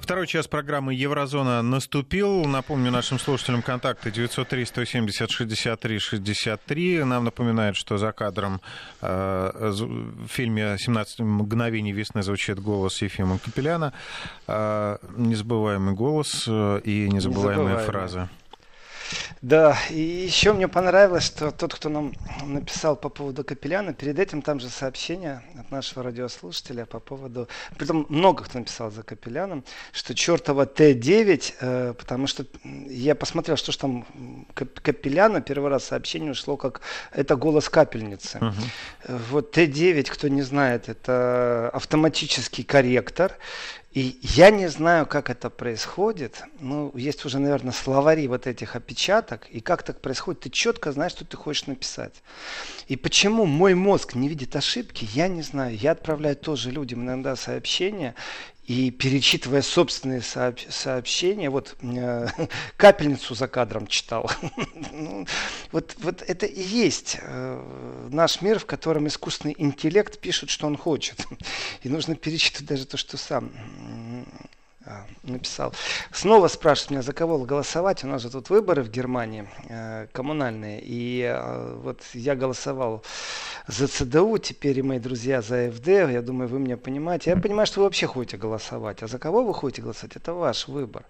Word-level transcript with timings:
Второй 0.00 0.26
час 0.26 0.48
программы 0.48 0.94
«Еврозона» 0.94 1.62
наступил. 1.62 2.44
Напомню 2.44 2.90
нашим 2.90 3.20
слушателям 3.20 3.62
контакты 3.62 4.10
903-170-63-63. 4.10 7.04
Нам 7.04 7.24
напоминают, 7.24 7.76
что 7.76 7.96
за 7.96 8.10
кадром 8.10 8.60
э, 9.02 9.70
в 9.70 10.26
фильме 10.28 10.76
«17 10.84 11.22
мгновений 11.22 11.92
весны» 11.92 12.24
звучит 12.24 12.58
голос 12.58 13.00
Ефима 13.02 13.38
Капеляна. 13.38 13.92
Э, 14.48 14.96
незабываемый 15.16 15.94
голос 15.94 16.44
э, 16.48 16.80
и 16.82 17.08
незабываемая 17.08 17.78
фраза. 17.78 18.28
Да, 19.42 19.76
и 19.90 20.00
еще 20.00 20.52
мне 20.52 20.68
понравилось, 20.68 21.24
что 21.24 21.50
тот, 21.50 21.74
кто 21.74 21.88
нам 21.88 22.12
написал 22.44 22.96
по 22.96 23.08
поводу 23.08 23.44
Капеляна, 23.44 23.92
перед 23.92 24.18
этим 24.18 24.42
там 24.42 24.60
же 24.60 24.68
сообщение 24.68 25.42
от 25.58 25.70
нашего 25.70 26.02
радиослушателя 26.02 26.86
по 26.86 27.00
поводу... 27.00 27.48
Притом 27.76 28.06
много 28.08 28.44
кто 28.44 28.58
написал 28.58 28.90
за 28.90 29.02
Капеляном, 29.02 29.64
что 29.92 30.14
чертова 30.14 30.66
Т9, 30.66 31.54
э, 31.60 31.94
потому 31.98 32.26
что 32.26 32.44
я 32.86 33.14
посмотрел, 33.14 33.56
что 33.56 33.72
же 33.72 33.78
там 33.78 34.06
Капеляна, 34.54 35.40
первый 35.40 35.70
раз 35.70 35.84
сообщение 35.84 36.32
ушло, 36.32 36.56
как 36.56 36.82
это 37.12 37.36
голос 37.36 37.68
капельницы. 37.68 38.38
Uh-huh. 38.38 39.20
Вот 39.30 39.56
Т9, 39.56 40.04
кто 40.10 40.28
не 40.28 40.42
знает, 40.42 40.88
это 40.88 41.70
автоматический 41.72 42.62
корректор. 42.62 43.32
И 43.92 44.20
я 44.22 44.50
не 44.50 44.68
знаю, 44.68 45.04
как 45.04 45.30
это 45.30 45.50
происходит. 45.50 46.44
Ну, 46.60 46.92
есть 46.94 47.24
уже, 47.24 47.40
наверное, 47.40 47.72
словари 47.72 48.28
вот 48.28 48.46
этих 48.46 48.76
опечаток. 48.76 49.48
И 49.50 49.60
как 49.60 49.82
так 49.82 50.00
происходит, 50.00 50.42
ты 50.42 50.50
четко 50.50 50.92
знаешь, 50.92 51.10
что 51.10 51.24
ты 51.24 51.36
хочешь 51.36 51.66
написать. 51.66 52.22
И 52.86 52.94
почему 52.94 53.46
мой 53.46 53.74
мозг 53.74 54.14
не 54.14 54.28
видит 54.28 54.54
ошибки, 54.54 55.08
я 55.12 55.26
не 55.26 55.42
знаю. 55.42 55.76
Я 55.76 55.90
отправляю 55.92 56.36
тоже 56.36 56.70
людям 56.70 57.02
иногда 57.02 57.34
сообщения. 57.34 58.14
И 58.70 58.92
перечитывая 58.92 59.62
собственные 59.62 60.22
сообщения, 60.22 61.50
вот 61.50 61.74
э, 61.82 62.28
капельницу 62.76 63.34
за 63.34 63.48
кадром 63.48 63.88
читал. 63.88 64.30
ну, 64.92 65.26
вот, 65.72 65.96
вот 65.98 66.22
это 66.22 66.46
и 66.46 66.62
есть 66.62 67.18
э, 67.20 68.08
наш 68.12 68.42
мир, 68.42 68.60
в 68.60 68.66
котором 68.66 69.08
искусственный 69.08 69.56
интеллект 69.58 70.20
пишет, 70.20 70.50
что 70.50 70.68
он 70.68 70.76
хочет. 70.76 71.26
и 71.82 71.88
нужно 71.88 72.14
перечитывать 72.14 72.68
даже 72.68 72.86
то, 72.86 72.96
что 72.96 73.16
сам 73.16 73.50
а, 74.90 75.06
написал. 75.22 75.72
Снова 76.12 76.48
спрашивают 76.48 76.90
меня, 76.90 77.02
за 77.02 77.12
кого 77.12 77.38
голосовать. 77.38 78.02
У 78.02 78.08
нас 78.08 78.22
же 78.22 78.30
тут 78.30 78.50
выборы 78.50 78.82
в 78.82 78.90
Германии 78.90 79.48
э, 79.68 80.08
коммунальные. 80.12 80.80
И 80.82 81.22
э, 81.22 81.78
вот 81.82 82.02
я 82.12 82.34
голосовал 82.34 83.04
за 83.68 83.86
ЦДУ, 83.86 84.38
теперь 84.38 84.78
и 84.78 84.82
мои 84.82 84.98
друзья 84.98 85.42
за 85.42 85.70
ФД. 85.70 85.86
Я 85.86 86.22
думаю, 86.22 86.48
вы 86.48 86.58
меня 86.58 86.76
понимаете. 86.76 87.30
Я 87.30 87.36
понимаю, 87.36 87.66
что 87.66 87.80
вы 87.80 87.84
вообще 87.84 88.08
ходите 88.08 88.36
голосовать. 88.36 89.02
А 89.02 89.06
за 89.06 89.18
кого 89.18 89.44
вы 89.44 89.54
ходите 89.54 89.82
голосовать, 89.82 90.16
это 90.16 90.32
ваш 90.32 90.66
выбор. 90.66 91.04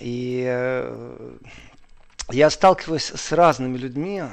И 0.00 0.44
э, 0.44 1.36
я 2.30 2.50
сталкиваюсь 2.50 3.12
с 3.14 3.32
разными 3.32 3.76
людьми, 3.76 4.24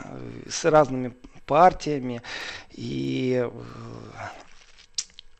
с 0.49 0.65
разными 0.65 1.13
партиями. 1.45 2.23
И 2.71 3.47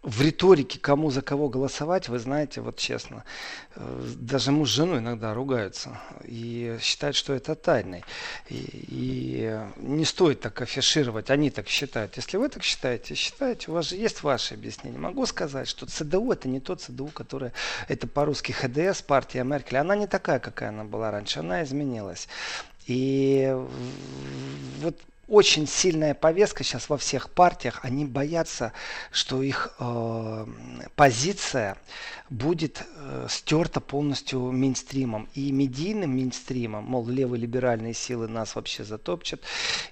в 0.03 0.21
риторике, 0.21 0.80
кому 0.80 1.11
за 1.11 1.21
кого 1.21 1.47
голосовать, 1.47 2.09
вы 2.09 2.17
знаете, 2.17 2.61
вот 2.61 2.77
честно, 2.77 3.23
э, 3.75 4.03
даже 4.16 4.52
муж 4.52 4.69
с 4.69 4.73
женой 4.73 4.97
иногда 4.97 5.33
ругаются 5.35 5.99
и 6.23 6.77
считают, 6.81 7.16
что 7.16 7.33
это 7.33 7.53
тайной. 7.53 8.03
И, 8.49 8.69
и 8.72 9.59
не 9.77 10.05
стоит 10.05 10.41
так 10.41 10.59
афишировать, 10.59 11.29
они 11.29 11.52
так 11.52 11.67
считают. 11.67 12.17
Если 12.17 12.38
вы 12.38 12.49
так 12.49 12.63
считаете, 12.63 13.13
считаете, 13.13 13.69
у 13.69 13.75
вас 13.75 13.89
же 13.89 13.95
есть 13.95 14.23
ваше 14.23 14.55
объяснение. 14.55 14.99
Могу 14.99 15.27
сказать, 15.27 15.67
что 15.67 15.85
ЦДУ 15.85 16.31
это 16.31 16.47
не 16.47 16.59
тот 16.59 16.81
ЦДУ, 16.81 17.07
который, 17.07 17.52
это 17.88 18.07
по-русски 18.07 18.53
ХДС, 18.53 19.03
партия 19.03 19.44
Меркель. 19.44 19.77
Она 19.77 19.95
не 19.95 20.07
такая, 20.07 20.39
какая 20.39 20.69
она 20.69 20.83
была 20.83 21.11
раньше, 21.11 21.39
она 21.39 21.63
изменилась. 21.63 22.27
И 22.88 23.55
вот 24.81 24.97
очень 25.31 25.65
сильная 25.65 26.13
повестка 26.13 26.63
сейчас 26.63 26.89
во 26.89 26.97
всех 26.97 27.29
партиях. 27.29 27.79
Они 27.83 28.03
боятся, 28.03 28.73
что 29.11 29.41
их 29.41 29.73
э, 29.79 30.45
позиция 30.97 31.78
будет 32.29 32.83
э, 32.95 33.28
стерта 33.29 33.81
полностью 33.81 34.39
мейнстримом. 34.51 35.29
И 35.33 35.51
медийным 35.51 36.16
мейнстримом, 36.16 36.85
мол, 36.85 37.07
левые 37.07 37.41
либеральные 37.41 37.94
силы 37.94 38.28
нас 38.28 38.56
вообще 38.56 38.83
затопчат. 38.83 39.41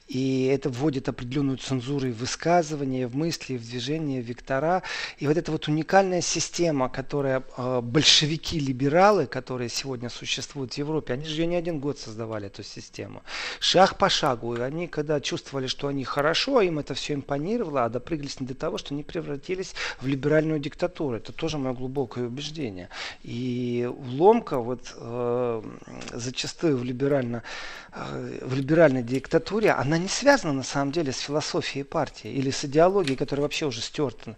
И 0.07 0.45
это 0.45 0.69
вводит 0.69 1.09
определенную 1.09 1.57
цензуру 1.57 2.07
и 2.07 2.11
в 2.11 2.17
высказывания, 2.17 3.07
в 3.07 3.15
мысли, 3.15 3.57
в 3.57 3.61
движения, 3.61 4.21
в 4.21 4.25
вектора. 4.25 4.83
И 5.17 5.27
вот 5.27 5.37
эта 5.37 5.51
вот 5.51 5.67
уникальная 5.67 6.21
система, 6.21 6.89
которая 6.89 7.43
э, 7.57 7.81
большевики-либералы, 7.81 9.25
которые 9.25 9.69
сегодня 9.69 10.09
существуют 10.09 10.73
в 10.73 10.77
Европе, 10.77 11.13
они 11.13 11.25
же 11.25 11.41
ее 11.41 11.47
не 11.47 11.55
один 11.55 11.79
год 11.79 11.99
создавали, 11.99 12.47
эту 12.47 12.63
систему. 12.63 13.21
Шаг 13.59 13.97
по 13.97 14.09
шагу. 14.09 14.55
И 14.55 14.61
они, 14.61 14.87
когда 14.87 15.19
чувствовали, 15.29 15.67
что 15.67 15.87
они 15.87 16.03
хорошо, 16.03 16.61
им 16.61 16.79
это 16.79 16.95
все 16.95 17.13
импонировало, 17.13 17.85
а 17.85 17.89
допрыгались 17.89 18.39
не 18.39 18.47
до 18.47 18.55
того, 18.55 18.79
что 18.79 18.95
они 18.95 19.03
превратились 19.03 19.75
в 20.01 20.07
либеральную 20.07 20.59
диктатуру. 20.59 21.17
Это 21.17 21.31
тоже 21.31 21.59
мое 21.59 21.73
глубокое 21.73 22.25
убеждения. 22.25 22.89
И 23.21 23.87
ломка 24.17 24.57
вот 24.57 24.91
э, 24.95 25.61
зачастую 26.13 26.77
в, 26.77 26.83
либерально, 26.83 27.43
э, 27.93 28.39
в 28.41 28.55
либеральной 28.55 29.03
диктатуре, 29.03 29.71
она 29.71 29.99
не 29.99 30.07
связана 30.07 30.53
на 30.53 30.63
самом 30.63 30.91
деле 30.91 31.11
с 31.11 31.19
философией 31.19 31.85
партии 31.85 32.31
или 32.31 32.49
с 32.49 32.65
идеологией, 32.65 33.15
которая 33.15 33.43
вообще 33.43 33.67
уже 33.67 33.81
стерта 33.81 34.35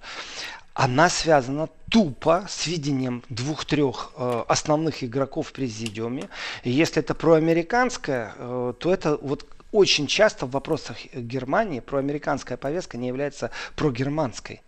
она 0.73 1.09
связана 1.09 1.67
тупо 1.89 2.45
с 2.49 2.65
видением 2.65 3.23
двух-трех 3.29 4.13
э, 4.15 4.43
основных 4.47 5.03
игроков 5.03 5.49
в 5.49 5.51
президиуме. 5.51 6.29
И 6.63 6.71
если 6.71 7.01
это 7.03 7.13
проамериканское, 7.13 8.33
э, 8.37 8.73
то 8.79 8.93
это 8.93 9.17
вот 9.17 9.45
очень 9.71 10.07
часто 10.07 10.45
в 10.45 10.51
вопросах 10.51 10.97
Германии 11.13 11.79
проамериканская 11.79 12.57
повестка 12.57 12.97
не 12.97 13.07
является 13.07 13.51
прогерманской. 13.75 14.61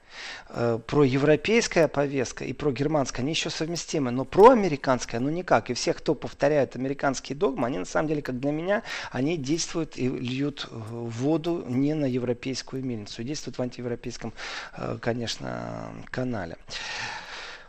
Э, 0.50 0.80
проевропейская 0.86 1.88
повестка 1.88 2.46
и 2.46 2.54
прогерманская, 2.54 3.24
они 3.24 3.32
еще 3.32 3.50
совместимы, 3.50 4.12
но 4.12 4.26
проамериканская, 4.26 5.20
ну 5.20 5.30
никак. 5.30 5.70
И 5.70 5.74
все, 5.74 5.94
кто 5.94 6.16
повторяет 6.16 6.76
американские 6.76 7.36
догмы, 7.36 7.68
они 7.68 7.80
на 7.80 7.86
самом 7.86 8.08
деле, 8.08 8.22
как 8.22 8.40
для 8.40 8.52
меня, 8.52 8.84
они 9.12 9.38
действуют 9.38 9.98
и 9.98 10.08
льют 10.08 10.68
воду 10.72 11.64
не 11.68 11.94
на 11.94 12.06
европейскую 12.06 12.84
мельницу, 12.84 13.24
действуют 13.24 13.58
в 13.58 13.62
антиевропейском, 13.62 14.34
э, 14.78 14.98
конечно, 15.02 15.92
канале. 16.12 16.58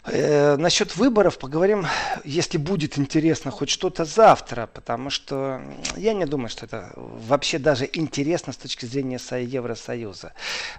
Э, 0.07 0.57
насчет 0.57 0.97
выборов 0.97 1.39
поговорим, 1.39 1.87
если 2.25 2.59
будет 2.59 2.99
интересно, 2.99 3.51
хоть 3.51 3.71
что-то 3.71 4.05
завтра, 4.05 4.69
потому 4.73 5.09
что 5.09 5.63
я 5.97 6.13
не 6.13 6.27
думаю, 6.27 6.51
что 6.51 6.67
это 6.67 6.93
вообще 6.95 7.59
даже 7.59 7.89
интересно 7.91 8.53
с 8.53 8.59
точки 8.59 8.85
зрения 8.85 9.19
Евросоюза. 9.35 10.35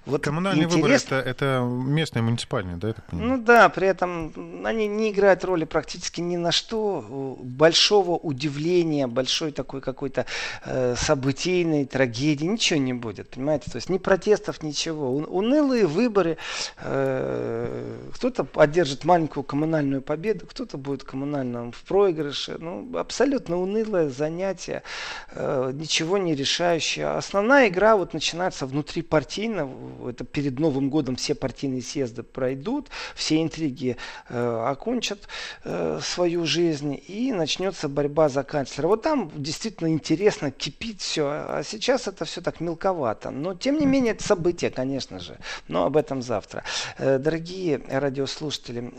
Вот 0.05 0.23
Коммунальные 0.23 0.65
интерес... 0.65 0.75
выборы 0.75 0.93
это, 0.93 1.15
это 1.15 1.59
местные 1.63 2.21
муниципальные, 2.21 2.77
да? 2.77 2.93
Ну 3.11 3.39
да, 3.39 3.69
при 3.69 3.87
этом 3.87 4.63
они 4.63 4.87
не 4.87 5.09
играют 5.09 5.43
роли 5.43 5.65
практически 5.65 6.21
ни 6.21 6.37
на 6.37 6.51
что. 6.51 7.35
Большого 7.39 8.11
удивления, 8.17 9.07
большой 9.07 9.51
такой 9.51 9.81
какой-то 9.81 10.27
э, 10.65 10.95
событийной 10.95 11.85
трагедии, 11.85 12.45
ничего 12.45 12.79
не 12.79 12.93
будет, 12.93 13.31
понимаете? 13.31 13.71
То 13.71 13.77
есть 13.77 13.89
ни 13.89 13.97
протестов, 13.97 14.61
ничего. 14.61 15.15
Унылые 15.15 15.87
выборы, 15.87 16.37
э, 16.77 18.09
кто-то 18.13 18.47
одержит 18.55 19.03
маленькую 19.15 19.43
коммунальную 19.45 20.01
победу, 20.01 20.45
кто-то 20.45 20.77
будет 20.77 21.05
коммунальным 21.05 21.71
в 21.71 21.81
проигрыше. 21.83 22.57
Ну, 22.59 22.97
абсолютно 22.97 23.57
унылое 23.57 24.09
занятие, 24.09 24.83
э, 25.31 25.71
ничего 25.73 26.17
не 26.17 26.35
решающее. 26.35 27.07
Основная 27.07 27.69
игра 27.69 27.95
вот 27.95 28.13
начинается 28.13 28.65
внутри 28.65 29.01
партийно. 29.01 29.69
Это 30.09 30.25
перед 30.25 30.59
Новым 30.59 30.89
годом 30.89 31.15
все 31.15 31.33
партийные 31.33 31.81
съезды 31.81 32.23
пройдут, 32.23 32.89
все 33.15 33.41
интриги 33.41 33.95
э, 34.27 34.65
окончат 34.67 35.19
э, 35.63 35.99
свою 36.03 36.45
жизнь 36.45 37.01
и 37.07 37.31
начнется 37.31 37.87
борьба 37.87 38.28
за 38.28 38.43
канцлера. 38.43 38.87
Вот 38.87 39.03
там 39.03 39.31
действительно 39.34 39.87
интересно, 39.87 40.51
кипит 40.51 40.99
все. 40.99 41.23
А 41.25 41.61
сейчас 41.63 42.09
это 42.09 42.25
все 42.25 42.41
так 42.41 42.59
мелковато. 42.59 43.31
Но 43.31 43.53
тем 43.53 43.79
не 43.79 43.85
менее 43.85 44.11
это 44.11 44.23
событие, 44.23 44.72
конечно 44.72 45.19
же. 45.19 45.37
Но 45.69 45.85
об 45.85 45.95
этом 45.95 46.22
завтра. 46.22 46.66
Э, 46.97 47.17
дорогие 47.17 47.81
радиослушатели, 47.87 48.91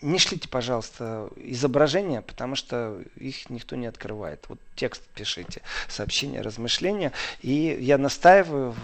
не 0.00 0.18
шлите, 0.18 0.48
пожалуйста, 0.48 1.28
изображения, 1.36 2.22
потому 2.22 2.54
что 2.54 3.02
их 3.16 3.50
никто 3.50 3.74
не 3.76 3.86
открывает. 3.86 4.44
Вот 4.48 4.58
текст 4.76 5.02
пишите, 5.14 5.62
сообщения, 5.88 6.40
размышления. 6.40 7.12
И 7.42 7.76
я 7.80 7.98
настаиваю, 7.98 8.74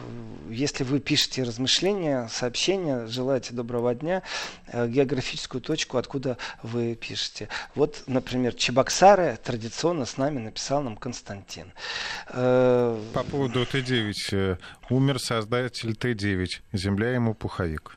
если 0.51 0.83
вы 0.83 0.99
пишете 0.99 1.45
размышления, 1.45 2.29
сообщения, 2.33 3.07
желаете 3.07 3.55
доброго 3.55 3.95
дня, 3.95 4.23
э, 4.67 4.89
географическую 4.89 5.61
точку, 5.61 5.99
откуда 5.99 6.37
вы 6.63 6.97
пишете. 6.97 7.49
Вот, 7.75 8.03
например, 8.07 8.55
Чебоксары 8.55 9.39
традиционно 9.43 10.07
с 10.07 10.17
нами 10.17 10.41
написал 10.41 10.83
нам 10.83 10.97
Константин. 10.97 11.73
Э, 12.29 13.01
По 13.13 13.23
поводу 13.23 13.63
Т9. 13.63 14.59
Умер 14.91 15.21
создатель 15.21 15.93
Т9. 15.93 16.49
Земля 16.73 17.15
ему 17.15 17.35
пуховик. 17.35 17.97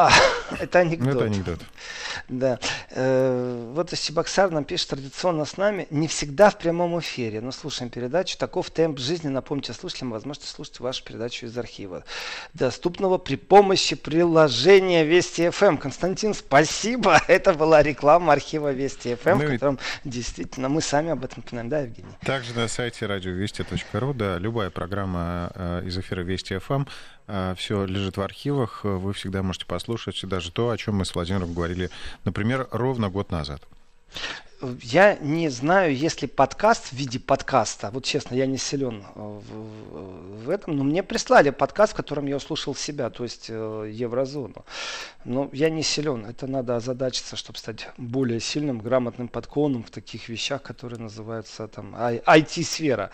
А, 0.00 0.10
это 0.58 0.78
анекдот. 0.78 1.14
Ну, 1.14 1.20
это 1.20 1.24
анекдот. 1.24 1.60
Да. 2.28 2.58
Э, 2.90 3.72
вот 3.74 3.92
Чебоксар 3.92 4.50
нам 4.50 4.64
пишет 4.64 4.88
традиционно 4.88 5.44
с 5.44 5.56
нами, 5.56 5.86
не 5.90 6.08
всегда 6.08 6.50
в 6.50 6.58
прямом 6.58 6.98
эфире, 7.00 7.40
но 7.40 7.52
слушаем 7.52 7.90
передачу. 7.90 8.38
Таков 8.38 8.70
темп 8.70 8.98
жизни. 8.98 9.28
Напомните 9.28 9.72
слушателям, 9.72 10.12
возможно, 10.12 10.44
слушать 10.46 10.80
вашу 10.80 11.04
передачу 11.04 11.46
из 11.46 11.58
архива. 11.58 12.04
Доступного 12.54 13.18
при 13.18 13.36
помощи 13.36 13.94
приложения 13.94 15.04
Вести 15.04 15.50
ФМ. 15.50 15.64
Эм. 15.64 15.78
Константин, 15.78 16.34
спасибо. 16.34 17.20
Это 17.28 17.52
была 17.52 17.82
реклама 17.82 18.32
архива 18.32 18.72
Вести 18.72 19.16
ФМ, 19.16 19.28
эм, 19.28 19.38
ну, 19.38 19.44
в 19.44 19.52
котором 19.52 19.78
действительно 20.04 20.68
мы 20.68 20.80
сами 20.80 21.10
об 21.10 21.24
этом 21.24 21.42
понимаем, 21.42 21.68
да, 21.68 21.80
Евгений? 21.80 22.08
Также 22.24 22.54
на 22.54 22.68
сайте 22.68 23.06
радиовести.ру, 23.06 24.14
да, 24.14 24.38
любая 24.38 24.70
программа 24.70 25.50
э, 25.54 25.82
из 25.84 25.98
эфира 25.98 26.22
Вести 26.22 26.56
ФМ 26.58 26.84
а, 27.32 27.54
все 27.54 27.84
лежит 27.84 28.16
в 28.16 28.22
архивах, 28.22 28.80
вы 28.82 29.12
всегда 29.12 29.44
можете 29.44 29.64
послушать 29.64 29.89
даже 30.26 30.50
то, 30.50 30.70
о 30.70 30.76
чем 30.76 30.96
мы 30.96 31.04
с 31.04 31.14
Владимиром 31.14 31.54
говорили, 31.54 31.90
например, 32.24 32.68
ровно 32.70 33.08
год 33.08 33.30
назад. 33.30 33.62
Я 34.82 35.16
не 35.16 35.48
знаю, 35.48 35.96
есть 35.96 36.20
ли 36.20 36.28
подкаст 36.28 36.88
в 36.88 36.92
виде 36.92 37.18
подкаста. 37.18 37.90
Вот 37.92 38.04
честно, 38.04 38.34
я 38.34 38.44
не 38.44 38.58
силен 38.58 39.06
э, 39.14 39.18
в, 39.18 40.44
в 40.44 40.50
этом. 40.50 40.76
Но 40.76 40.84
мне 40.84 41.02
прислали 41.02 41.48
подкаст, 41.48 41.94
в 41.94 41.96
котором 41.96 42.26
я 42.26 42.36
услышал 42.36 42.74
себя, 42.74 43.08
то 43.08 43.22
есть 43.22 43.46
э, 43.48 43.90
еврозону. 43.90 44.66
Но 45.24 45.48
я 45.52 45.70
не 45.70 45.82
силен. 45.82 46.26
Это 46.26 46.46
надо 46.46 46.76
озадачиться, 46.76 47.36
чтобы 47.36 47.58
стать 47.58 47.88
более 47.96 48.38
сильным, 48.38 48.80
грамотным 48.80 49.28
подклоном 49.28 49.82
в 49.82 49.90
таких 49.90 50.28
вещах, 50.28 50.60
которые 50.60 51.00
называются 51.00 51.66
там 51.66 51.94
IT-сфера. 51.96 53.10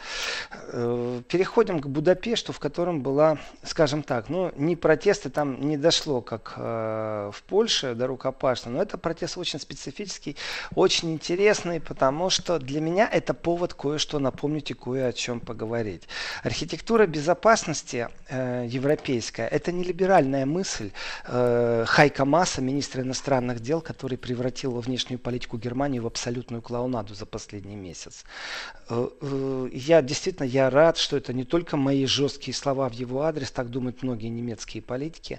Э, 0.73 1.23
переходим 1.29 1.79
к 1.79 1.87
Будапешту, 1.87 2.53
в 2.53 2.59
котором 2.59 3.03
была, 3.03 3.39
скажем 3.63 4.03
так, 4.03 4.29
ну, 4.31 4.53
не 4.57 4.75
протесты 4.75 5.31
там 5.31 5.61
не 5.61 5.77
дошло, 5.77 6.23
как 6.23 6.57
в 6.57 7.43
Польше, 7.47 7.95
до 7.95 8.07
рукопашного, 8.09 8.77
но 8.77 8.83
это 8.83 8.99
протест 8.99 9.39
очень 9.39 9.61
специфический, 9.61 10.37
очень 10.75 11.13
интересный 11.13 11.36
интересный, 11.37 11.81
потому 11.81 12.31
что 12.31 12.59
для 12.59 12.81
меня 12.81 13.07
это 13.13 13.35
повод 13.35 13.75
кое-что 13.75 14.19
напомнить 14.19 14.71
и 14.71 14.75
кое 14.75 15.09
о 15.09 15.13
чем 15.13 15.41
поговорить. 15.41 16.05
Архитектура 16.43 17.07
безопасности 17.07 18.09
э, 18.29 18.67
европейская– 18.67 19.47
это 19.53 19.71
не 19.71 19.85
либеральная 19.85 20.47
мысль 20.47 20.93
э, 21.27 21.85
Хайка 21.87 22.25
Масса, 22.25 22.63
министра 22.63 23.03
иностранных 23.03 23.61
дел, 23.61 23.83
который 23.83 24.17
превратил 24.17 24.81
внешнюю 24.81 25.19
политику 25.19 25.59
Германии 25.59 25.99
в 25.99 26.07
абсолютную 26.07 26.63
клоунаду 26.63 27.15
за 27.15 27.27
последний 27.27 27.77
месяц. 27.77 28.25
Э, 28.89 29.07
э, 29.21 29.69
я 29.75 30.01
действительно 30.01 30.47
я 30.47 30.71
рад, 30.71 30.97
что 30.97 31.19
это 31.19 31.35
не 31.35 31.45
только 31.45 31.77
мои 31.77 32.07
жесткие 32.07 32.55
слова 32.55 32.89
в 32.89 32.95
его 32.95 33.23
адрес, 33.23 33.51
так 33.51 33.69
думают 33.69 34.03
многие 34.03 34.29
немецкие 34.29 34.83
политики. 34.83 35.39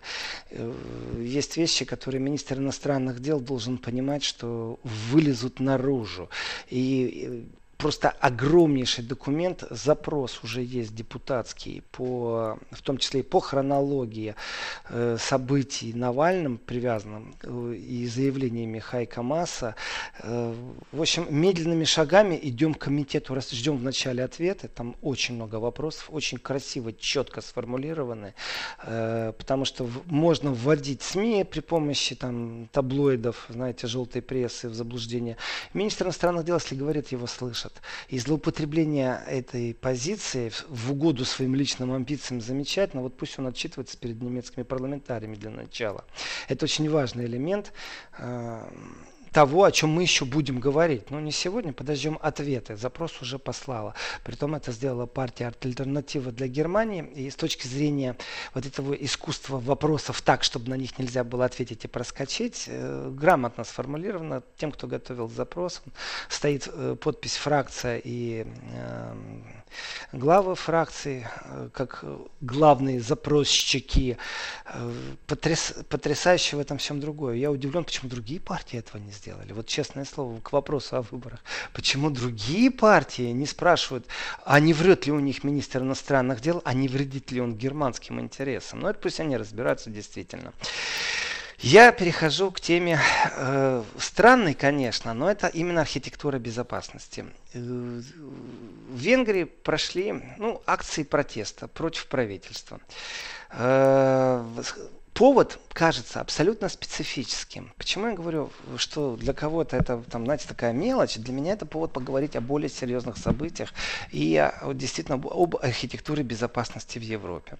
Э, 0.51 0.73
есть 1.19 1.57
вещи, 1.57 1.85
которые 1.85 2.21
министр 2.21 2.57
иностранных 2.57 3.19
дел 3.19 3.39
должен 3.39 3.79
понимать, 3.79 4.23
что 4.23 4.79
вылезут 4.83 5.59
наружу 5.59 5.86
наружу. 5.87 6.29
И 6.69 7.47
просто 7.77 8.09
огромнейший 8.09 9.03
документ, 9.03 9.63
запрос 9.69 10.43
уже 10.43 10.63
есть 10.63 10.95
депутатский, 10.95 11.83
по, 11.91 12.57
в 12.71 12.81
том 12.81 12.97
числе 12.97 13.19
и 13.19 13.23
по 13.23 13.39
хронологии 13.39 14.35
э, 14.89 15.17
событий 15.19 15.93
Навальным 15.93 16.57
привязанным 16.57 17.35
э, 17.43 17.75
и 17.75 18.07
заявлениями 18.07 18.79
Хайка 18.79 19.21
Масса. 19.21 19.75
Э, 20.19 20.53
в 20.91 21.01
общем, 21.01 21.27
медленными 21.29 21.83
шагами 21.83 22.39
идем 22.41 22.73
к 22.73 22.79
комитету, 22.79 23.35
раз 23.35 23.51
ждем 23.51 23.77
в 23.77 23.83
начале 23.83 24.23
ответы, 24.23 24.67
там 24.67 24.95
очень 25.01 25.35
много 25.35 25.55
вопросов, 25.55 26.07
очень 26.09 26.39
красиво, 26.39 26.93
четко 26.93 27.41
сформулированы, 27.41 28.33
э, 28.83 29.33
потому 29.37 29.65
что 29.65 29.83
в, 29.83 30.11
можно 30.11 30.51
вводить 30.51 31.03
СМИ 31.03 31.43
при 31.43 31.59
помощи 31.59 32.15
там, 32.15 32.69
таблоидов, 32.71 33.45
знаете, 33.49 33.85
желтой 33.87 34.21
прессы 34.21 34.67
в 34.67 34.73
заблуждение. 34.73 35.37
Министр 35.73 36.05
иностранных 36.05 36.43
дел, 36.43 36.57
если 36.57 36.75
говорит, 36.75 37.11
его 37.11 37.27
слышат 37.27 37.66
слышат. 37.67 37.81
И 38.09 38.19
злоупотребление 38.19 39.21
этой 39.27 39.73
позиции 39.73 40.51
в 40.69 40.91
угоду 40.91 41.25
своим 41.25 41.55
личным 41.55 41.93
амбициям 41.93 42.41
замечательно. 42.41 43.01
Вот 43.01 43.17
пусть 43.17 43.37
он 43.39 43.47
отчитывается 43.47 43.97
перед 43.97 44.21
немецкими 44.21 44.63
парламентариями 44.63 45.35
для 45.35 45.51
начала. 45.51 46.05
Это 46.47 46.65
очень 46.65 46.89
важный 46.89 47.25
элемент 47.25 47.73
э, 48.17 48.69
того, 49.37 49.65
о 49.65 49.71
чем 49.71 49.91
мы 49.91 50.01
еще 50.01 50.25
будем 50.25 50.59
говорить. 50.59 51.11
Но 51.11 51.19
не 51.19 51.31
сегодня, 51.31 51.71
подождем 51.71 52.17
ответы. 52.23 52.75
Запрос 52.75 53.21
уже 53.21 53.37
послала. 53.37 53.93
Притом 54.23 54.55
это 54.55 54.71
сделала 54.71 55.05
партия 55.05 55.53
«Альтернатива 55.61 56.31
для 56.31 56.47
Германии». 56.47 57.07
И 57.13 57.29
с 57.29 57.35
точки 57.35 57.67
зрения 57.67 58.17
вот 58.55 58.65
этого 58.65 58.95
искусства 58.95 59.59
вопросов 59.59 60.23
так, 60.23 60.43
чтобы 60.43 60.71
на 60.71 60.73
них 60.73 60.97
нельзя 60.97 61.23
было 61.23 61.45
ответить 61.45 61.85
и 61.85 61.87
проскочить, 61.87 62.63
э, 62.65 63.11
грамотно 63.13 63.63
сформулировано. 63.63 64.41
Тем, 64.57 64.71
кто 64.71 64.87
готовил 64.87 65.29
запрос, 65.29 65.83
стоит 66.29 66.67
э, 66.73 66.95
подпись 66.99 67.37
«фракция» 67.37 68.01
и 68.03 68.43
э, 68.73 69.15
главы 70.11 70.55
фракции, 70.55 71.27
э, 71.43 71.69
как 71.73 72.03
главные 72.41 72.99
запросчики. 72.99 74.17
Э, 74.65 74.91
потряс, 75.25 75.73
потрясающе 75.89 76.57
в 76.57 76.59
этом 76.59 76.77
всем 76.77 76.99
другое. 76.99 77.35
Я 77.35 77.51
удивлен, 77.51 77.83
почему 77.83 78.09
другие 78.09 78.39
партии 78.39 78.79
этого 78.79 79.01
не 79.01 79.11
сделали. 79.11 79.53
Вот 79.53 79.67
честное 79.67 80.05
слово, 80.05 80.39
к 80.41 80.51
вопросу 80.51 80.97
о 80.97 81.01
выборах. 81.01 81.39
Почему 81.73 82.09
другие 82.09 82.71
партии 82.71 83.31
не 83.31 83.45
спрашивают, 83.45 84.05
а 84.45 84.59
не 84.59 84.73
врет 84.73 85.05
ли 85.05 85.11
у 85.11 85.19
них 85.19 85.43
министр 85.43 85.81
иностранных 85.81 86.41
дел, 86.41 86.61
а 86.65 86.73
не 86.73 86.87
вредит 86.87 87.31
ли 87.31 87.41
он 87.41 87.55
германским 87.55 88.19
интересам. 88.19 88.79
Ну, 88.79 88.89
это 88.89 88.99
пусть 88.99 89.19
они 89.19 89.37
разбираются 89.37 89.89
действительно. 89.89 90.53
Я 91.59 91.91
перехожу 91.91 92.51
к 92.51 92.61
теме 92.61 92.99
э, 93.35 93.83
странной, 93.97 94.53
конечно, 94.53 95.15
но 95.15 95.29
это 95.29 95.47
именно 95.47 95.81
архитектура 95.81 96.37
безопасности. 96.37 97.25
Э, 97.53 98.01
в 98.87 98.97
Венгрии 98.97 99.43
прошли 99.43 100.23
ну, 100.37 100.61
акции 100.65 101.03
протеста 101.03 101.67
против 101.67 102.07
правительства. 102.07 102.79
Э, 103.51 104.43
повод 105.13 105.59
кажется 105.73 106.21
абсолютно 106.21 106.69
специфическим. 106.69 107.73
Почему 107.77 108.07
я 108.07 108.13
говорю, 108.13 108.51
что 108.77 109.15
для 109.17 109.33
кого-то 109.33 109.75
это, 109.75 110.03
там, 110.09 110.25
знаете, 110.25 110.47
такая 110.47 110.73
мелочь, 110.73 111.17
для 111.17 111.33
меня 111.33 111.53
это 111.53 111.65
повод 111.65 111.91
поговорить 111.91 112.35
о 112.35 112.41
более 112.41 112.69
серьезных 112.69 113.17
событиях 113.17 113.73
и 114.11 114.37
о, 114.37 114.73
действительно 114.73 115.15
об 115.17 115.55
архитектуре 115.57 116.23
безопасности 116.23 116.99
в 116.99 117.01
Европе. 117.01 117.57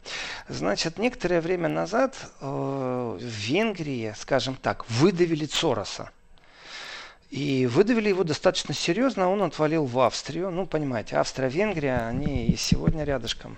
Значит, 0.48 0.98
некоторое 0.98 1.42
время 1.42 1.68
назад 1.68 2.16
э, 2.40 3.18
в 3.20 3.24
Венгрии, 3.24 4.14
скажем 4.18 4.56
так, 4.56 4.90
выдавили 4.90 5.46
Цороса. 5.46 6.12
И 7.30 7.66
выдавили 7.66 8.10
его 8.10 8.24
достаточно 8.24 8.74
серьезно, 8.74 9.30
он 9.30 9.42
отвалил 9.44 9.86
в 9.86 10.00
Австрию. 10.00 10.50
Ну, 10.50 10.66
понимаете, 10.66 11.18
Австрия-Венгрия, 11.18 12.08
они 12.08 12.48
и 12.48 12.56
сегодня 12.56 13.04
рядышком 13.04 13.58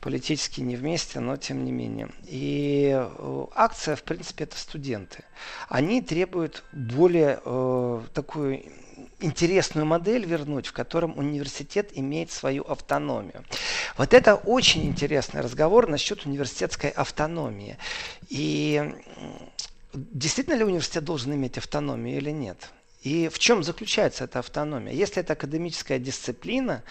политически 0.00 0.60
не 0.60 0.76
вместе, 0.76 1.18
но 1.18 1.36
тем 1.36 1.64
не 1.64 1.72
менее. 1.72 2.10
И 2.28 2.92
э, 2.94 3.44
акция, 3.56 3.96
в 3.96 4.04
принципе, 4.04 4.44
это 4.44 4.56
студенты. 4.56 5.24
Они 5.68 6.00
требуют 6.00 6.62
более 6.70 7.40
э, 7.44 8.02
такую 8.14 8.62
интересную 9.18 9.86
модель 9.86 10.24
вернуть, 10.24 10.66
в 10.68 10.72
котором 10.72 11.18
университет 11.18 11.90
имеет 11.94 12.30
свою 12.30 12.62
автономию. 12.62 13.44
Вот 13.96 14.14
это 14.14 14.36
очень 14.36 14.86
интересный 14.86 15.40
разговор 15.40 15.88
насчет 15.88 16.24
университетской 16.24 16.90
автономии. 16.90 17.76
И 18.28 18.94
действительно 19.96 20.54
ли 20.54 20.64
университет 20.64 21.04
должен 21.04 21.34
иметь 21.34 21.58
автономию 21.58 22.16
или 22.16 22.30
нет? 22.30 22.70
И 23.02 23.28
в 23.28 23.38
чем 23.38 23.62
заключается 23.62 24.24
эта 24.24 24.40
автономия? 24.40 24.92
Если 24.92 25.20
это 25.20 25.34
академическая 25.34 25.98
дисциплина, 25.98 26.82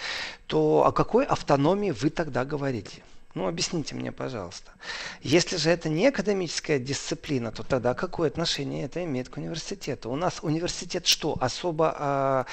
то 0.47 0.85
о 0.85 0.91
какой 0.91 1.25
автономии 1.25 1.91
вы 1.91 2.09
тогда 2.09 2.45
говорите? 2.45 3.03
Ну, 3.35 3.47
объясните 3.47 3.95
мне, 3.95 4.13
пожалуйста. 4.13 4.71
Если 5.21 5.57
же 5.57 5.69
это 5.69 5.89
не 5.89 6.07
академическая 6.07 6.79
дисциплина, 6.79 7.51
то 7.51 7.63
тогда 7.63 7.93
какое 7.93 8.29
отношение 8.29 8.85
это 8.85 9.03
имеет 9.03 9.27
к 9.27 9.35
университету? 9.35 10.09
У 10.09 10.15
нас 10.15 10.39
университет 10.41 11.05
что? 11.05 11.37
Особо... 11.41 11.93
А, 11.97 12.45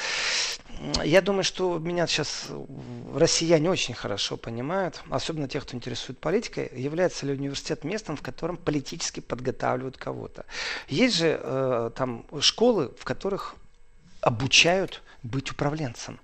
я 1.04 1.22
думаю, 1.22 1.44
что 1.44 1.78
меня 1.78 2.08
сейчас 2.08 2.48
россияне 3.14 3.70
очень 3.70 3.94
хорошо 3.94 4.36
понимают, 4.36 5.00
особенно 5.08 5.46
те, 5.46 5.60
кто 5.60 5.76
интересует 5.76 6.18
политикой, 6.18 6.68
является 6.74 7.26
ли 7.26 7.34
университет 7.34 7.84
местом, 7.84 8.16
в 8.16 8.22
котором 8.22 8.56
политически 8.56 9.20
подготавливают 9.20 9.96
кого-то. 9.96 10.44
Есть 10.88 11.14
же 11.14 11.38
э, 11.40 11.90
там 11.94 12.26
школы, 12.40 12.92
в 12.98 13.04
которых 13.04 13.54
обучают 14.20 15.00
быть 15.22 15.52
управленцем 15.52 16.18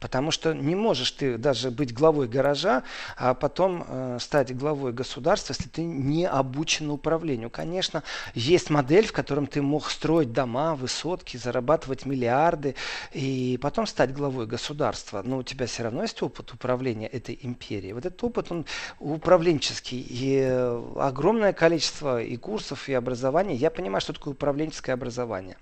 Потому 0.00 0.30
что 0.30 0.54
не 0.54 0.76
можешь 0.76 1.10
ты 1.10 1.38
даже 1.38 1.70
быть 1.70 1.92
главой 1.92 2.28
гаража, 2.28 2.84
а 3.16 3.34
потом 3.34 3.84
э, 3.86 4.18
стать 4.20 4.56
главой 4.56 4.92
государства, 4.92 5.54
если 5.56 5.68
ты 5.68 5.82
не 5.82 6.26
обучен 6.26 6.90
управлению. 6.90 7.50
Конечно, 7.50 8.04
есть 8.34 8.70
модель, 8.70 9.06
в 9.06 9.12
котором 9.12 9.46
ты 9.46 9.60
мог 9.60 9.90
строить 9.90 10.32
дома, 10.32 10.76
высотки, 10.76 11.36
зарабатывать 11.36 12.06
миллиарды 12.06 12.76
и 13.12 13.58
потом 13.60 13.86
стать 13.86 14.12
главой 14.12 14.46
государства. 14.46 15.22
Но 15.24 15.38
у 15.38 15.42
тебя 15.42 15.66
все 15.66 15.82
равно 15.82 16.02
есть 16.02 16.22
опыт 16.22 16.52
управления 16.52 17.08
этой 17.08 17.38
империей. 17.42 17.92
Вот 17.92 18.06
этот 18.06 18.22
опыт, 18.22 18.52
он 18.52 18.66
управленческий. 19.00 20.06
И 20.08 20.38
э, 20.40 20.82
огромное 20.96 21.52
количество 21.52 22.22
и 22.22 22.36
курсов, 22.36 22.88
и 22.88 22.94
образования. 22.94 23.56
Я 23.56 23.70
понимаю, 23.70 24.00
что 24.00 24.12
такое 24.12 24.34
управленческое 24.34 24.94
образование. 24.94 25.56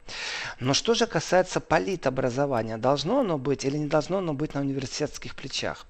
Но 0.60 0.74
что 0.74 0.92
же 0.94 1.06
касается 1.06 1.60
политобразования, 1.60 2.76
должно 2.76 3.20
оно 3.20 3.38
быть 3.38 3.64
или 3.64 3.78
не 3.78 3.86
должно 3.86 4.25
оно 4.26 4.34
быть 4.34 4.54
на 4.54 4.60
университетских 4.60 5.36
плечах? 5.36 5.86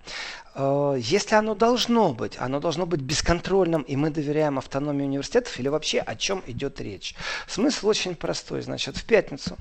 Э, 0.55 0.97
если 0.99 1.35
оно 1.37 1.55
должно 1.55 2.13
быть, 2.13 2.37
оно 2.39 2.61
должно 2.61 2.87
быть 2.87 3.01
бесконтрольным, 3.01 3.83
и 3.83 3.97
мы 3.97 4.11
доверяем 4.11 4.59
автономии 4.59 5.05
университетов, 5.05 5.59
или 5.59 5.69
вообще 5.69 6.01
о 6.01 6.15
чем 6.15 6.43
идет 6.47 6.81
речь? 6.81 7.15
Смысл 7.49 7.89
очень 7.89 8.15
простой. 8.15 8.61
Значит, 8.61 8.97
в 8.99 9.05
пятницу 9.05 9.57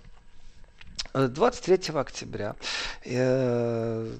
23 1.14 1.80
э, 1.88 2.00
октября 2.00 2.56
э, 3.06 4.12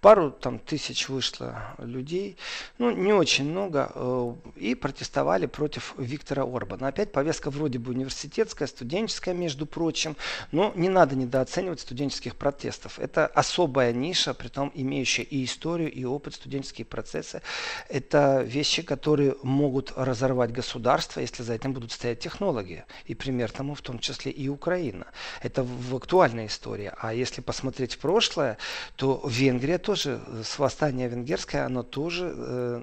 пару 0.00 0.30
там 0.30 0.58
тысяч 0.58 1.08
вышло 1.08 1.74
людей, 1.78 2.36
ну 2.78 2.90
не 2.90 3.12
очень 3.12 3.50
много, 3.50 3.90
э, 3.94 4.34
и 4.56 4.74
протестовали 4.74 5.46
против 5.46 5.94
Виктора 5.98 6.44
Орбана. 6.44 6.88
Опять 6.88 7.10
повестка 7.10 7.50
вроде 7.50 7.78
бы 7.78 7.92
университетская, 7.92 8.68
студенческая, 8.68 9.34
между 9.34 9.66
прочим, 9.66 10.16
но 10.52 10.72
не 10.76 10.88
надо 10.88 11.16
недооценивать 11.16 11.80
студенческих 11.80 12.36
протестов. 12.36 12.98
Это 12.98 13.26
особая 13.26 13.92
ниша, 13.92 14.34
при 14.34 14.48
том 14.48 14.70
имеющая 14.74 15.24
и 15.24 15.44
историю, 15.44 15.92
и 15.92 16.04
опыт, 16.04 16.34
студенческие 16.34 16.84
процессы. 16.84 17.42
Это 17.88 18.42
вещи, 18.42 18.82
которые 18.82 19.34
могут 19.42 19.92
разорвать 19.96 20.52
государство, 20.52 21.20
если 21.20 21.42
за 21.42 21.54
этим 21.54 21.72
будут 21.72 21.90
стоять 21.90 22.20
технологии. 22.20 22.84
И 23.06 23.14
пример 23.14 23.50
тому 23.50 23.74
в 23.74 23.82
том 23.82 23.98
числе 23.98 24.30
и 24.30 24.48
Украина. 24.48 25.06
Это 25.42 25.64
в 25.64 25.96
актуальной 25.96 26.46
истории. 26.46 26.92
А 26.98 27.12
если 27.12 27.40
посмотреть 27.40 27.94
в 27.94 27.98
прошлое, 27.98 28.58
то 28.96 29.22
Венгрия 29.26 29.78
тоже 29.88 30.20
с 30.44 30.58
восстания 30.58 31.08
венгерское, 31.08 31.64
оно 31.64 31.82
тоже 31.82 32.30
э, 32.36 32.82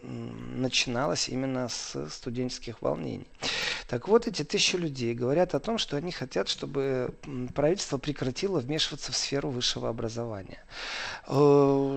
начиналось 0.55 1.29
именно 1.29 1.69
с 1.69 2.09
студенческих 2.09 2.81
волнений. 2.81 3.27
Так 3.87 4.07
вот, 4.07 4.25
эти 4.25 4.43
тысячи 4.43 4.75
людей 4.75 5.13
говорят 5.13 5.53
о 5.53 5.59
том, 5.59 5.77
что 5.77 5.97
они 5.97 6.11
хотят, 6.11 6.49
чтобы 6.49 7.13
правительство 7.53 7.99
прекратило 7.99 8.59
вмешиваться 8.59 9.11
в 9.11 9.15
сферу 9.15 9.51
высшего 9.51 9.87
образования. 9.87 10.63
Э, 11.27 11.33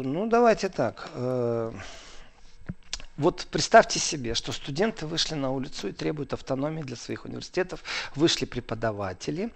ну, 0.05 0.27
давайте 0.27 0.69
так. 0.69 1.09
Э, 1.15 1.73
вот 3.17 3.47
представьте 3.51 3.99
себе, 3.99 4.35
что 4.35 4.53
студенты 4.53 5.07
вышли 5.07 5.37
на 5.37 5.51
улицу 5.53 5.89
и 5.89 5.93
требуют 5.93 6.35
автономии 6.35 6.83
для 6.83 6.97
своих 6.97 7.25
университетов, 7.25 7.83
вышли 8.15 8.45
преподаватели, 8.45 9.55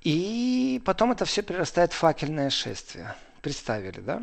и 0.00 0.80
потом 0.86 1.12
это 1.12 1.26
все 1.26 1.42
перерастает 1.42 1.92
в 1.92 1.96
факельное 1.96 2.48
шествие. 2.48 3.14
Представили, 3.42 4.00
да? 4.00 4.22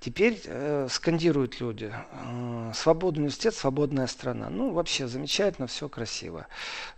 Теперь 0.00 0.40
э, 0.44 0.86
скандируют 0.90 1.60
люди. 1.60 1.92
Э, 1.92 2.72
свободный 2.72 3.22
университет, 3.22 3.54
свободная 3.54 4.06
страна. 4.06 4.48
Ну, 4.48 4.70
вообще 4.70 5.08
замечательно, 5.08 5.66
все 5.66 5.88
красиво. 5.88 6.46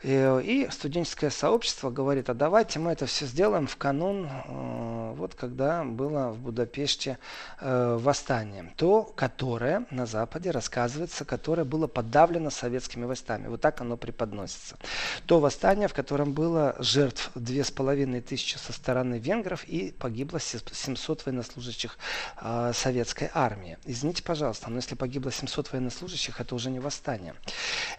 Э, 0.03 0.43
и 0.43 0.69
студенческое 0.71 1.31
сообщество 1.31 1.91
говорит, 1.91 2.29
а 2.29 2.35
давайте 2.35 2.79
мы 2.79 2.93
это 2.93 3.07
все 3.07 3.25
сделаем 3.25 3.67
в 3.67 3.77
канун, 3.77 4.27
э, 4.27 5.15
вот 5.17 5.35
когда 5.35 5.83
было 5.83 6.29
в 6.29 6.41
Будапеште 6.41 7.19
э, 7.61 7.97
восстание. 7.99 8.73
То, 8.77 9.05
которое 9.05 9.87
на 9.91 10.05
Западе 10.05 10.51
рассказывается, 10.51 11.25
которое 11.25 11.65
было 11.65 11.87
подавлено 11.87 12.51
советскими 12.51 13.07
войсками. 13.07 13.49
Вот 13.49 13.63
так 13.63 13.81
оно 13.81 13.97
преподносится. 13.97 14.77
То 15.25 15.41
восстание, 15.41 15.89
в 15.89 15.95
котором 15.95 16.35
было 16.35 16.77
жертв 16.79 17.31
две 17.35 17.65
с 17.65 17.71
половиной 17.71 18.21
тысячи 18.21 18.59
со 18.59 18.75
стороны 18.75 19.19
венгров 19.19 19.65
и 19.65 19.91
погибло 19.91 20.39
700 20.39 21.25
военнослужащих 21.25 21.97
э, 22.43 22.73
советской 22.91 23.31
армии. 23.33 23.79
Извините, 23.85 24.25
пожалуйста, 24.25 24.69
но 24.69 24.77
если 24.77 24.97
погибло 24.97 25.31
700 25.31 25.73
военнослужащих, 25.73 26.41
это 26.41 26.57
уже 26.57 26.71
не 26.71 26.81
восстание. 26.81 27.35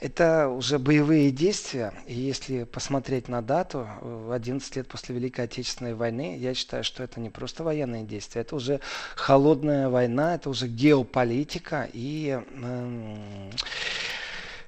Это 0.02 0.50
уже 0.50 0.80
боевые 0.80 1.32
действия. 1.32 1.94
И 2.08 2.14
если 2.14 2.66
посмотреть 2.66 3.30
на 3.30 3.42
дату, 3.42 3.88
11 4.30 4.76
лет 4.76 4.90
после 4.90 5.16
Великой 5.16 5.46
Отечественной 5.46 5.94
войны, 5.94 6.38
я 6.38 6.54
считаю, 6.54 6.84
что 6.84 7.04
это 7.04 7.22
не 7.22 7.30
просто 7.30 7.64
военные 7.64 8.04
действия, 8.04 8.42
это 8.42 8.56
уже 8.58 8.82
холодная 9.16 9.88
война, 9.88 10.36
это 10.36 10.50
уже 10.50 10.68
геополитика 10.68 11.88
и 11.94 12.42
э, 12.46 13.50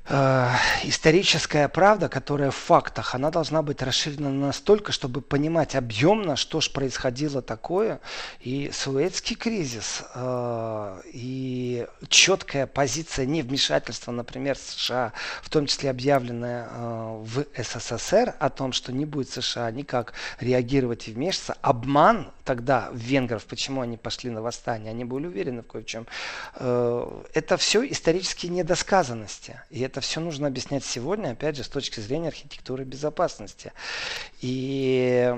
э, 0.05 0.49
историческая 0.83 1.67
правда, 1.67 2.09
которая 2.09 2.51
в 2.51 2.55
фактах, 2.55 3.15
она 3.15 3.31
должна 3.31 3.61
быть 3.61 3.81
расширена 3.81 4.29
настолько, 4.29 4.91
чтобы 4.91 5.21
понимать 5.21 5.75
объемно, 5.75 6.35
что 6.35 6.61
же 6.61 6.71
происходило 6.71 7.41
такое. 7.41 7.99
И 8.39 8.71
Суэцкий 8.73 9.35
кризис, 9.35 10.03
э, 10.13 11.01
и 11.11 11.87
четкая 12.09 12.67
позиция 12.67 13.25
невмешательства, 13.25 14.11
например, 14.11 14.57
США, 14.57 15.13
в 15.41 15.49
том 15.49 15.67
числе 15.67 15.89
объявленная 15.89 16.67
э, 16.69 17.23
в 17.23 17.45
СССР 17.57 18.35
о 18.39 18.49
том, 18.49 18.73
что 18.73 18.91
не 18.91 19.05
будет 19.05 19.29
США 19.29 19.71
никак 19.71 20.13
реагировать 20.39 21.07
и 21.07 21.11
вмешиваться, 21.11 21.57
обман 21.61 22.31
тогда 22.43 22.89
венгров, 22.93 23.45
почему 23.45 23.81
они 23.81 23.97
пошли 23.97 24.29
на 24.29 24.41
восстание, 24.41 24.91
они 24.91 25.05
были 25.05 25.27
уверены 25.27 25.61
в 25.61 25.67
кое 25.67 25.83
в 25.83 25.85
чем. 25.85 26.07
Э, 26.55 27.23
это 27.33 27.57
все 27.57 27.85
исторические 27.89 28.51
недосказанности. 28.51 29.61
И 29.69 29.81
это 29.81 30.01
все 30.01 30.19
нужно 30.19 30.47
объяснять 30.47 30.83
сегодня, 30.83 31.31
опять 31.31 31.57
же, 31.57 31.63
с 31.63 31.69
точки 31.69 31.99
зрения 31.99 32.29
архитектуры 32.29 32.83
безопасности. 32.83 33.71
И 34.41 35.33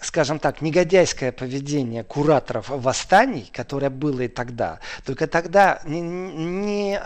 скажем 0.00 0.38
так, 0.38 0.62
негодяйское 0.62 1.32
поведение 1.32 2.04
кураторов 2.04 2.68
восстаний, 2.68 3.50
которое 3.52 3.90
было 3.90 4.22
и 4.22 4.28
тогда. 4.28 4.78
Только 5.04 5.26
тогда 5.26 5.80
не, 5.84 6.00
не 6.00 7.00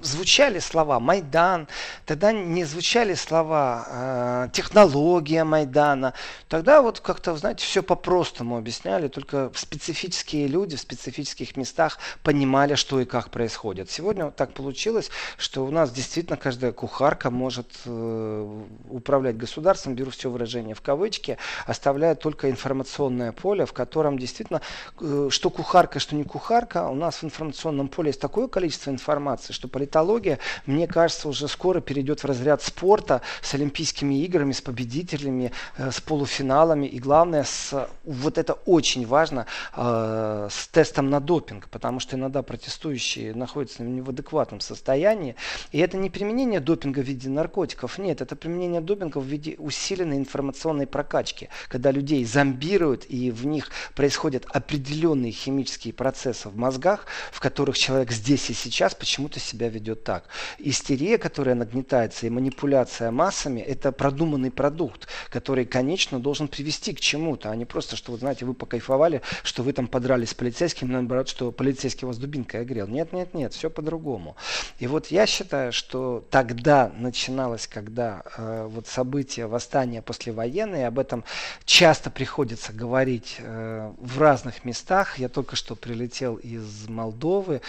звучали 0.00 0.58
слова 0.58 0.98
Майдан, 0.98 1.68
тогда 2.06 2.32
не 2.32 2.64
звучали 2.64 3.14
слова 3.14 3.86
э, 3.88 4.48
технология 4.52 5.44
Майдана. 5.44 6.14
Тогда 6.48 6.80
вот 6.80 7.00
как-то, 7.00 7.36
знаете, 7.36 7.64
все 7.64 7.82
по-простому 7.82 8.56
объясняли, 8.56 9.08
только 9.08 9.50
специфические 9.54 10.46
люди 10.46 10.76
в 10.76 10.80
специфических 10.80 11.56
местах 11.56 11.98
понимали, 12.22 12.76
что 12.76 13.00
и 13.00 13.04
как 13.04 13.30
происходит. 13.30 13.90
Сегодня 13.90 14.30
так 14.30 14.54
получилось, 14.54 15.10
что 15.36 15.66
у 15.66 15.70
нас 15.70 15.90
действительно 15.90 16.38
каждая 16.38 16.72
кухарка 16.72 17.30
может 17.30 17.68
э, 17.84 18.62
управлять 18.88 19.36
государством, 19.36 19.94
беру 19.94 20.10
все 20.10 20.30
выражение 20.30 20.74
в 20.74 20.80
кавычки, 20.80 21.36
оставляя 21.66 22.14
только 22.14 22.37
только 22.38 22.50
информационное 22.50 23.32
поле, 23.32 23.66
в 23.66 23.72
котором 23.72 24.16
действительно, 24.16 24.60
э, 25.00 25.28
что 25.30 25.50
кухарка, 25.50 25.98
что 25.98 26.14
не 26.14 26.22
кухарка, 26.22 26.88
у 26.88 26.94
нас 26.94 27.16
в 27.16 27.24
информационном 27.24 27.88
поле 27.88 28.10
есть 28.10 28.20
такое 28.20 28.46
количество 28.46 28.90
информации, 28.90 29.52
что 29.52 29.66
политология, 29.66 30.38
мне 30.64 30.86
кажется, 30.86 31.28
уже 31.28 31.48
скоро 31.48 31.80
перейдет 31.80 32.20
в 32.20 32.26
разряд 32.26 32.62
спорта 32.62 33.22
с 33.42 33.54
Олимпийскими 33.54 34.22
играми, 34.22 34.52
с 34.52 34.60
победителями, 34.60 35.50
э, 35.78 35.90
с 35.90 36.00
полуфиналами 36.00 36.86
и, 36.86 37.00
главное, 37.00 37.42
с, 37.42 37.88
вот 38.04 38.38
это 38.38 38.52
очень 38.66 39.04
важно, 39.04 39.46
э, 39.76 40.48
с 40.48 40.68
тестом 40.68 41.10
на 41.10 41.20
допинг, 41.20 41.68
потому 41.68 41.98
что 41.98 42.16
иногда 42.16 42.42
протестующие 42.42 43.34
находятся 43.34 43.82
в 43.82 44.10
адекватном 44.10 44.60
состоянии. 44.60 45.34
И 45.72 45.78
это 45.78 45.96
не 45.96 46.08
применение 46.08 46.60
допинга 46.60 47.00
в 47.00 47.04
виде 47.04 47.28
наркотиков, 47.28 47.98
нет, 47.98 48.20
это 48.20 48.36
применение 48.36 48.80
допинга 48.80 49.18
в 49.18 49.24
виде 49.24 49.56
усиленной 49.58 50.18
информационной 50.18 50.86
прокачки, 50.86 51.48
когда 51.68 51.90
людей 51.90 52.27
зомбируют, 52.28 53.06
и 53.08 53.30
в 53.30 53.46
них 53.46 53.70
происходят 53.94 54.46
определенные 54.46 55.32
химические 55.32 55.94
процессы 55.94 56.48
в 56.48 56.56
мозгах, 56.56 57.06
в 57.32 57.40
которых 57.40 57.76
человек 57.76 58.12
здесь 58.12 58.50
и 58.50 58.54
сейчас 58.54 58.94
почему-то 58.94 59.40
себя 59.40 59.68
ведет 59.68 60.04
так. 60.04 60.24
Истерия, 60.58 61.18
которая 61.18 61.54
нагнетается, 61.54 62.26
и 62.26 62.30
манипуляция 62.30 63.10
массами, 63.10 63.60
это 63.60 63.92
продуманный 63.92 64.50
продукт, 64.50 65.08
который, 65.30 65.64
конечно, 65.64 66.20
должен 66.20 66.48
привести 66.48 66.92
к 66.94 67.00
чему-то, 67.00 67.50
а 67.50 67.56
не 67.56 67.64
просто, 67.64 67.96
что, 67.96 68.12
вы 68.12 68.18
знаете, 68.18 68.44
вы 68.44 68.54
покайфовали, 68.54 69.22
что 69.42 69.62
вы 69.62 69.72
там 69.72 69.86
подрались 69.86 70.30
с 70.30 70.34
полицейским, 70.34 70.90
наоборот, 70.92 71.28
что 71.28 71.50
полицейский 71.52 72.06
вас 72.06 72.18
дубинкой 72.18 72.60
огрел. 72.60 72.86
Нет, 72.86 73.12
нет, 73.12 73.34
нет, 73.34 73.52
все 73.52 73.70
по-другому. 73.70 74.36
И 74.78 74.86
вот 74.86 75.08
я 75.08 75.26
считаю, 75.26 75.72
что 75.72 76.24
тогда 76.30 76.92
начиналось, 76.96 77.66
когда 77.66 78.22
э, 78.36 78.66
вот 78.68 78.86
события 78.86 79.46
восстания 79.46 80.02
послевоенные, 80.02 80.86
об 80.86 80.98
этом 80.98 81.24
часто 81.64 82.10
приходится 82.18 82.72
говорить 82.72 83.36
э, 83.38 83.92
в 83.96 84.18
разных 84.18 84.64
местах. 84.64 85.20
Я 85.20 85.28
только 85.28 85.54
что 85.54 85.76
прилетел 85.76 86.34
из 86.34 86.88
Молдовы. 86.88 87.60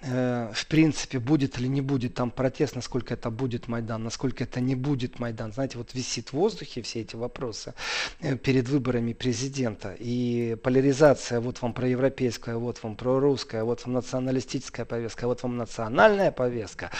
Э, 0.00 0.50
в 0.54 0.66
принципе, 0.66 1.18
будет 1.18 1.58
или 1.58 1.66
не 1.68 1.82
будет 1.82 2.14
там 2.14 2.30
протест, 2.30 2.74
насколько 2.74 3.12
это 3.12 3.28
будет 3.28 3.68
Майдан, 3.68 4.02
насколько 4.02 4.44
это 4.44 4.60
не 4.60 4.74
будет 4.74 5.18
Майдан. 5.18 5.52
Знаете, 5.52 5.76
вот 5.76 5.92
висит 5.92 6.30
в 6.30 6.32
воздухе 6.32 6.80
все 6.80 7.00
эти 7.00 7.16
вопросы 7.16 7.74
э, 8.20 8.36
перед 8.36 8.66
выборами 8.70 9.12
президента. 9.12 9.94
И 9.98 10.56
поляризация, 10.62 11.40
вот 11.40 11.60
вам 11.60 11.74
проевропейская, 11.74 12.56
вот 12.56 12.82
вам 12.82 12.96
прорусская, 12.96 13.62
вот 13.62 13.84
вам 13.84 13.92
националистическая 13.92 14.86
повестка, 14.86 15.26
вот 15.26 15.42
вам 15.42 15.58
национальная 15.58 16.32
повестка. 16.32 16.90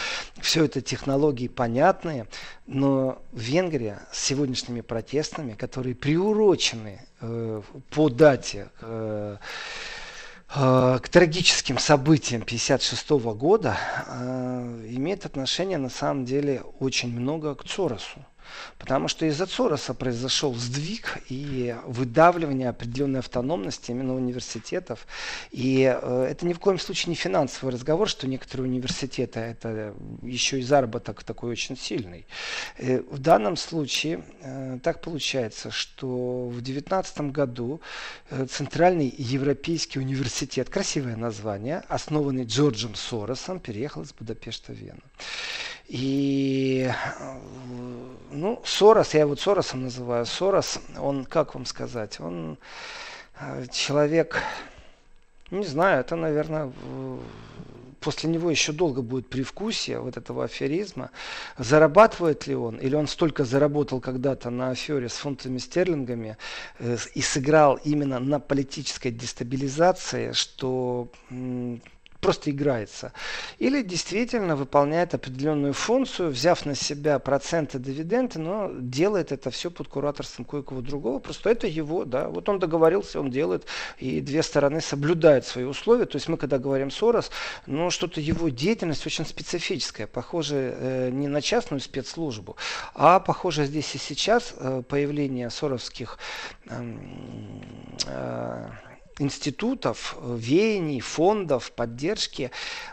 Все 0.42 0.66
это 0.66 0.82
технологии 0.82 1.48
понятные, 1.48 2.26
но 2.66 3.22
Венгрия 3.32 4.02
с 4.12 4.22
сегодняшними 4.22 4.82
протестами, 4.82 5.54
которые 5.54 5.94
приурочены 5.94 6.97
по 7.20 8.08
дате 8.08 8.68
э, 8.80 9.36
э, 10.54 10.98
к 11.02 11.08
трагическим 11.08 11.78
событиям 11.78 12.42
1956 12.42 13.10
года, 13.36 13.76
э, 14.06 14.86
имеет 14.90 15.26
отношение 15.26 15.78
на 15.78 15.90
самом 15.90 16.24
деле 16.24 16.62
очень 16.78 17.10
много 17.10 17.54
к 17.54 17.64
Цоросу. 17.64 18.24
Потому 18.78 19.08
что 19.08 19.26
из-за 19.26 19.46
Цороса 19.46 19.94
произошел 19.94 20.54
сдвиг 20.54 21.18
и 21.28 21.76
выдавливание 21.84 22.68
определенной 22.68 23.20
автономности 23.20 23.90
именно 23.90 24.14
университетов. 24.14 25.06
И 25.50 25.82
э, 25.82 26.26
это 26.30 26.46
ни 26.46 26.52
в 26.52 26.58
коем 26.58 26.78
случае 26.78 27.10
не 27.10 27.14
финансовый 27.16 27.70
разговор, 27.70 28.08
что 28.08 28.26
некоторые 28.26 28.68
университеты 28.68 29.40
это 29.40 29.94
еще 30.22 30.60
и 30.60 30.62
заработок 30.62 31.24
такой 31.24 31.50
очень 31.50 31.76
сильный. 31.76 32.26
Э, 32.76 33.00
в 33.00 33.18
данном 33.18 33.56
случае 33.56 34.22
э, 34.40 34.78
так 34.82 35.00
получается, 35.00 35.70
что 35.70 36.48
в 36.48 36.60
2019 36.62 37.20
году 37.32 37.80
Центральный 38.50 39.12
Европейский 39.16 39.98
университет, 39.98 40.68
красивое 40.68 41.16
название, 41.16 41.82
основанный 41.88 42.44
Джорджем 42.44 42.94
Соросом, 42.94 43.60
переехал 43.60 44.02
из 44.02 44.12
Будапешта 44.12 44.72
в 44.72 44.76
Вену. 44.76 45.02
И 45.88 46.90
ну, 48.30 48.60
Сорос, 48.64 49.14
я 49.14 49.20
его 49.20 49.36
Соросом 49.36 49.82
называю. 49.82 50.26
Сорос, 50.26 50.80
он, 50.98 51.24
как 51.24 51.54
вам 51.54 51.64
сказать, 51.66 52.20
он 52.20 52.58
э, 53.40 53.66
человек, 53.72 54.42
не 55.50 55.64
знаю, 55.64 56.00
это, 56.00 56.16
наверное, 56.16 56.72
после 58.00 58.30
него 58.30 58.50
еще 58.50 58.72
долго 58.72 59.02
будет 59.02 59.28
привкусие 59.28 60.00
вот 60.00 60.16
этого 60.16 60.44
аферизма. 60.44 61.10
Зарабатывает 61.58 62.46
ли 62.46 62.54
он, 62.54 62.76
или 62.76 62.94
он 62.94 63.08
столько 63.08 63.44
заработал 63.44 64.00
когда-то 64.00 64.50
на 64.50 64.70
афере 64.70 65.08
с 65.08 65.14
фунтами 65.14 65.58
стерлингами 65.58 66.36
э, 66.78 66.96
и 67.14 67.20
сыграл 67.20 67.78
именно 67.84 68.18
на 68.18 68.40
политической 68.40 69.10
дестабилизации, 69.10 70.32
что 70.32 71.08
просто 72.20 72.50
играется. 72.50 73.12
Или 73.58 73.82
действительно 73.82 74.56
выполняет 74.56 75.14
определенную 75.14 75.72
функцию, 75.72 76.30
взяв 76.30 76.66
на 76.66 76.74
себя 76.74 77.18
проценты 77.18 77.78
дивиденды, 77.78 78.38
но 78.38 78.70
делает 78.78 79.32
это 79.32 79.50
все 79.50 79.70
под 79.70 79.88
кураторством 79.88 80.44
кое-кого 80.44 80.80
другого. 80.80 81.18
Просто 81.20 81.50
это 81.50 81.66
его, 81.66 82.04
да. 82.04 82.28
Вот 82.28 82.48
он 82.48 82.58
договорился, 82.58 83.20
он 83.20 83.30
делает, 83.30 83.66
и 83.98 84.20
две 84.20 84.42
стороны 84.42 84.80
соблюдают 84.80 85.46
свои 85.46 85.64
условия. 85.64 86.06
То 86.06 86.16
есть 86.16 86.28
мы, 86.28 86.36
когда 86.36 86.58
говорим 86.58 86.90
Сорос, 86.90 87.30
ну, 87.66 87.90
что-то 87.90 88.20
его 88.20 88.48
деятельность 88.48 89.06
очень 89.06 89.24
специфическая, 89.24 90.06
похоже 90.06 90.74
э, 90.76 91.10
не 91.10 91.28
на 91.28 91.40
частную 91.40 91.80
спецслужбу, 91.80 92.56
а 92.94 93.20
похоже 93.20 93.64
здесь 93.64 93.94
и 93.94 93.98
сейчас 93.98 94.54
э, 94.56 94.82
появление 94.88 95.50
соровских 95.50 96.18
э, 96.66 96.96
э, 98.06 98.68
институтов, 99.18 100.16
э, 100.20 100.36
веяний, 100.38 101.00
фондов, 101.00 101.72
поддержки, 101.72 102.50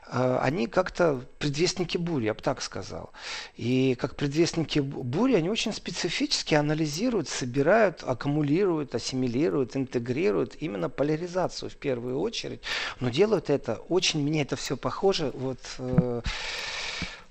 э, 0.08 0.40
они 0.42 0.68
как-то 0.68 1.22
предвестники 1.40 1.98
бури, 1.98 2.26
я 2.26 2.34
бы 2.34 2.42
так 2.42 2.62
сказал. 2.62 3.12
И 3.56 3.96
как 4.00 4.16
предвестники 4.16 4.80
бури 4.80 5.36
они 5.36 5.50
очень 5.50 5.74
специфически 5.74 6.56
анализируют, 6.56 7.30
собирают, 7.30 8.04
аккумулируют, 8.04 8.96
ассимилируют, 8.96 9.76
интегрируют 9.76 10.56
именно 10.60 10.90
поляризацию 10.90 11.70
в 11.70 11.76
первую 11.76 12.20
очередь. 12.20 12.62
Но 13.00 13.10
делают 13.10 13.50
это 13.50 13.76
очень, 13.90 14.22
мне 14.22 14.42
это 14.42 14.56
все 14.56 14.78
похоже, 14.78 15.32
вот 15.34 15.60
э, 15.80 16.22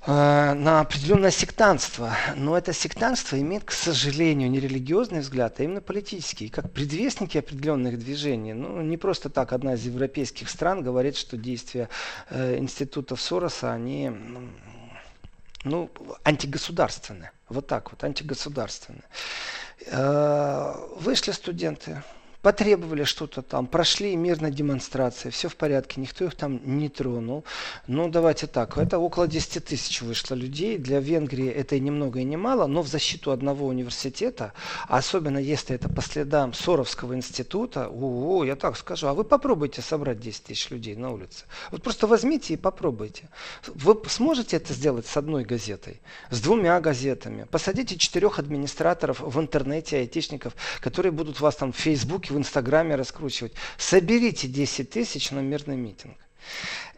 на 0.07 0.81
определенное 0.81 1.31
сектантство. 1.31 2.13
Но 2.37 2.57
это 2.59 2.73
сектантство 2.73 3.41
имеет, 3.41 3.65
к 3.65 3.73
сожалению, 3.73 4.51
не 4.51 4.61
религиозный 4.61 5.21
взгляд, 5.21 5.59
а 5.59 5.65
именно 5.65 5.81
политический. 5.81 6.49
Как 6.49 6.71
предвестники 6.71 7.39
определенных 7.39 7.99
движений. 7.99 8.53
Ну, 8.53 8.83
не 8.83 8.97
просто 8.97 9.31
так 9.31 9.53
одна 9.53 9.75
из 9.75 9.85
европейских 9.85 10.51
стран 10.51 10.83
говорит, 10.83 11.17
что 11.17 11.37
действия 11.37 11.89
э, 12.29 12.59
институтов 12.59 13.21
Сороса, 13.21 13.73
они 13.73 14.13
ну, 15.65 15.91
антигосударственные. 16.25 17.33
Вот 17.49 17.67
так 17.67 17.91
вот, 17.91 18.05
антигосударственные. 18.05 19.05
Э, 19.87 20.75
вышли 20.99 21.33
студенты, 21.33 22.03
потребовали 22.45 23.05
что-то 23.05 23.41
там, 23.41 23.67
прошли 23.67 24.15
мирно 24.17 24.51
демонстрации, 24.51 25.31
все 25.31 25.49
в 25.49 25.57
порядке, 25.57 25.99
никто 25.99 26.27
их 26.27 26.35
там 26.35 26.61
не 26.63 26.91
тронул. 26.91 27.43
Ну, 27.87 28.11
давайте 28.11 28.47
так, 28.47 28.77
это 28.77 28.99
около 28.99 29.27
10 29.27 29.65
тысяч 29.65 30.03
вышло 30.03 30.35
людей. 30.35 30.77
Для 30.77 31.01
Венгрии 31.01 31.49
это 31.49 31.75
и 31.77 31.81
ни 31.81 31.89
много 31.89 32.21
и 32.21 32.25
ни 32.25 32.37
мало, 32.37 32.67
но 32.67 32.83
в 32.83 32.87
защиту 32.87 33.31
одного 33.31 33.67
университета, 33.67 34.53
особенно 34.89 35.39
если 35.39 35.75
это 35.75 35.89
по 35.89 36.03
следам 36.03 36.53
Соровского 36.53 37.15
института, 37.15 37.89
о, 37.91 38.45
я 38.45 38.57
так 38.57 38.77
скажу, 38.77 39.07
а 39.07 39.15
вы 39.15 39.25
попробуйте 39.25 39.81
собрать 39.81 40.21
10 40.21 40.45
тысяч 40.45 40.69
людей 40.69 40.97
на 40.97 41.13
улице. 41.13 41.47
Вот 41.71 41.83
просто 41.83 42.07
возьмите 42.07 42.53
и 42.53 42.59
попробуйте. 42.59 43.31
Вы 43.69 43.99
сможете 44.09 44.59
это 44.59 44.75
сделать 44.75 45.07
с 45.07 45.17
одной 45.17 45.45
газетой, 45.45 46.03
с 46.29 46.43
двумя 46.43 46.79
газетами. 46.83 47.47
Посадите 47.51 47.97
четырех 47.97 48.39
администраторов 48.39 49.21
в 49.21 49.41
интернете, 49.41 49.97
айтишников, 49.97 50.55
которые 50.81 51.11
будут 51.11 51.41
вас 51.41 51.57
там 51.57 51.73
в 51.73 51.77
Фейсбуке, 51.77 52.34
в 52.35 52.39
Инстаграме 52.39 52.97
раскручивать. 52.97 53.53
Соберите 53.79 54.49
10 54.49 54.91
тысяч 54.91 55.31
на 55.31 55.41
мирный 55.41 55.77
митинг. 55.77 56.17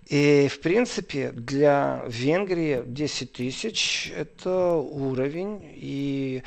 И, 0.09 0.49
в 0.53 0.61
принципе, 0.61 1.33
для 1.33 2.05
Венгрии 2.07 2.83
10 2.87 3.33
тысяч– 3.33 4.12
это 4.16 4.75
уровень, 4.75 5.61
и 5.75 6.44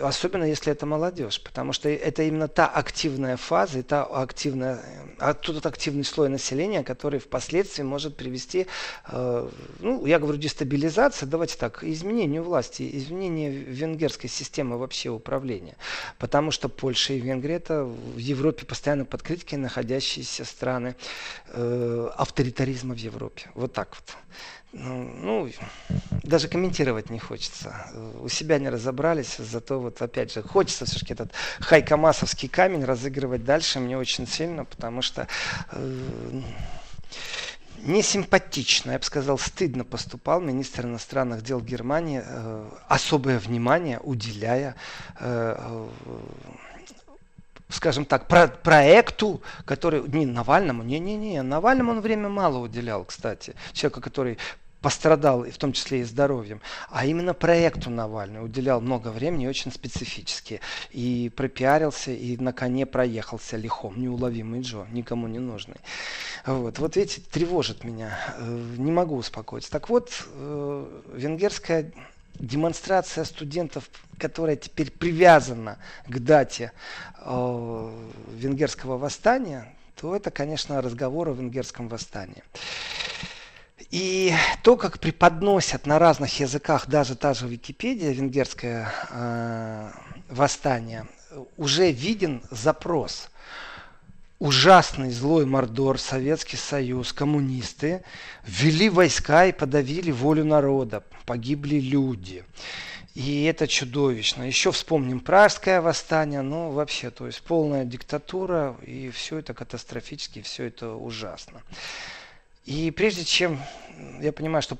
особенно 0.00 0.44
если 0.44 0.72
это 0.72 0.86
молодежь, 0.86 1.40
потому 1.42 1.72
что 1.72 1.88
это 1.88 2.22
именно 2.22 2.48
та 2.48 2.66
активная 2.66 3.36
фаза, 3.36 3.80
и 3.80 3.82
та 3.82 4.04
активная, 4.04 4.80
а 5.18 5.34
тот 5.34 5.64
активный 5.66 6.04
слой 6.04 6.28
населения, 6.28 6.82
который 6.82 7.20
впоследствии 7.20 7.82
может 7.82 8.16
привести, 8.16 8.66
э, 9.08 9.48
ну, 9.80 10.06
я 10.06 10.18
говорю, 10.18 10.38
дестабилизация, 10.38 11.26
давайте 11.26 11.56
так, 11.56 11.82
изменению 11.82 12.42
власти, 12.42 12.88
изменению 12.92 13.64
венгерской 13.66 14.30
системы 14.30 14.78
вообще 14.78 15.10
управления. 15.10 15.76
Потому 16.18 16.50
что 16.50 16.68
Польша 16.68 17.14
и 17.14 17.20
Венгрия 17.20 17.56
это 17.56 17.84
в 17.84 18.18
Европе 18.18 18.66
постоянно 18.66 19.04
под 19.04 19.22
критикой 19.22 19.58
находящиеся 19.58 20.44
страны 20.44 20.96
э, 21.48 22.10
авторитаризма 22.16 22.94
в 22.94 22.98
Европе. 22.98 23.50
Вот 23.54 23.72
так 23.72 23.88
вот. 23.90 24.16
Ну, 24.72 25.10
ну, 25.22 25.50
даже 26.22 26.48
комментировать 26.48 27.08
не 27.08 27.18
хочется. 27.18 27.90
У 28.20 28.28
себя 28.28 28.58
не 28.58 28.68
разобрались, 28.68 29.36
зато 29.38 29.80
вот 29.80 30.02
опять 30.02 30.32
же 30.32 30.42
хочется 30.42 30.84
все-таки 30.84 31.14
этот 31.14 31.32
хайкамасовский 31.60 32.48
камень 32.48 32.84
разыгрывать 32.84 33.44
дальше 33.44 33.80
мне 33.80 33.96
очень 33.96 34.26
сильно, 34.26 34.66
потому 34.66 35.00
что 35.00 35.26
э, 35.72 36.40
не 37.78 38.02
симпатично, 38.02 38.90
я 38.90 38.98
бы 38.98 39.04
сказал, 39.04 39.38
стыдно 39.38 39.84
поступал 39.84 40.40
министр 40.40 40.84
иностранных 40.84 41.42
дел 41.42 41.60
Германии, 41.60 42.22
э, 42.22 42.70
особое 42.88 43.38
внимание 43.38 44.00
уделяя 44.00 44.74
э, 45.18 45.88
скажем 47.68 48.04
так, 48.04 48.28
про 48.28 48.48
проекту, 48.48 49.42
который 49.64 50.02
не 50.02 50.26
Навальному, 50.26 50.82
не-не-не, 50.82 51.42
Навальному 51.42 51.92
он 51.92 52.00
время 52.00 52.28
мало 52.28 52.58
уделял, 52.58 53.04
кстати, 53.04 53.54
человека, 53.72 54.00
который 54.00 54.38
пострадал, 54.80 55.44
и 55.44 55.50
в 55.50 55.58
том 55.58 55.72
числе 55.72 56.00
и 56.00 56.04
здоровьем, 56.04 56.60
а 56.88 57.04
именно 57.04 57.34
проекту 57.34 57.90
Навальный 57.90 58.44
уделял 58.44 58.80
много 58.80 59.08
времени, 59.08 59.46
очень 59.46 59.72
специфически, 59.72 60.60
и 60.90 61.32
пропиарился, 61.34 62.12
и 62.12 62.36
на 62.36 62.52
коне 62.52 62.86
проехался 62.86 63.56
лихом, 63.56 64.00
неуловимый 64.00 64.60
Джо, 64.60 64.86
никому 64.92 65.26
не 65.26 65.40
нужный. 65.40 65.76
Вот, 66.46 66.78
вот 66.78 66.96
видите, 66.96 67.20
тревожит 67.20 67.82
меня, 67.82 68.18
э, 68.38 68.74
не 68.76 68.92
могу 68.92 69.16
успокоиться. 69.16 69.70
Так 69.70 69.88
вот, 69.88 70.12
э, 70.34 71.02
венгерская 71.12 71.92
демонстрация 72.38 73.24
студентов, 73.24 73.90
которая 74.18 74.56
теперь 74.56 74.90
привязана 74.90 75.78
к 76.06 76.18
дате 76.18 76.72
э, 77.20 78.06
венгерского 78.32 78.98
восстания, 78.98 79.74
то 79.96 80.14
это, 80.14 80.30
конечно, 80.30 80.80
разговор 80.80 81.28
о 81.28 81.32
венгерском 81.32 81.88
восстании. 81.88 82.42
И 83.90 84.34
то, 84.62 84.76
как 84.76 84.98
преподносят 84.98 85.86
на 85.86 85.98
разных 85.98 86.40
языках 86.40 86.88
даже 86.88 87.16
та 87.16 87.32
же 87.34 87.48
Википедия, 87.48 88.12
венгерское 88.12 88.92
э, 89.10 89.90
восстание, 90.28 91.06
уже 91.56 91.90
виден 91.90 92.42
запрос. 92.50 93.30
Ужасный 94.38 95.10
злой 95.10 95.46
мордор, 95.46 95.98
Советский 95.98 96.56
Союз, 96.56 97.12
коммунисты 97.12 98.04
ввели 98.46 98.88
войска 98.88 99.46
и 99.46 99.52
подавили 99.52 100.12
волю 100.12 100.44
народа. 100.44 101.02
Погибли 101.26 101.80
люди. 101.80 102.44
И 103.16 103.42
это 103.44 103.66
чудовищно. 103.66 104.44
Еще 104.44 104.70
вспомним 104.70 105.18
Пражское 105.18 105.80
восстание, 105.80 106.42
ну 106.42 106.70
вообще, 106.70 107.10
то 107.10 107.26
есть 107.26 107.42
полная 107.42 107.84
диктатура, 107.84 108.76
и 108.86 109.10
все 109.10 109.38
это 109.38 109.54
катастрофически, 109.54 110.42
все 110.42 110.66
это 110.66 110.92
ужасно. 110.92 111.62
И 112.68 112.90
прежде 112.90 113.24
чем, 113.24 113.58
я 114.20 114.30
понимаю, 114.30 114.60
что 114.60 114.76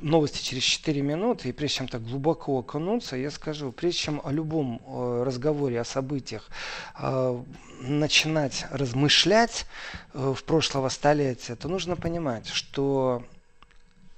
новости 0.00 0.44
через 0.44 0.62
4 0.62 1.02
минуты, 1.02 1.48
и 1.48 1.52
прежде 1.52 1.78
чем 1.78 1.88
так 1.88 2.04
глубоко 2.04 2.60
окунуться, 2.60 3.16
я 3.16 3.32
скажу, 3.32 3.72
прежде 3.72 3.98
чем 3.98 4.20
о 4.22 4.30
любом 4.30 4.80
э, 4.86 5.24
разговоре, 5.26 5.80
о 5.80 5.84
событиях 5.84 6.48
э, 7.00 7.42
начинать 7.80 8.64
размышлять 8.70 9.66
э, 10.14 10.34
в 10.38 10.44
прошлого 10.44 10.88
столетия, 10.88 11.56
то 11.56 11.66
нужно 11.66 11.96
понимать, 11.96 12.46
что 12.46 13.24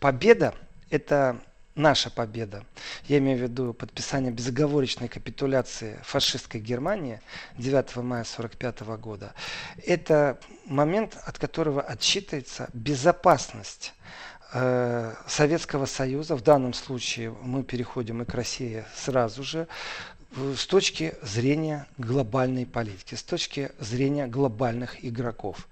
победа– 0.01 0.55
это 0.91 1.39
наша 1.75 2.11
победа, 2.11 2.65
я 3.07 3.19
имею 3.19 3.39
в 3.39 3.43
виду 3.43 3.75
подписание 3.75 4.31
безоговорочной 4.31 5.09
капитуляции 5.09 5.99
фашистской 6.03 6.61
Германии 6.61 7.21
9 7.59 7.97
мая 7.97 8.23
1945 8.23 8.81
года, 8.99 9.33
это 9.85 10.39
момент, 10.67 11.17
от 11.25 11.39
которого 11.39 11.83
отсчитывается 11.83 12.69
безопасность 12.73 13.93
э, 14.53 15.15
Советского 15.27 15.87
Союза, 15.87 16.37
в 16.37 16.43
данном 16.43 16.75
случае 16.75 17.31
мы 17.43 17.65
переходим 17.65 18.23
и 18.23 18.25
к 18.25 18.35
России 18.35 18.85
сразу 18.95 19.43
же, 19.43 19.67
с 20.37 20.67
точки 20.67 21.15
зрения 21.23 21.87
глобальной 21.99 22.67
политики, 22.67 23.15
с 23.15 23.23
точки 23.23 23.71
зрения 23.79 24.27
глобальных 24.27 25.05
игроков. 25.05 25.69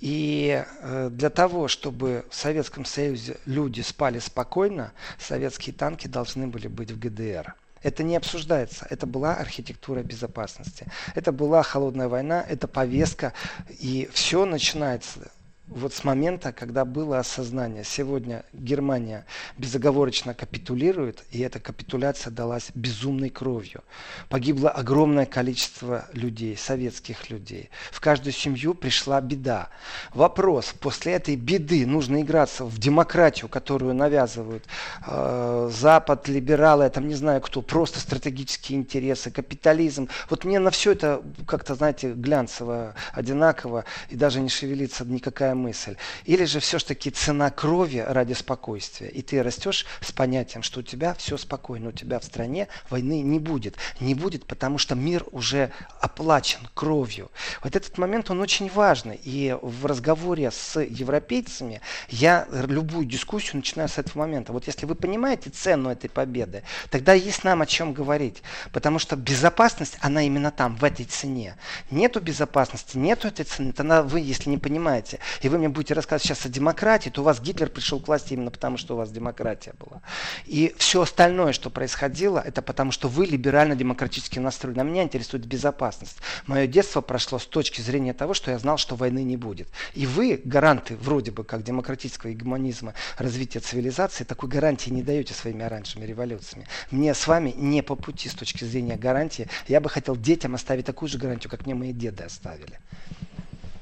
И 0.00 0.64
э, 0.64 1.08
для 1.10 1.30
того, 1.30 1.68
чтобы 1.68 2.24
в 2.30 2.34
Советском 2.34 2.84
Союзе 2.84 3.38
люди 3.46 3.80
спали 3.80 4.18
спокойно, 4.18 4.92
советские 5.18 5.74
танки 5.74 6.06
должны 6.06 6.46
были 6.46 6.68
быть 6.68 6.90
в 6.90 6.98
ГДР. 6.98 7.54
Это 7.82 8.02
не 8.02 8.16
обсуждается. 8.16 8.86
Это 8.90 9.06
была 9.06 9.34
архитектура 9.34 10.02
безопасности. 10.02 10.86
Это 11.14 11.30
была 11.30 11.62
холодная 11.62 12.08
война, 12.08 12.44
это 12.48 12.66
повестка. 12.68 13.32
И 13.78 14.08
все 14.12 14.44
начинается 14.44 15.30
вот 15.68 15.92
с 15.92 16.04
момента, 16.04 16.52
когда 16.52 16.84
было 16.84 17.18
осознание. 17.18 17.82
Сегодня 17.82 18.44
Германия 18.52 19.26
безоговорочно 19.58 20.32
капитулирует, 20.32 21.24
и 21.32 21.40
эта 21.40 21.58
капитуляция 21.58 22.30
далась 22.30 22.70
безумной 22.74 23.30
кровью. 23.30 23.82
Погибло 24.28 24.70
огромное 24.70 25.26
количество 25.26 26.06
людей, 26.12 26.56
советских 26.56 27.30
людей. 27.30 27.70
В 27.90 28.00
каждую 28.00 28.32
семью 28.32 28.74
пришла 28.74 29.20
беда. 29.20 29.70
Вопрос, 30.14 30.72
после 30.78 31.14
этой 31.14 31.34
беды 31.34 31.84
нужно 31.84 32.22
играться 32.22 32.64
в 32.64 32.78
демократию, 32.78 33.48
которую 33.48 33.94
навязывают 33.94 34.64
э, 35.06 35.70
Запад, 35.72 36.28
либералы, 36.28 36.84
я 36.84 36.90
там 36.90 37.08
не 37.08 37.14
знаю 37.14 37.40
кто, 37.40 37.60
просто 37.60 37.98
стратегические 37.98 38.78
интересы, 38.78 39.32
капитализм. 39.32 40.08
Вот 40.30 40.44
мне 40.44 40.60
на 40.60 40.70
все 40.70 40.92
это 40.92 41.22
как-то, 41.46 41.74
знаете, 41.74 42.12
глянцево, 42.12 42.94
одинаково, 43.12 43.84
и 44.10 44.16
даже 44.16 44.40
не 44.40 44.48
шевелится 44.48 45.04
никакая 45.04 45.55
мысль. 45.56 45.96
Или 46.24 46.44
же 46.44 46.60
все-таки 46.60 47.10
цена 47.10 47.50
крови 47.50 48.04
ради 48.06 48.34
спокойствия. 48.34 49.08
И 49.08 49.22
ты 49.22 49.42
растешь 49.42 49.86
с 50.00 50.12
понятием, 50.12 50.62
что 50.62 50.80
у 50.80 50.82
тебя 50.82 51.14
все 51.14 51.36
спокойно, 51.36 51.88
у 51.88 51.92
тебя 51.92 52.20
в 52.20 52.24
стране 52.24 52.68
войны 52.90 53.22
не 53.22 53.38
будет. 53.38 53.76
Не 54.00 54.14
будет, 54.14 54.46
потому 54.46 54.78
что 54.78 54.94
мир 54.94 55.24
уже 55.32 55.72
оплачен 56.00 56.60
кровью. 56.74 57.30
Вот 57.62 57.74
этот 57.76 57.98
момент, 57.98 58.30
он 58.30 58.40
очень 58.40 58.70
важный. 58.70 59.20
И 59.24 59.56
в 59.60 59.86
разговоре 59.86 60.50
с 60.50 60.80
европейцами 60.80 61.80
я 62.08 62.46
любую 62.50 63.06
дискуссию 63.06 63.56
начинаю 63.56 63.88
с 63.88 63.98
этого 63.98 64.20
момента. 64.20 64.52
Вот 64.52 64.66
если 64.66 64.86
вы 64.86 64.94
понимаете 64.94 65.50
цену 65.50 65.90
этой 65.90 66.10
победы, 66.10 66.62
тогда 66.90 67.12
есть 67.12 67.44
нам 67.44 67.62
о 67.62 67.66
чем 67.66 67.92
говорить. 67.92 68.42
Потому 68.72 68.98
что 68.98 69.16
безопасность, 69.16 69.96
она 70.00 70.22
именно 70.22 70.50
там, 70.50 70.76
в 70.76 70.84
этой 70.84 71.04
цене. 71.04 71.56
Нету 71.90 72.20
безопасности, 72.20 72.96
нету 72.96 73.28
этой 73.28 73.44
цены, 73.44 73.72
тогда 73.72 74.02
вы, 74.02 74.20
если 74.20 74.50
не 74.50 74.58
понимаете, 74.58 75.18
вы 75.48 75.58
мне 75.58 75.68
будете 75.68 75.94
рассказывать 75.94 76.24
сейчас 76.24 76.46
о 76.46 76.48
демократии, 76.48 77.10
то 77.10 77.20
у 77.20 77.24
вас 77.24 77.40
Гитлер 77.40 77.68
пришел 77.68 78.00
к 78.00 78.08
власти 78.08 78.34
именно 78.34 78.50
потому, 78.50 78.76
что 78.76 78.94
у 78.94 78.96
вас 78.96 79.10
демократия 79.10 79.74
была. 79.78 80.02
И 80.46 80.74
все 80.78 81.02
остальное, 81.02 81.52
что 81.52 81.70
происходило, 81.70 82.38
это 82.38 82.62
потому, 82.62 82.92
что 82.92 83.08
вы 83.08 83.26
либерально-демократически 83.26 84.38
настроены. 84.38 84.80
А 84.80 84.84
меня 84.84 85.02
интересует 85.02 85.46
безопасность. 85.46 86.18
Мое 86.46 86.66
детство 86.66 87.00
прошло 87.00 87.38
с 87.38 87.46
точки 87.46 87.80
зрения 87.80 88.12
того, 88.12 88.34
что 88.34 88.50
я 88.50 88.58
знал, 88.58 88.76
что 88.78 88.96
войны 88.96 89.22
не 89.22 89.36
будет. 89.36 89.68
И 89.94 90.06
вы, 90.06 90.40
гаранты 90.44 90.96
вроде 90.96 91.30
бы 91.30 91.44
как 91.44 91.62
демократического 91.62 92.30
гегемонизма, 92.30 92.94
развития 93.18 93.60
цивилизации, 93.60 94.24
такой 94.24 94.48
гарантии 94.48 94.90
не 94.90 95.02
даете 95.02 95.34
своими 95.34 95.64
оранжевыми 95.64 96.06
революциями. 96.06 96.66
Мне 96.90 97.14
с 97.14 97.26
вами 97.26 97.52
не 97.56 97.82
по 97.82 97.94
пути 97.94 98.28
с 98.28 98.34
точки 98.34 98.64
зрения 98.64 98.96
гарантии. 98.96 99.48
Я 99.68 99.80
бы 99.80 99.88
хотел 99.88 100.16
детям 100.16 100.54
оставить 100.54 100.86
такую 100.86 101.08
же 101.08 101.18
гарантию, 101.18 101.50
как 101.50 101.66
мне 101.66 101.74
мои 101.74 101.92
деды 101.92 102.24
оставили. 102.24 102.78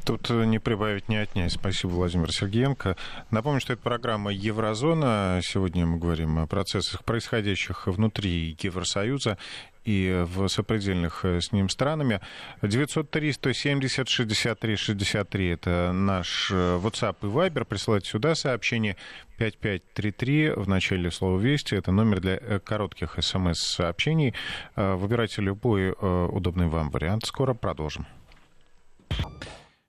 Тут 0.05 0.31
э, 0.31 0.45
не 0.45 0.59
прибавить, 0.59 1.09
не 1.09 1.17
отнять. 1.17 1.53
Спасибо, 1.53 1.93
Владимир 1.93 2.31
Сергеенко. 2.31 2.99
Напомню, 3.31 3.61
что 3.61 3.73
это 3.73 3.83
программа 3.83 4.31
«Еврозона». 4.33 5.41
Сегодня 5.43 5.87
мы 5.87 5.97
говорим 5.97 6.39
о 6.39 6.47
процессах, 6.47 7.03
происходящих 7.05 7.87
внутри 7.87 8.55
Евросоюза 8.61 9.39
и 9.87 10.23
в 10.27 10.47
сопредельных 10.49 11.25
э, 11.25 11.41
с 11.41 11.53
ним 11.53 11.71
странами. 11.71 12.21
903-170-63-63— 12.61 15.53
это 15.55 15.93
наш 15.95 16.51
э, 16.51 16.79
WhatsApp 16.83 17.17
и 17.23 17.27
Viber. 17.27 17.65
Присылайте 17.65 18.11
сюда 18.11 18.35
сообщение 18.35 18.99
5533 19.39 20.51
в 20.51 20.69
начале 20.69 21.11
слова 21.11 21.41
«Вести». 21.41 21.77
Это 21.77 21.93
номер 21.93 22.21
для 22.21 22.37
коротких 22.59 23.17
смс-сообщений. 23.19 24.35
Выбирайте 24.77 25.41
любой 25.41 25.93
удобный 25.93 26.67
вам 26.67 26.91
вариант. 26.91 27.25
Скоро 27.25 27.55
продолжим. 27.55 28.05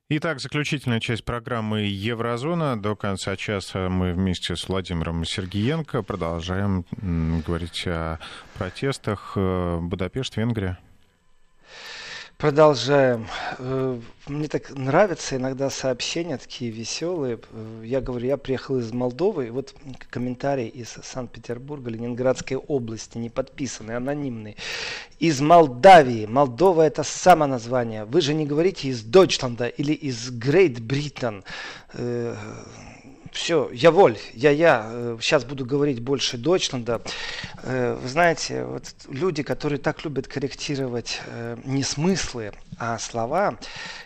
Итак, 0.08 0.40
заключительная 0.40 1.00
часть 1.00 1.26
программы 1.26 1.82
«Еврозона». 1.82 2.80
До 2.80 2.96
конца 2.96 3.36
часа 3.36 3.90
мы 3.90 4.14
вместе 4.14 4.56
с 4.56 4.70
Владимиром 4.70 5.26
Сергиенко 5.26 6.04
продолжаем 6.04 6.86
говорить 7.44 7.88
о 7.88 8.20
протестах. 8.56 9.34
Э, 9.36 9.80
Будапешт, 9.82 10.38
Венгрия. 10.38 10.78
Продолжаем. 12.38 13.28
Э, 13.60 13.98
мне 14.28 14.50
так 14.50 14.70
нравятся 14.72 15.38
иногда 15.38 15.70
сообщения 15.70 16.38
такие 16.38 16.70
веселые. 16.70 17.40
Э, 17.54 17.82
я 17.86 18.02
говорю, 18.02 18.28
я 18.28 18.36
приехал 18.36 18.78
из 18.78 18.92
Молдовы, 18.92 19.48
и 19.48 19.50
вот 19.52 19.74
комментарий 20.10 20.68
из 20.68 20.98
Санкт-Петербурга, 21.02 21.90
Ленинградской 21.92 22.58
области, 22.58 23.18
не 23.18 23.30
подписанный, 23.30 23.96
анонимный. 23.96 24.58
Из 25.18 25.40
Молдавии. 25.40 26.26
Молдова 26.26 26.82
это 26.82 27.04
само 27.04 27.48
название. 27.48 28.04
Вы 28.04 28.20
же 28.20 28.34
не 28.34 28.46
говорите 28.46 28.90
из 28.90 29.02
Дойчланда 29.02 29.68
или 29.68 29.94
из 29.94 30.30
Great 30.30 30.82
Britain 30.82 31.46
э, 31.94 32.36
все, 33.36 33.70
я 33.74 33.92
воль, 33.92 34.18
я 34.34 34.50
я. 34.50 35.18
Сейчас 35.20 35.44
буду 35.44 35.66
говорить 35.66 36.02
больше 36.02 36.38
Дойчланда. 36.38 37.02
Вы 37.64 38.08
знаете, 38.08 38.64
вот 38.64 38.84
люди, 39.10 39.44
которые 39.44 39.78
так 39.78 40.06
любят 40.06 40.28
корректировать 40.28 41.22
не 41.66 41.84
смыслы, 41.84 42.54
а 42.78 42.98
слова, 42.98 43.58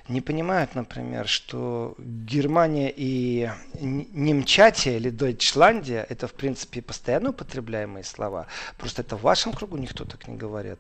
не 0.08 0.22
понимают, 0.22 0.74
например, 0.76 1.28
что 1.28 1.96
Германия 2.00 2.92
и 2.96 3.50
Немчатия 3.80 4.98
или 4.98 5.10
Дойчландия 5.12 6.06
это, 6.10 6.28
в 6.28 6.34
принципе, 6.34 6.82
постоянно 6.82 7.30
употребляемые 7.30 8.04
слова. 8.04 8.48
Просто 8.78 9.04
это 9.04 9.16
в 9.16 9.22
вашем 9.22 9.54
кругу 9.54 9.78
никто 9.78 10.06
так 10.06 10.28
не 10.28 10.36
говорит. 10.36 10.80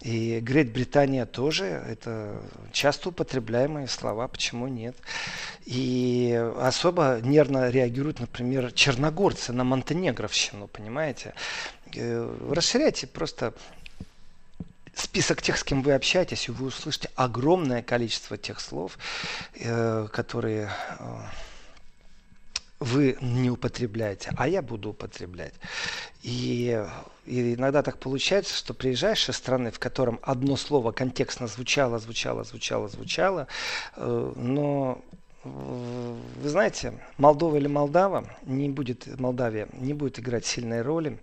И 0.00 0.38
Грейт 0.40 0.72
Британия 0.72 1.26
тоже 1.26 1.64
это 1.64 2.40
часто 2.72 3.08
употребляемые 3.08 3.88
слова, 3.88 4.28
почему 4.28 4.68
нет. 4.68 4.96
И 5.64 6.40
особо 6.60 7.20
нервно 7.22 7.68
реагируют, 7.68 7.87
например, 8.20 8.72
черногорцы 8.72 9.52
на 9.52 9.64
монтенегровщину, 9.64 10.68
понимаете? 10.68 11.34
Э, 11.94 12.36
расширяйте 12.50 13.06
просто 13.06 13.54
список 14.94 15.42
тех, 15.42 15.56
с 15.56 15.64
кем 15.64 15.82
вы 15.82 15.92
общаетесь, 15.92 16.48
и 16.48 16.50
вы 16.50 16.66
услышите 16.66 17.10
огромное 17.14 17.82
количество 17.82 18.36
тех 18.36 18.60
слов, 18.60 18.98
э, 19.54 20.08
которые 20.12 20.70
э, 20.98 21.04
вы 22.80 23.16
не 23.20 23.50
употребляете, 23.50 24.32
а 24.36 24.48
я 24.48 24.62
буду 24.62 24.90
употреблять. 24.90 25.54
И, 26.22 26.84
и 27.26 27.54
иногда 27.54 27.82
так 27.82 27.98
получается, 27.98 28.56
что 28.56 28.74
приезжаешь 28.74 29.28
из 29.28 29.36
страны, 29.36 29.70
в 29.70 29.78
котором 29.78 30.20
одно 30.22 30.56
слово 30.56 30.92
контекстно 30.92 31.46
звучало, 31.46 31.98
звучало, 31.98 32.44
звучало, 32.44 32.88
звучало, 32.88 33.46
э, 33.96 34.32
но 34.36 35.02
вы 35.50 36.48
знаете, 36.48 36.94
Молдова 37.16 37.56
или 37.56 37.66
Молдава 37.66 38.24
не 38.44 38.68
будет, 38.68 39.18
Молдавия 39.18 39.68
не 39.72 39.94
будет 39.94 40.18
играть 40.18 40.46
сильной 40.46 40.82
роли 40.82 41.18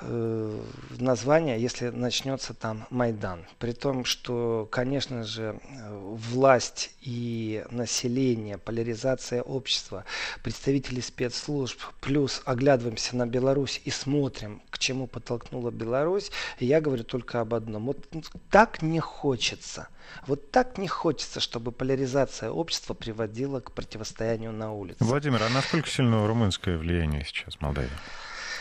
э, 0.00 0.62
названия, 0.98 1.58
если 1.58 1.88
начнется 1.88 2.54
там 2.54 2.86
Майдан. 2.90 3.44
При 3.58 3.72
том, 3.72 4.04
что, 4.04 4.68
конечно 4.70 5.24
же, 5.24 5.58
власть 5.90 6.92
и 7.00 7.64
население, 7.70 8.58
поляризация 8.58 9.42
общества, 9.42 10.04
представители 10.42 11.00
спецслужб, 11.00 11.80
плюс 12.00 12.42
оглядываемся 12.44 13.16
на 13.16 13.26
Беларусь 13.26 13.80
и 13.84 13.90
смотрим, 13.90 14.62
к 14.70 14.78
чему 14.78 15.06
подтолкнула 15.06 15.70
Беларусь, 15.70 16.30
я 16.58 16.80
говорю 16.80 17.04
только 17.04 17.40
об 17.40 17.54
одном. 17.54 17.86
Вот 17.86 18.06
так 18.50 18.82
не 18.82 19.00
хочется– 19.00 19.88
вот 20.26 20.50
так 20.50 20.78
не 20.78 20.88
хочется, 20.88 21.40
чтобы 21.40 21.72
поляризация 21.72 22.50
общества 22.50 22.94
приводила 22.94 23.60
к 23.60 23.72
противостоянию 23.72 24.52
на 24.52 24.72
улице. 24.72 24.98
Владимир, 25.00 25.42
а 25.42 25.48
насколько 25.48 25.88
сильно 25.88 26.26
румынское 26.26 26.76
влияние 26.76 27.24
сейчас 27.24 27.56
в 27.56 27.60
Молдавии? 27.60 27.90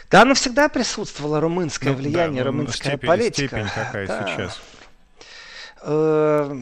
Да, 0.09 0.23
оно 0.23 0.33
всегда 0.33 0.69
присутствовало, 0.69 1.39
румынское 1.39 1.91
ну, 1.91 1.99
влияние, 1.99 2.43
да, 2.43 2.49
румынская 2.49 2.93
степень, 2.93 3.07
политика. 3.07 3.47
Степень 3.47 3.69
какая 3.73 4.07
да. 4.07 4.27
сейчас? 4.27 4.61
Э, 5.81 6.55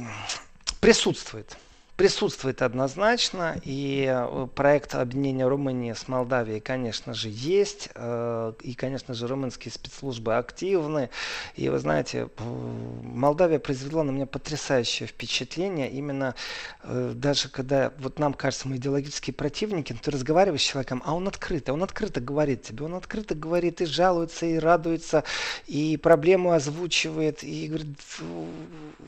присутствует 0.82 1.58
присутствует 1.98 2.62
однозначно, 2.62 3.60
и 3.64 4.06
э, 4.08 4.48
проект 4.54 4.94
объединения 4.94 5.48
Румынии 5.48 5.94
с 5.94 6.08
Молдавией, 6.08 6.60
конечно 6.60 7.16
же, 7.16 7.28
есть, 7.32 7.90
э, 7.96 8.54
и, 8.62 8.76
конечно 8.76 9.16
же, 9.16 9.26
румынские 9.26 9.72
спецслужбы 9.72 10.36
активны, 10.36 11.10
и 11.56 11.70
вы 11.70 11.80
знаете, 11.80 12.30
Молдавия 12.38 13.58
произвела 13.58 14.04
на 14.04 14.12
меня 14.12 14.28
потрясающее 14.28 15.08
впечатление, 15.08 15.90
именно 15.90 16.36
э, 16.84 17.14
даже 17.16 17.50
когда, 17.50 17.92
вот 17.98 18.20
нам 18.20 18.36
кажется, 18.36 18.68
мы 18.68 18.76
идеологические 18.76 19.34
противники, 19.34 19.98
ты 20.00 20.12
разговариваешь 20.12 20.62
с 20.62 20.66
человеком, 20.66 21.02
а 21.04 21.16
он 21.16 21.28
открыто, 21.28 21.74
он 21.74 21.82
открыто 21.82 22.22
говорит 22.22 22.62
тебе, 22.62 22.86
он 22.86 22.94
открыто 22.94 23.34
говорит 23.34 23.82
и 23.82 23.86
жалуется, 23.86 24.46
и 24.46 24.60
радуется, 24.60 25.24
и 25.66 25.98
проблему 25.98 26.52
озвучивает, 26.52 27.44
и 27.44 27.68
говорит, 27.68 27.88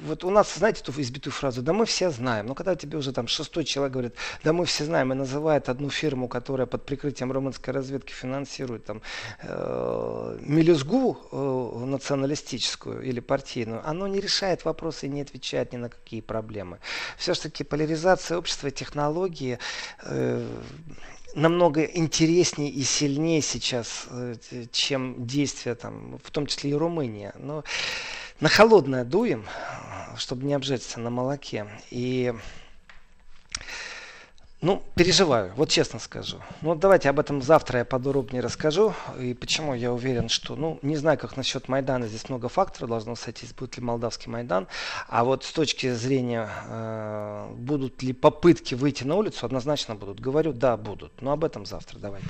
вот 0.07 0.23
у 0.23 0.31
нас, 0.31 0.55
знаете, 0.55 0.81
ту 0.83 0.91
избитую 0.97 1.33
фразу, 1.33 1.61
да 1.61 1.71
мы 1.71 1.85
все 1.85 2.09
знаем, 2.09 2.47
но 2.47 2.55
когда 2.55 2.78
тебе 2.79 2.97
уже 2.97 3.11
там 3.11 3.27
шестой 3.27 3.63
человек 3.63 3.93
говорит, 3.93 4.15
да 4.43 4.53
мы 4.53 4.65
все 4.65 4.85
знаем, 4.85 5.11
и 5.11 5.15
называет 5.15 5.69
одну 5.69 5.89
фирму, 5.89 6.27
которая 6.27 6.67
под 6.67 6.85
прикрытием 6.85 7.31
румынской 7.31 7.73
разведки 7.73 8.11
финансирует 8.11 8.85
там 8.85 9.01
э, 9.41 10.37
мелюзгу 10.41 11.17
э, 11.31 11.85
националистическую 11.85 13.01
или 13.01 13.19
партийную, 13.19 13.87
оно 13.87 14.07
не 14.07 14.19
решает 14.19 14.65
вопросы 14.65 15.05
и 15.05 15.09
не 15.09 15.21
отвечает 15.21 15.73
ни 15.73 15.77
на 15.77 15.89
какие 15.89 16.21
проблемы. 16.21 16.79
Все-таки 17.17 17.63
поляризация 17.63 18.37
общества 18.37 18.67
и 18.67 18.71
технологии 18.71 19.59
э, 20.03 20.47
намного 21.35 21.83
интереснее 21.83 22.69
и 22.69 22.83
сильнее 22.83 23.41
сейчас, 23.41 24.07
э, 24.09 24.35
чем 24.71 25.25
действия 25.25 25.75
там, 25.75 26.19
в 26.23 26.31
том 26.31 26.47
числе 26.47 26.71
и 26.71 26.73
Румыния. 26.73 27.33
Но 27.37 27.63
на 28.39 28.49
холодное 28.49 29.03
дуем, 29.03 29.45
чтобы 30.17 30.45
не 30.45 30.53
обжечься 30.53 30.99
на 30.99 31.09
молоке. 31.09 31.67
И 31.91 32.33
ну, 34.61 34.83
переживаю, 34.93 35.53
вот 35.55 35.69
честно 35.69 35.99
скажу. 35.99 36.37
Ну, 36.61 36.75
давайте 36.75 37.09
об 37.09 37.17
этом 37.17 37.41
завтра 37.41 37.79
я 37.79 37.85
подробнее 37.85 38.43
расскажу. 38.43 38.93
И 39.17 39.33
почему 39.33 39.73
я 39.73 39.93
уверен, 39.93 40.27
что, 40.27 40.57
ну, 40.57 40.79
не 40.81 40.97
знаю, 40.97 41.17
как 41.17 41.37
насчет 41.37 41.69
Майдана, 41.69 42.07
здесь 42.07 42.27
много 42.27 42.49
факторов 42.49 42.89
должно 42.89 43.15
сойтись, 43.15 43.53
будет 43.53 43.77
ли 43.77 43.83
молдавский 43.83 44.29
Майдан. 44.29 44.67
А 45.07 45.23
вот 45.23 45.45
с 45.45 45.53
точки 45.53 45.93
зрения, 45.93 46.49
э, 46.67 47.53
будут 47.55 48.03
ли 48.03 48.11
попытки 48.11 48.75
выйти 48.75 49.05
на 49.05 49.15
улицу, 49.15 49.45
однозначно 49.45 49.95
будут. 49.95 50.19
Говорю, 50.19 50.51
да, 50.51 50.75
будут. 50.75 51.21
Но 51.21 51.31
об 51.31 51.45
этом 51.45 51.65
завтра 51.65 51.97
давайте. 51.97 52.27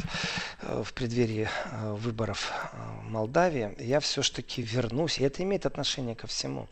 Э, 0.61 0.83
в 0.85 0.93
преддверии 0.93 1.49
э, 1.71 1.93
выборов 1.93 2.51
э, 2.51 3.07
в 3.07 3.09
Молдавии 3.09 3.75
я 3.79 3.99
все-таки 3.99 4.61
вернусь, 4.61 5.17
и 5.17 5.23
это 5.23 5.41
имеет 5.41 5.65
отношение 5.65 6.13
ко 6.13 6.27
всему, 6.27 6.67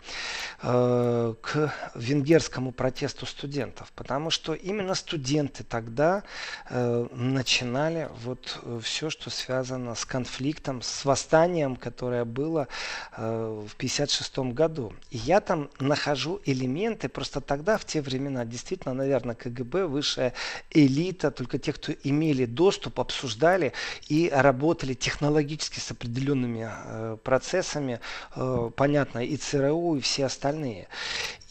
э, 0.62 1.34
к 1.42 1.74
венгерскому 1.96 2.72
протесту 2.72 3.26
студентов. 3.26 3.92
Потому 3.96 4.30
что 4.30 4.54
именно 4.54 4.94
студенты 4.94 5.47
моменты 5.48 5.64
тогда 5.64 6.24
э, 6.70 7.08
начинали 7.12 8.10
вот 8.24 8.60
э, 8.64 8.80
все, 8.84 9.10
что 9.10 9.30
связано 9.30 9.96
с 9.96 10.06
конфликтом, 10.06 10.82
с 10.82 11.06
восстанием, 11.06 11.76
которое 11.76 12.26
было 12.26 12.68
э, 13.16 13.22
в 13.68 13.74
1956 13.76 14.38
году. 14.54 14.94
И 15.12 15.18
я 15.18 15.40
там 15.40 15.70
нахожу 15.80 16.42
элементы, 16.46 17.08
просто 17.08 17.42
тогда, 17.42 17.78
в 17.78 17.86
те 17.86 18.02
времена, 18.02 18.46
действительно, 18.46 18.94
наверное, 18.94 19.36
КГБ, 19.36 19.86
высшая 19.86 20.34
элита, 20.72 21.32
только 21.32 21.58
те, 21.58 21.72
кто 21.72 21.94
имели 22.04 22.46
доступ, 22.46 23.00
обсуждали 23.00 23.72
и 24.10 24.30
работали 24.34 24.94
технологически 24.94 25.80
с 25.80 25.92
определенными 25.92 26.70
э, 26.70 27.18
процессами, 27.24 28.00
э, 28.36 28.70
понятно, 28.76 29.24
и 29.24 29.38
ЦРУ, 29.38 29.96
и 29.96 30.02
все 30.02 30.26
остальные. 30.26 30.88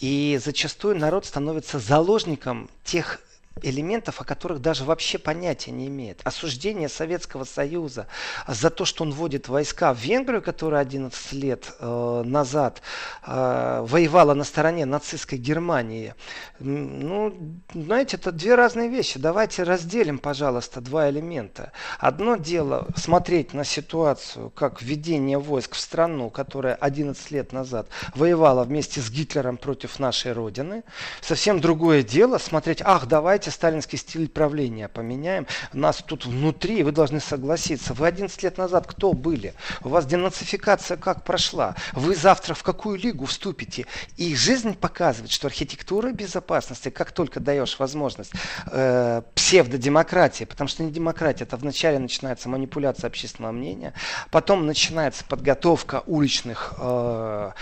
И 0.01 0.39
зачастую 0.45 0.99
народ 0.99 1.25
становится 1.25 1.79
заложником 1.79 2.69
тех 2.85 3.21
элементов, 3.63 4.21
о 4.21 4.25
которых 4.25 4.61
даже 4.61 4.85
вообще 4.85 5.19
понятия 5.19 5.71
не 5.71 5.87
имеет. 5.87 6.21
Осуждение 6.25 6.89
Советского 6.89 7.45
Союза 7.45 8.07
за 8.47 8.71
то, 8.71 8.85
что 8.85 9.05
он 9.05 9.13
вводит 9.13 9.49
войска 9.49 9.95
в 9.95 9.99
Венгрию, 9.99 10.43
которая 10.43 10.83
11 10.83 11.33
лет 11.33 11.73
э, 11.79 12.23
назад 12.25 12.83
э, 13.27 13.85
воевала 13.87 14.35
на 14.35 14.45
стороне 14.45 14.85
нацистской 14.85 15.39
Германии. 15.39 16.15
Ну, 16.59 17.35
знаете, 17.75 18.17
это 18.17 18.31
две 18.31 18.55
разные 18.55 18.89
вещи. 18.89 19.19
Давайте 19.19 19.63
разделим, 19.63 20.19
пожалуйста, 20.19 20.81
два 20.81 21.09
элемента. 21.09 21.73
Одно 21.99 22.37
дело 22.37 22.89
смотреть 22.97 23.55
на 23.55 23.65
ситуацию, 23.65 24.51
как 24.51 24.83
введение 24.83 25.39
войск 25.39 25.75
в 25.75 25.81
страну, 25.81 26.31
которая 26.31 26.75
11 26.75 27.31
лет 27.31 27.53
назад 27.53 27.89
воевала 28.15 28.65
вместе 28.65 29.01
с 29.01 29.11
Гитлером 29.11 29.57
против 29.57 29.99
нашей 29.99 30.33
Родины. 30.33 30.83
Совсем 31.21 31.61
другое 31.61 32.03
дело 32.03 32.39
смотреть, 32.39 32.83
ах, 32.85 33.07
давайте 33.07 33.46
давайте 33.47 33.51
сталинский 33.51 33.99
стиль 33.99 34.29
правления 34.29 34.89
поменяем. 34.89 35.47
Нас 35.73 36.03
тут 36.05 36.27
внутри, 36.27 36.83
вы 36.83 36.93
должны 36.93 37.21
согласиться. 37.21 37.95
Вы 37.95 38.07
11 38.07 38.43
лет 38.43 38.59
назад 38.59 38.87
кто 38.87 39.13
были? 39.13 39.55
У 39.85 39.89
вас 39.89 40.07
денацификация 40.07 40.97
как 40.97 41.25
прошла? 41.25 41.75
Вы 41.93 42.17
завтра 42.17 42.55
в 42.55 42.63
какую 42.63 42.99
лигу 42.99 43.27
вступите? 43.27 43.87
И 44.17 44.35
жизнь 44.35 44.75
показывает, 44.75 45.31
что 45.31 45.47
архитектура 45.47 46.11
безопасности, 46.11 46.91
как 46.91 47.13
только 47.13 47.41
даешь 47.41 47.79
возможность 47.79 48.33
э, 48.67 49.23
псевдодемократии, 49.35 50.45
потому 50.45 50.69
что 50.69 50.83
не 50.83 50.91
демократия, 50.91 51.45
это 51.45 51.57
вначале 51.57 51.99
начинается 51.99 52.49
манипуляция 52.49 53.09
общественного 53.09 53.53
мнения, 53.53 53.93
потом 54.31 54.67
начинается 54.67 55.25
подготовка 55.25 56.03
уличных 56.07 56.75
э, 56.79 57.53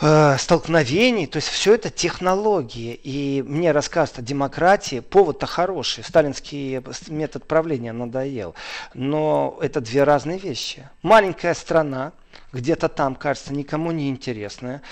столкновений, 0.00 1.26
то 1.26 1.36
есть 1.36 1.48
все 1.48 1.74
это 1.74 1.90
технологии. 1.90 2.98
И 3.02 3.42
мне 3.46 3.72
рассказ 3.72 4.14
о 4.16 4.22
демократии, 4.22 5.00
повод-то 5.00 5.46
хороший, 5.46 6.04
сталинский 6.04 6.82
метод 7.08 7.46
правления 7.46 7.92
надоел. 7.92 8.54
Но 8.94 9.58
это 9.60 9.80
две 9.80 10.04
разные 10.04 10.38
вещи. 10.38 10.88
Маленькая 11.02 11.54
страна, 11.54 12.12
где-то 12.52 12.88
там, 12.88 13.14
кажется, 13.14 13.52
никому 13.52 13.90
не 13.92 14.08
интересная, 14.08 14.82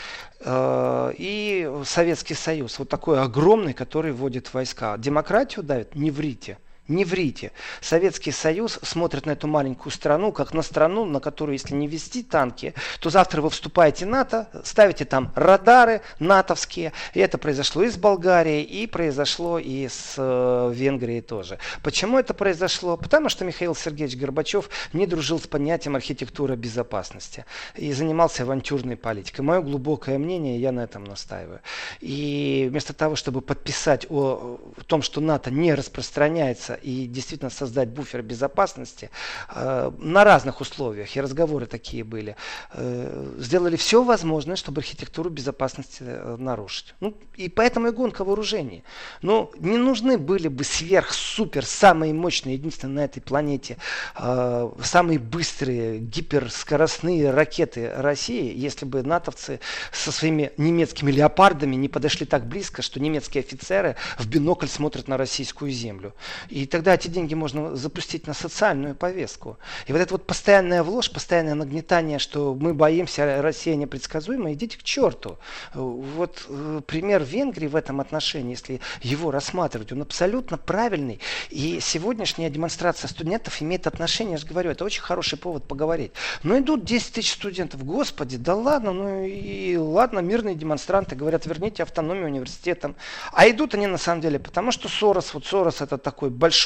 э, 0.40 1.12
и 1.16 1.70
Советский 1.84 2.34
Союз, 2.34 2.78
вот 2.78 2.88
такой 2.88 3.20
огромный, 3.20 3.72
который 3.72 4.12
вводит 4.12 4.52
войска. 4.52 4.96
Демократию 4.98 5.64
давит? 5.64 5.94
Не 5.94 6.10
врите. 6.10 6.58
Не 6.88 7.04
врите. 7.04 7.52
Советский 7.82 8.32
Союз 8.32 8.78
смотрит 8.82 9.26
на 9.26 9.32
эту 9.32 9.46
маленькую 9.46 9.92
страну, 9.92 10.32
как 10.32 10.54
на 10.54 10.62
страну, 10.62 11.04
на 11.04 11.20
которую, 11.20 11.52
если 11.52 11.74
не 11.74 11.86
вести 11.86 12.22
танки, 12.22 12.72
то 13.00 13.10
завтра 13.10 13.42
вы 13.42 13.50
вступаете 13.50 14.06
в 14.06 14.08
НАТО, 14.08 14.48
ставите 14.64 15.04
там 15.04 15.30
радары 15.34 16.00
натовские. 16.18 16.94
И 17.12 17.20
это 17.20 17.36
произошло 17.36 17.82
и 17.82 17.90
с 17.90 17.98
Болгарией, 17.98 18.62
и 18.62 18.86
произошло 18.86 19.58
и 19.58 19.86
с 19.86 20.14
э, 20.16 20.72
Венгрией 20.74 21.20
тоже. 21.20 21.58
Почему 21.82 22.18
это 22.18 22.32
произошло? 22.32 22.96
Потому 22.96 23.28
что 23.28 23.44
Михаил 23.44 23.74
Сергеевич 23.74 24.16
Горбачев 24.16 24.70
не 24.94 25.06
дружил 25.06 25.38
с 25.38 25.46
понятием 25.46 25.94
архитектуры 25.94 26.56
безопасности 26.56 27.44
и 27.76 27.92
занимался 27.92 28.44
авантюрной 28.44 28.96
политикой. 28.96 29.42
Мое 29.42 29.60
глубокое 29.60 30.16
мнение, 30.16 30.58
я 30.58 30.72
на 30.72 30.80
этом 30.80 31.04
настаиваю. 31.04 31.60
И 32.00 32.66
вместо 32.70 32.94
того, 32.94 33.14
чтобы 33.14 33.42
подписать 33.42 34.06
о, 34.08 34.58
о 34.74 34.84
том, 34.84 35.02
что 35.02 35.20
НАТО 35.20 35.50
не 35.50 35.74
распространяется 35.74 36.77
и 36.82 37.06
действительно 37.06 37.50
создать 37.50 37.88
буфер 37.88 38.22
безопасности 38.22 39.10
э, 39.54 39.90
на 39.98 40.24
разных 40.24 40.60
условиях, 40.60 41.16
и 41.16 41.20
разговоры 41.20 41.66
такие 41.66 42.04
были, 42.04 42.36
э, 42.72 43.34
сделали 43.38 43.76
все 43.76 44.02
возможное, 44.02 44.56
чтобы 44.56 44.80
архитектуру 44.80 45.30
безопасности 45.30 46.02
э, 46.02 46.36
нарушить. 46.38 46.94
Ну, 47.00 47.16
и 47.36 47.48
поэтому 47.48 47.88
и 47.88 47.90
гонка 47.90 48.24
вооружений. 48.24 48.84
Но 49.22 49.50
не 49.58 49.76
нужны 49.76 50.18
были 50.18 50.48
бы 50.48 50.64
сверх, 50.64 51.12
супер, 51.12 51.64
самые 51.64 52.12
мощные, 52.14 52.54
единственные 52.54 52.94
на 52.94 53.04
этой 53.04 53.20
планете, 53.20 53.76
самые 54.16 55.18
быстрые, 55.18 55.98
гиперскоростные 55.98 57.30
ракеты 57.30 57.92
России, 57.94 58.52
если 58.56 58.86
бы 58.86 59.02
натовцы 59.02 59.60
со 59.92 60.12
своими 60.12 60.52
немецкими 60.56 61.10
леопардами 61.10 61.76
не 61.76 61.88
подошли 61.88 62.26
так 62.26 62.46
близко, 62.46 62.82
что 62.82 63.00
немецкие 63.00 63.42
офицеры 63.42 63.96
в 64.18 64.26
бинокль 64.28 64.66
смотрят 64.66 65.08
на 65.08 65.16
российскую 65.16 65.70
землю. 65.70 66.14
И 66.48 66.66
тогда 66.68 66.94
эти 66.94 67.08
деньги 67.08 67.34
можно 67.34 67.74
запустить 67.76 68.26
на 68.26 68.34
социальную 68.34 68.94
повестку. 68.94 69.58
И 69.86 69.92
вот 69.92 70.00
это 70.00 70.14
вот 70.14 70.26
постоянная 70.26 70.82
ложь, 70.82 71.10
постоянное 71.10 71.54
нагнетание, 71.54 72.18
что 72.18 72.54
мы 72.54 72.74
боимся, 72.74 73.42
Россия 73.42 73.74
непредсказуема, 73.76 74.52
идите 74.52 74.78
к 74.78 74.82
черту. 74.82 75.38
Вот 75.74 76.46
э, 76.48 76.80
пример 76.86 77.24
Венгрии 77.24 77.66
в 77.66 77.76
этом 77.76 78.00
отношении, 78.00 78.50
если 78.50 78.80
его 79.02 79.30
рассматривать, 79.30 79.92
он 79.92 80.02
абсолютно 80.02 80.58
правильный. 80.58 81.20
И 81.50 81.80
сегодняшняя 81.80 82.50
демонстрация 82.50 83.08
студентов 83.08 83.60
имеет 83.62 83.86
отношение, 83.86 84.32
я 84.32 84.38
же 84.38 84.46
говорю, 84.46 84.70
это 84.70 84.84
очень 84.84 85.02
хороший 85.02 85.38
повод 85.38 85.64
поговорить. 85.64 86.12
Но 86.42 86.58
идут 86.58 86.84
10 86.84 87.14
тысяч 87.14 87.32
студентов, 87.32 87.84
господи, 87.84 88.36
да 88.36 88.54
ладно, 88.54 88.92
ну 88.92 89.24
и 89.24 89.76
ладно, 89.76 90.20
мирные 90.20 90.54
демонстранты 90.54 91.16
говорят, 91.16 91.46
верните 91.46 91.82
автономию 91.82 92.26
университетам. 92.26 92.94
А 93.32 93.48
идут 93.48 93.74
они 93.74 93.86
на 93.86 93.98
самом 93.98 94.20
деле, 94.20 94.38
потому 94.38 94.72
что 94.72 94.88
Сорос, 94.88 95.34
вот 95.34 95.46
Сорос 95.46 95.80
это 95.80 95.98
такой 95.98 96.30
большой, 96.30 96.57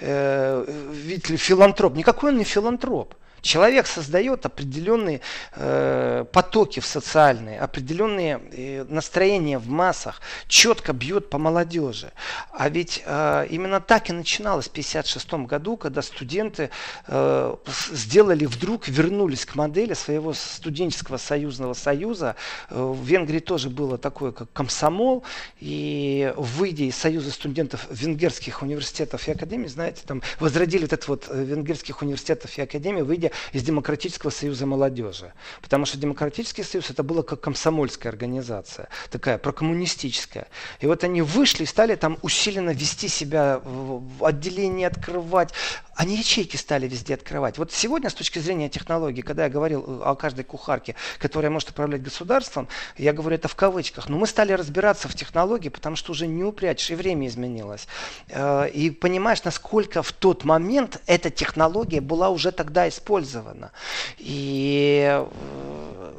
э, 0.00 0.64
видите 0.90 1.32
ли, 1.32 1.38
филантроп. 1.38 1.94
Никакой 1.94 2.30
он 2.30 2.38
не 2.38 2.44
филантроп. 2.44 3.14
Человек 3.42 3.86
создает 3.86 4.46
определенные 4.46 5.20
э, 5.54 6.24
потоки 6.32 6.80
в 6.80 6.86
социальные, 6.86 7.60
определенные 7.60 8.40
э, 8.52 8.84
настроения 8.88 9.58
в 9.58 9.68
массах, 9.68 10.20
четко 10.48 10.92
бьет 10.92 11.30
по 11.30 11.38
молодежи. 11.38 12.12
А 12.52 12.68
ведь 12.68 13.02
э, 13.04 13.46
именно 13.50 13.80
так 13.80 14.10
и 14.10 14.12
начиналось 14.12 14.66
в 14.66 14.70
1956 14.70 15.46
году, 15.48 15.76
когда 15.76 16.02
студенты 16.02 16.70
э, 17.06 17.56
сделали 17.92 18.46
вдруг, 18.46 18.88
вернулись 18.88 19.46
к 19.46 19.54
модели 19.54 19.94
своего 19.94 20.32
студенческого 20.32 21.16
союзного 21.16 21.74
союза. 21.74 22.36
Э, 22.68 22.80
в 22.80 23.02
Венгрии 23.04 23.40
тоже 23.40 23.70
было 23.70 23.98
такое, 23.98 24.32
как 24.32 24.52
комсомол. 24.52 25.24
И 25.58 26.32
выйдя 26.36 26.84
из 26.84 26.96
союза 26.96 27.30
студентов 27.30 27.86
венгерских 27.90 28.62
университетов 28.62 29.26
и 29.28 29.32
академий, 29.32 29.68
знаете, 29.68 30.02
там 30.06 30.22
возродили 30.38 30.84
этот 30.84 31.08
вот 31.08 31.26
э, 31.28 31.42
венгерских 31.42 32.02
университетов 32.02 32.56
и 32.58 32.62
академий, 32.62 33.02
выйдя 33.02 33.29
из 33.52 33.62
Демократического 33.62 34.30
союза 34.30 34.66
молодежи. 34.66 35.32
Потому 35.62 35.86
что 35.86 35.98
Демократический 35.98 36.62
союз 36.62 36.90
это 36.90 37.02
было 37.02 37.22
как 37.22 37.40
комсомольская 37.40 38.12
организация, 38.12 38.88
такая 39.10 39.38
прокоммунистическая. 39.38 40.48
И 40.80 40.86
вот 40.86 41.04
они 41.04 41.22
вышли 41.22 41.64
и 41.64 41.66
стали 41.66 41.94
там 41.94 42.18
усиленно 42.22 42.70
вести 42.70 43.08
себя, 43.08 43.60
в 43.64 44.24
отделении 44.24 44.84
открывать. 44.84 45.52
Они 46.00 46.16
ячейки 46.16 46.56
стали 46.56 46.88
везде 46.88 47.12
открывать. 47.12 47.58
Вот 47.58 47.72
сегодня 47.72 48.08
с 48.08 48.14
точки 48.14 48.38
зрения 48.38 48.70
технологий, 48.70 49.20
когда 49.20 49.44
я 49.44 49.50
говорил 49.50 49.84
э, 49.86 50.02
о 50.02 50.14
каждой 50.14 50.44
кухарке, 50.44 50.94
которая 51.18 51.50
может 51.50 51.68
управлять 51.68 52.02
государством, 52.02 52.68
я 52.96 53.12
говорю 53.12 53.36
это 53.36 53.48
в 53.48 53.54
кавычках, 53.54 54.08
но 54.08 54.16
мы 54.16 54.26
стали 54.26 54.54
разбираться 54.54 55.08
в 55.08 55.14
технологии, 55.14 55.68
потому 55.68 55.96
что 55.96 56.12
уже 56.12 56.26
не 56.26 56.42
упрячешь, 56.42 56.90
и 56.90 56.94
время 56.94 57.26
изменилось. 57.26 57.86
Э, 58.28 58.66
и 58.70 58.88
понимаешь, 58.90 59.44
насколько 59.44 60.02
в 60.02 60.12
тот 60.12 60.44
момент 60.44 61.02
эта 61.04 61.28
технология 61.28 62.00
была 62.00 62.30
уже 62.30 62.50
тогда 62.50 62.88
использована. 62.88 63.70
И 64.16 65.04
э, 65.06 66.12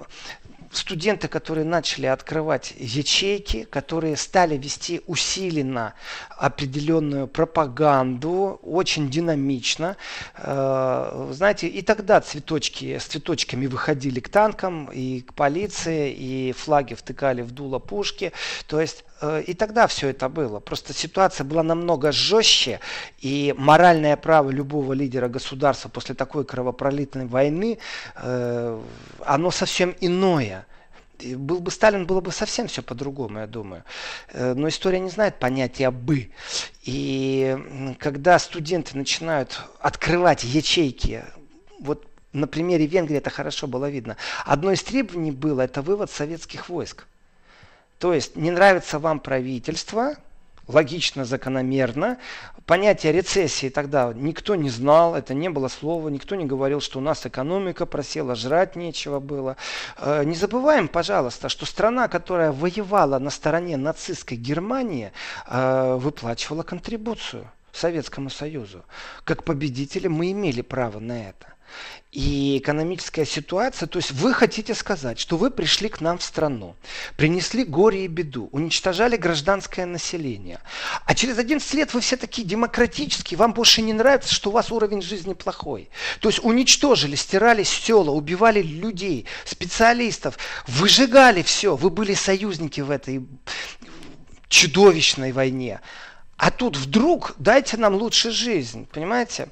студенты, 0.72 1.28
которые 1.28 1.66
начали 1.66 2.06
открывать 2.06 2.74
ячейки, 2.78 3.64
которые 3.64 4.16
стали 4.16 4.58
вести 4.58 5.02
усиленно 5.08 5.94
определенную 6.30 7.28
пропаганду, 7.28 8.60
очень 8.64 9.10
динамично. 9.10 9.98
Э, 10.38 11.30
знаете, 11.32 11.68
и 11.68 11.82
тогда 11.82 12.22
цветочки 12.22 12.98
с 12.98 13.06
цветочками 13.06 13.68
выходили 13.68 14.20
к 14.20 14.30
танкам 14.30 14.86
и 14.86 15.22
к 15.22 15.34
полиции, 15.34 16.12
и 16.12 16.54
флаги 16.54 16.94
втыкали 16.94 17.42
в 17.42 17.52
дуло 17.52 17.80
пушки. 17.80 18.32
То 18.68 18.80
есть 18.80 19.04
и 19.46 19.54
тогда 19.54 19.88
все 19.88 20.10
это 20.10 20.30
было. 20.30 20.60
Просто 20.60 20.94
ситуация 20.94 21.44
была 21.44 21.64
намного 21.64 22.12
жестче, 22.12 22.80
и 23.20 23.54
моральное 23.58 24.18
право 24.18 24.50
любого 24.50 24.94
лидера 24.94 25.28
государства 25.28 25.90
после 25.90 26.16
такой 26.16 26.46
кровопролитной 26.46 27.26
войны, 27.28 27.78
э, 28.16 28.82
оно 29.26 29.52
совсем 29.52 29.96
иное. 30.02 30.66
Был 31.36 31.60
бы 31.60 31.70
Сталин, 31.70 32.08
было 32.08 32.20
бы 32.20 32.32
совсем 32.32 32.68
все 32.68 32.82
по-другому, 32.82 33.40
я 33.40 33.48
думаю. 33.48 33.84
Э, 34.30 34.54
но 34.56 34.68
история 34.68 35.00
не 35.00 35.10
знает 35.10 35.40
понятия 35.40 35.92
«бы». 35.92 36.32
И 36.84 37.96
когда 38.00 38.40
студенты 38.40 38.98
начинают 38.98 39.62
открывать 39.80 40.44
ячейки, 40.44 41.24
вот 41.80 42.08
на 42.34 42.48
примере 42.48 42.88
Венгрии 42.88 43.18
это 43.18 43.30
хорошо 43.30 43.68
было 43.68 43.90
видно. 43.90 44.18
Одно 44.46 44.72
из 44.72 44.82
требований 44.82 45.32
было 45.32 45.62
это 45.62 45.82
вывод 45.82 46.10
советских 46.10 46.70
войск. 46.70 47.06
То 48.02 48.16
есть 48.16 48.36
не 48.36 48.50
нравится 48.50 48.98
вам 48.98 49.20
правительство, 49.20 50.16
логично, 50.68 51.24
закономерно. 51.24 52.18
Понятие 52.66 53.14
рецессии 53.14 53.70
тогда 53.70 54.12
никто 54.16 54.56
не 54.56 54.72
знал, 54.72 55.14
это 55.14 55.36
не 55.36 55.50
было 55.50 55.68
слова, 55.68 56.10
никто 56.10 56.36
не 56.36 56.46
говорил, 56.46 56.82
что 56.82 56.98
у 56.98 57.02
нас 57.04 57.28
экономика 57.28 57.86
просела, 57.86 58.34
жрать 58.34 58.76
нечего 58.76 59.20
было. 59.20 59.56
Э, 60.00 60.24
не 60.24 60.34
забываем, 60.34 60.88
пожалуйста, 60.88 61.48
что 61.48 61.68
страна, 61.68 62.08
которая 62.08 62.52
воевала 62.52 63.20
на 63.20 63.30
стороне 63.30 63.78
нацистской 63.78 64.36
Германии, 64.36 65.12
э, 65.46 65.96
выплачивала 66.00 66.64
контрибуцию 66.64 67.52
Советскому 67.72 68.32
Союзу. 68.32 68.84
Как 69.26 69.44
победители 69.44 70.08
мы 70.08 70.32
имели 70.32 70.62
право 70.64 71.00
на 71.00 71.30
это 71.30 71.52
и 72.12 72.58
экономическая 72.58 73.26
ситуация, 73.26 73.88
то 73.88 73.98
есть 73.98 74.12
вы 74.12 74.34
хотите 74.34 74.76
сказать, 74.76 75.18
что 75.18 75.38
вы 75.38 75.50
пришли 75.50 75.88
к 75.88 76.02
нам 76.02 76.18
в 76.18 76.24
страну, 76.24 76.76
принесли 77.16 77.64
горе 77.64 78.04
и 78.06 78.08
беду, 78.08 78.50
уничтожали 78.52 79.16
гражданское 79.16 79.86
население, 79.86 80.60
а 81.06 81.16
через 81.16 81.38
11 81.38 81.74
лет 81.74 81.94
вы 81.94 82.02
все 82.02 82.18
такие 82.18 82.46
демократические, 82.46 83.38
вам 83.38 83.54
больше 83.54 83.82
не 83.82 83.94
нравится, 83.94 84.34
что 84.34 84.50
у 84.50 84.54
вас 84.54 84.72
уровень 84.72 85.02
жизни 85.02 85.34
плохой. 85.34 85.90
То 86.20 86.28
есть 86.28 86.44
уничтожили, 86.44 87.16
стирали 87.16 87.64
села, 87.64 88.12
убивали 88.12 88.62
людей, 88.62 89.26
специалистов, 89.46 90.38
выжигали 90.68 91.42
все, 91.44 91.78
вы 91.78 91.90
были 91.90 92.14
союзники 92.14 92.82
в 92.82 92.92
этой 92.92 93.26
чудовищной 94.50 95.32
войне. 95.32 95.80
А 96.42 96.50
тут 96.50 96.76
вдруг 96.76 97.36
дайте 97.38 97.78
нам 97.78 97.94
лучше 97.94 98.32
жизнь, 98.32 98.88
понимаете? 98.92 99.50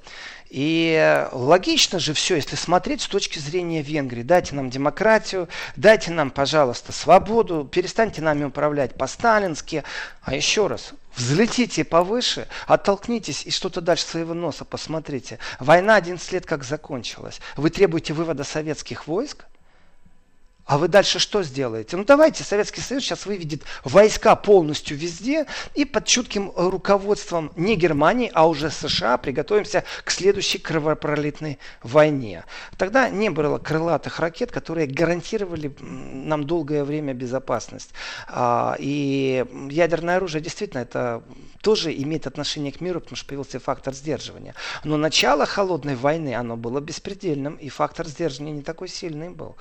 И 0.50 1.28
логично 1.32 2.00
же 2.00 2.14
все, 2.14 2.36
если 2.36 2.56
смотреть 2.56 3.02
с 3.02 3.08
точки 3.08 3.38
зрения 3.38 3.84
Венгрии. 3.84 4.24
Дайте 4.24 4.56
нам 4.56 4.70
демократию, 4.70 5.48
дайте 5.76 6.12
нам, 6.12 6.32
пожалуйста, 6.32 6.92
свободу, 6.92 7.70
перестаньте 7.72 8.22
нами 8.22 8.46
управлять 8.46 8.96
по-сталински. 8.96 9.84
А 10.24 10.34
еще 10.34 10.66
раз, 10.66 10.94
взлетите 11.16 11.84
повыше, 11.84 12.48
оттолкнитесь 12.66 13.46
и 13.46 13.52
что-то 13.52 13.80
дальше 13.82 14.06
своего 14.06 14.34
носа 14.34 14.66
посмотрите. 14.66 15.38
Война 15.60 15.96
11 15.96 16.32
лет 16.32 16.46
как 16.48 16.64
закончилась. 16.64 17.40
Вы 17.56 17.70
требуете 17.70 18.14
вывода 18.14 18.44
советских 18.44 19.06
войск? 19.06 19.46
А 20.70 20.78
вы 20.78 20.88
дальше 20.88 21.18
что 21.18 21.42
сделаете? 21.42 21.98
Ну 21.98 22.04
давайте, 22.06 22.44
Советский 22.44 22.82
Союз 22.82 23.04
сейчас 23.04 23.26
выведет 23.26 23.64
войска 23.84 24.36
полностью 24.36 24.96
везде 24.96 25.48
и 25.74 25.84
под 25.84 26.06
чутким 26.06 26.52
руководством 26.56 27.52
не 27.56 27.76
Германии, 27.76 28.30
а 28.36 28.48
уже 28.48 28.70
США 28.70 29.18
приготовимся 29.18 29.84
к 30.04 30.12
следующей 30.12 30.60
кровопролитной 30.60 31.58
войне. 31.82 32.46
Тогда 32.78 33.10
не 33.10 33.32
было 33.32 33.58
крылатых 33.58 34.20
ракет, 34.20 34.52
которые 34.52 34.86
гарантировали 34.86 35.76
нам 35.80 36.44
долгое 36.44 36.84
время 36.84 37.16
безопасность. 37.16 37.90
А, 38.28 38.76
и 38.78 39.44
ядерное 39.72 40.18
оружие 40.18 40.44
действительно 40.44 40.82
это 40.82 41.24
тоже 41.62 41.94
имеет 41.94 42.28
отношение 42.28 42.72
к 42.72 42.82
миру, 42.82 43.02
потому 43.02 43.18
что 43.18 43.28
появился 43.28 43.60
фактор 43.60 43.94
сдерживания. 43.94 44.56
Но 44.84 44.98
начало 44.98 45.46
холодной 45.46 45.96
войны, 45.96 46.36
оно 46.36 46.56
было 46.56 46.80
беспредельным, 46.80 47.56
и 47.56 47.70
фактор 47.70 48.08
сдерживания 48.08 48.54
не 48.54 48.62
такой 48.62 48.88
сильный 48.88 49.30
был. 49.30 49.56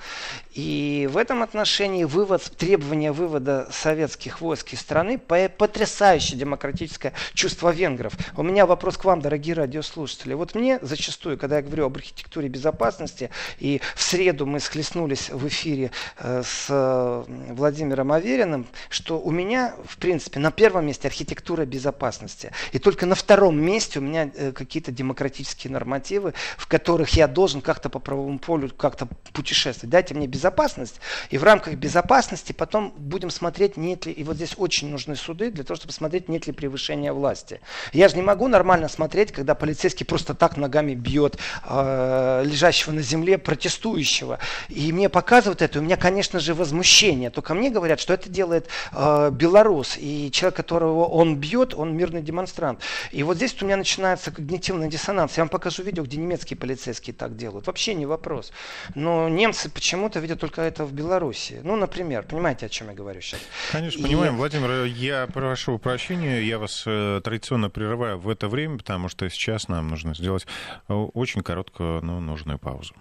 И 0.53 1.09
в 1.11 1.17
этом 1.17 1.43
отношении 1.43 2.05
вывод, 2.05 2.43
требование 2.57 3.11
вывода 3.11 3.67
советских 3.71 4.41
войск 4.41 4.73
из 4.73 4.79
страны 4.79 5.17
потрясающее 5.19 6.37
демократическое 6.37 7.13
чувство 7.33 7.69
венгров. 7.69 8.13
У 8.37 8.43
меня 8.43 8.65
вопрос 8.65 8.97
к 8.97 9.05
вам, 9.05 9.21
дорогие 9.21 9.55
радиослушатели. 9.55 10.33
Вот 10.33 10.55
мне 10.55 10.79
зачастую, 10.81 11.37
когда 11.37 11.57
я 11.57 11.61
говорю 11.61 11.85
об 11.85 11.97
архитектуре 11.97 12.47
безопасности, 12.47 13.29
и 13.59 13.81
в 13.95 14.01
среду 14.01 14.45
мы 14.45 14.59
схлестнулись 14.59 15.29
в 15.29 15.47
эфире 15.47 15.91
э, 16.17 16.43
с 16.45 16.67
э, 16.69 17.23
Владимиром 17.53 18.11
Авериным, 18.11 18.67
что 18.89 19.19
у 19.19 19.31
меня, 19.31 19.75
в 19.85 19.97
принципе, 19.97 20.39
на 20.39 20.51
первом 20.51 20.85
месте 20.85 21.07
архитектура 21.07 21.65
безопасности 21.65 21.88
безопасности. 21.89 22.51
И 22.71 22.79
только 22.79 23.05
на 23.05 23.15
втором 23.15 23.59
месте 23.59 23.99
у 23.99 24.01
меня 24.01 24.29
э, 24.35 24.51
какие-то 24.51 24.91
демократические 24.91 25.73
нормативы, 25.73 26.33
в 26.57 26.67
которых 26.67 27.09
я 27.09 27.27
должен 27.27 27.61
как-то 27.61 27.89
по 27.89 27.99
правовому 27.99 28.39
полю 28.39 28.69
как-то 28.69 29.07
путешествовать. 29.33 29.89
Дайте 29.89 30.13
мне 30.13 30.27
безопасность, 30.27 30.99
и 31.31 31.37
в 31.37 31.43
рамках 31.43 31.73
безопасности 31.75 32.53
потом 32.53 32.93
будем 32.97 33.29
смотреть, 33.29 33.77
нет 33.77 34.05
ли, 34.05 34.11
и 34.11 34.23
вот 34.23 34.35
здесь 34.35 34.53
очень 34.57 34.89
нужны 34.89 35.15
суды 35.15 35.51
для 35.51 35.63
того, 35.63 35.75
чтобы 35.77 35.93
смотреть, 35.93 36.29
нет 36.29 36.47
ли 36.47 36.53
превышения 36.53 37.13
власти. 37.13 37.59
Я 37.93 38.07
же 38.09 38.15
не 38.15 38.21
могу 38.21 38.47
нормально 38.47 38.87
смотреть, 38.87 39.31
когда 39.31 39.55
полицейский 39.55 40.05
просто 40.05 40.33
так 40.33 40.57
ногами 40.57 40.93
бьет 40.93 41.37
э, 41.65 42.43
лежащего 42.45 42.93
на 42.93 43.01
земле 43.01 43.37
протестующего. 43.37 44.39
И 44.69 44.93
мне 44.93 45.09
показывают 45.09 45.61
это, 45.61 45.79
у 45.79 45.81
меня, 45.81 45.97
конечно 45.97 46.39
же, 46.39 46.53
возмущение. 46.53 47.29
Только 47.29 47.53
мне 47.53 47.69
говорят, 47.69 47.99
что 47.99 48.13
это 48.13 48.29
делает 48.29 48.67
э, 48.91 49.31
белорус, 49.31 49.97
и 49.97 50.29
человек, 50.31 50.55
которого 50.55 51.05
он 51.05 51.39
бьет, 51.39 51.73
он 51.79 51.95
мирный 51.95 52.21
демонстрант. 52.21 52.81
И 53.11 53.23
вот 53.23 53.37
здесь 53.37 53.55
у 53.61 53.65
меня 53.65 53.77
начинается 53.77 54.31
когнитивный 54.31 54.89
диссонанс. 54.89 55.37
Я 55.37 55.43
вам 55.43 55.49
покажу 55.49 55.83
видео, 55.83 56.03
где 56.03 56.17
немецкие 56.17 56.57
полицейские 56.57 57.13
так 57.13 57.35
делают. 57.35 57.67
Вообще 57.67 57.93
не 57.93 58.05
вопрос. 58.05 58.51
Но 58.95 59.29
немцы 59.29 59.69
почему-то 59.69 60.19
видят 60.19 60.39
только 60.39 60.61
это 60.61 60.85
в 60.85 60.93
Беларуси. 60.93 61.61
Ну, 61.63 61.75
например, 61.75 62.23
понимаете, 62.23 62.65
о 62.65 62.69
чем 62.69 62.89
я 62.89 62.93
говорю 62.93 63.21
сейчас? 63.21 63.39
Конечно, 63.71 63.99
и... 63.99 64.03
понимаем. 64.03 64.37
Владимир, 64.37 64.85
я 64.85 65.27
прошу 65.27 65.77
прощения, 65.79 66.41
я 66.41 66.59
вас 66.59 66.83
э, 66.85 67.21
традиционно 67.23 67.69
прерываю 67.69 68.19
в 68.19 68.29
это 68.29 68.47
время, 68.47 68.77
потому 68.77 69.09
что 69.09 69.29
сейчас 69.29 69.67
нам 69.67 69.87
нужно 69.87 70.15
сделать 70.15 70.45
э, 70.87 70.93
очень 70.93 71.41
короткую, 71.41 72.03
но 72.03 72.19
нужную 72.19 72.59
паузу. 72.59 72.93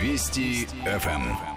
Вести 0.00 0.66
ФМ. 0.84 1.55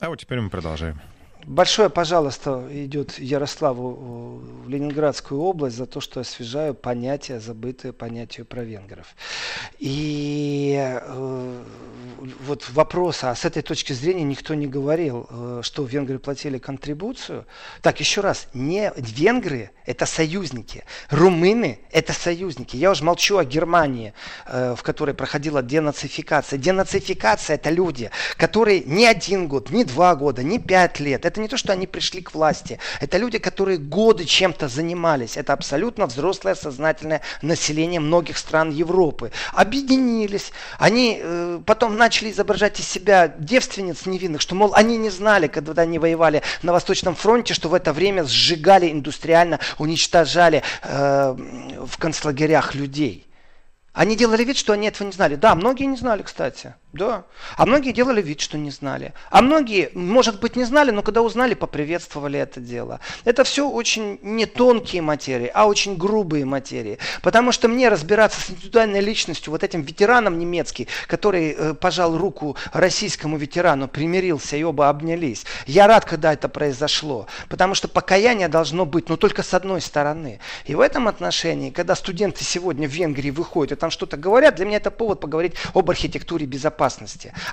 А 0.00 0.08
вот 0.08 0.20
теперь 0.20 0.40
мы 0.40 0.48
продолжаем. 0.48 1.00
Большое, 1.44 1.88
пожалуйста, 1.88 2.68
идет 2.70 3.18
Ярославу 3.18 4.42
в 4.64 4.68
Ленинградскую 4.68 5.40
область 5.40 5.76
за 5.76 5.86
то, 5.86 6.00
что 6.00 6.20
освежаю 6.20 6.74
понятия, 6.74 7.40
забытые 7.40 7.92
понятия 7.92 8.44
про 8.44 8.64
венгров. 8.64 9.14
И 9.78 10.76
э, 10.76 11.62
вот 12.18 12.68
вопрос, 12.70 13.24
а 13.24 13.34
с 13.34 13.44
этой 13.44 13.62
точки 13.62 13.92
зрения 13.92 14.24
никто 14.24 14.54
не 14.54 14.66
говорил, 14.66 15.26
э, 15.30 15.60
что 15.62 15.84
венгры 15.84 16.18
платили 16.18 16.58
контрибуцию. 16.58 17.46
Так, 17.82 18.00
еще 18.00 18.20
раз, 18.20 18.48
не 18.54 18.92
венгры– 18.96 19.70
это 19.86 20.06
союзники, 20.06 20.84
румыны– 21.10 21.80
это 21.92 22.12
союзники. 22.12 22.76
Я 22.76 22.90
уже 22.90 23.04
молчу 23.04 23.38
о 23.38 23.44
Германии, 23.44 24.14
э, 24.46 24.74
в 24.76 24.82
которой 24.82 25.14
проходила 25.14 25.62
денацификация. 25.62 26.58
Денацификация– 26.58 27.54
это 27.56 27.70
люди, 27.70 28.10
которые 28.36 28.80
не 28.80 29.06
один 29.06 29.48
год, 29.48 29.70
не 29.70 29.84
два 29.84 30.14
года, 30.14 30.42
не 30.42 30.58
пять 30.58 31.00
лет, 31.00 31.24
это 31.24 31.40
не 31.40 31.48
то, 31.48 31.56
что 31.56 31.72
они 31.72 31.86
пришли 31.86 32.20
к 32.20 32.34
власти. 32.34 32.78
Это 33.00 33.18
люди, 33.18 33.38
которые 33.38 33.78
годы 33.78 34.24
чем-то 34.24 34.68
занимались. 34.68 35.36
Это 35.36 35.52
абсолютно 35.52 36.06
взрослое 36.06 36.54
сознательное 36.54 37.20
население 37.42 38.00
многих 38.00 38.38
стран 38.38 38.70
Европы. 38.70 39.32
Объединились. 39.52 40.52
Они 40.78 41.18
э, 41.20 41.60
потом 41.64 41.96
начали 41.96 42.07
изображать 42.08 42.80
из 42.80 42.88
себя 42.88 43.28
девственниц 43.28 44.06
невинных, 44.06 44.40
что, 44.40 44.54
мол, 44.54 44.72
они 44.74 44.96
не 44.96 45.10
знали, 45.10 45.46
когда 45.46 45.82
они 45.82 45.98
воевали 45.98 46.42
на 46.62 46.72
Восточном 46.72 47.14
фронте, 47.14 47.54
что 47.54 47.68
в 47.68 47.74
это 47.74 47.92
время 47.92 48.24
сжигали 48.24 48.90
индустриально, 48.90 49.60
уничтожали 49.78 50.62
э, 50.82 51.36
в 51.86 51.98
концлагерях 51.98 52.74
людей. 52.74 53.26
Они 53.92 54.16
делали 54.16 54.44
вид, 54.44 54.56
что 54.56 54.72
они 54.72 54.86
этого 54.86 55.06
не 55.08 55.12
знали. 55.12 55.34
Да, 55.34 55.54
многие 55.54 55.84
не 55.84 55.96
знали, 55.96 56.22
кстати. 56.22 56.74
Да. 56.94 57.24
А 57.58 57.66
многие 57.66 57.92
делали 57.92 58.22
вид, 58.22 58.40
что 58.40 58.56
не 58.56 58.70
знали. 58.70 59.12
А 59.28 59.42
многие, 59.42 59.90
может 59.92 60.40
быть, 60.40 60.56
не 60.56 60.64
знали, 60.64 60.90
но 60.90 61.02
когда 61.02 61.20
узнали, 61.20 61.52
поприветствовали 61.52 62.38
это 62.38 62.60
дело. 62.60 63.00
Это 63.26 63.44
все 63.44 63.68
очень 63.68 64.18
не 64.22 64.46
тонкие 64.46 65.02
материи, 65.02 65.50
а 65.52 65.66
очень 65.66 65.98
грубые 65.98 66.46
материи. 66.46 66.98
Потому 67.20 67.52
что 67.52 67.68
мне 67.68 67.90
разбираться 67.90 68.40
с 68.40 68.50
индивидуальной 68.50 69.02
личностью, 69.02 69.50
вот 69.50 69.64
этим 69.64 69.82
ветераном 69.82 70.38
немецкий, 70.38 70.88
который 71.06 71.50
э, 71.50 71.74
пожал 71.74 72.16
руку 72.16 72.56
российскому 72.72 73.36
ветерану, 73.36 73.86
примирился 73.86 74.56
и 74.56 74.62
оба 74.62 74.88
обнялись. 74.88 75.44
Я 75.66 75.88
рад, 75.88 76.06
когда 76.06 76.32
это 76.32 76.48
произошло. 76.48 77.26
Потому 77.50 77.74
что 77.74 77.88
покаяние 77.88 78.48
должно 78.48 78.86
быть, 78.86 79.10
но 79.10 79.18
только 79.18 79.42
с 79.42 79.52
одной 79.52 79.82
стороны. 79.82 80.40
И 80.64 80.74
в 80.74 80.80
этом 80.80 81.06
отношении, 81.06 81.68
когда 81.68 81.94
студенты 81.94 82.44
сегодня 82.44 82.88
в 82.88 82.92
Венгрии 82.92 83.30
выходят 83.30 83.72
и 83.72 83.80
там 83.80 83.90
что-то 83.90 84.16
говорят, 84.16 84.54
для 84.54 84.64
меня 84.64 84.78
это 84.78 84.90
повод 84.90 85.20
поговорить 85.20 85.52
об 85.74 85.90
архитектуре 85.90 86.46
безопасности. 86.46 86.77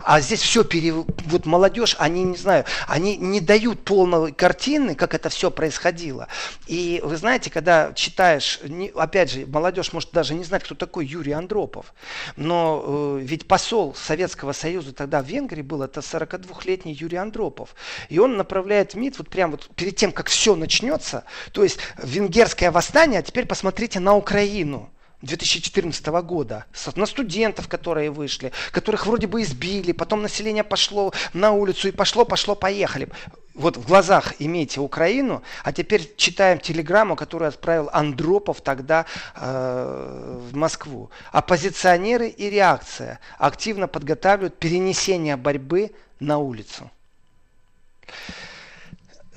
А 0.03 0.21
здесь 0.21 0.41
все, 0.41 0.63
пере... 0.63 0.93
вот 0.93 1.45
молодежь, 1.45 1.95
они, 1.99 2.23
не 2.23 2.37
знаю, 2.37 2.65
они 2.87 3.17
не 3.17 3.41
дают 3.41 3.83
полной 3.83 4.31
картины, 4.31 4.95
как 4.95 5.13
это 5.13 5.29
все 5.29 5.51
происходило. 5.51 6.27
И 6.67 7.01
вы 7.03 7.17
знаете, 7.17 7.49
когда 7.49 7.91
читаешь, 7.93 8.59
опять 8.95 9.31
же, 9.31 9.45
молодежь 9.45 9.91
может 9.93 10.11
даже 10.11 10.33
не 10.33 10.43
знать, 10.43 10.63
кто 10.63 10.75
такой 10.75 11.05
Юрий 11.05 11.33
Андропов, 11.33 11.93
но 12.35 12.83
э, 12.85 13.19
ведь 13.21 13.47
посол 13.47 13.95
Советского 13.95 14.53
Союза 14.53 14.93
тогда 14.93 15.21
в 15.21 15.25
Венгрии 15.25 15.61
был, 15.61 15.81
это 15.81 15.99
42-летний 15.99 16.93
Юрий 16.93 17.17
Андропов. 17.17 17.75
И 18.09 18.19
он 18.19 18.37
направляет 18.37 18.95
МИД 18.95 19.17
вот 19.17 19.29
прямо 19.29 19.51
вот 19.51 19.67
перед 19.75 19.95
тем, 19.95 20.11
как 20.11 20.27
все 20.27 20.55
начнется, 20.55 21.23
то 21.51 21.63
есть 21.63 21.79
венгерское 21.97 22.71
восстание, 22.71 23.19
а 23.19 23.23
теперь 23.23 23.45
посмотрите 23.45 23.99
на 23.99 24.15
Украину. 24.15 24.89
2014 25.25 26.05
года 26.23 26.65
на 26.95 27.05
студентов, 27.05 27.67
которые 27.67 28.11
вышли, 28.11 28.51
которых 28.71 29.05
вроде 29.05 29.27
бы 29.27 29.41
избили, 29.41 29.91
потом 29.91 30.21
население 30.21 30.63
пошло 30.63 31.13
на 31.33 31.51
улицу 31.51 31.89
и 31.89 31.91
пошло, 31.91 32.25
пошло, 32.25 32.55
поехали. 32.55 33.09
Вот 33.53 33.77
в 33.77 33.87
глазах 33.87 34.33
имейте 34.39 34.81
Украину, 34.81 35.41
а 35.63 35.71
теперь 35.71 36.13
читаем 36.17 36.59
телеграмму, 36.59 37.15
которую 37.15 37.47
отправил 37.47 37.89
Андропов 37.93 38.59
тогда 38.59 39.05
э, 39.33 40.39
в 40.51 40.55
Москву. 40.55 41.09
Оппозиционеры 41.31 42.27
и 42.27 42.49
реакция 42.49 43.19
активно 43.37 43.87
подготавливают 43.87 44.57
перенесение 44.57 45.37
борьбы 45.37 45.91
на 46.19 46.37
улицу. 46.37 46.91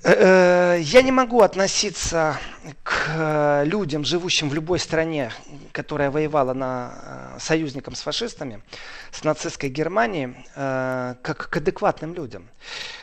Э, 0.02 0.76
э, 0.76 0.80
я 0.80 1.02
не 1.02 1.12
могу 1.12 1.42
относиться 1.42 2.38
к 2.82 3.06
э, 3.08 3.64
людям, 3.64 4.04
живущим 4.04 4.48
в 4.48 4.54
любой 4.54 4.78
стране, 4.78 5.32
которая 5.72 6.10
воевала 6.10 6.52
на 6.52 7.34
союзникам 7.38 7.94
с 7.94 8.02
фашистами, 8.02 8.62
с 9.12 9.24
нацистской 9.24 9.70
Германией, 9.70 10.34
как 10.54 11.48
к 11.50 11.56
адекватным 11.56 12.14
людям. 12.14 12.48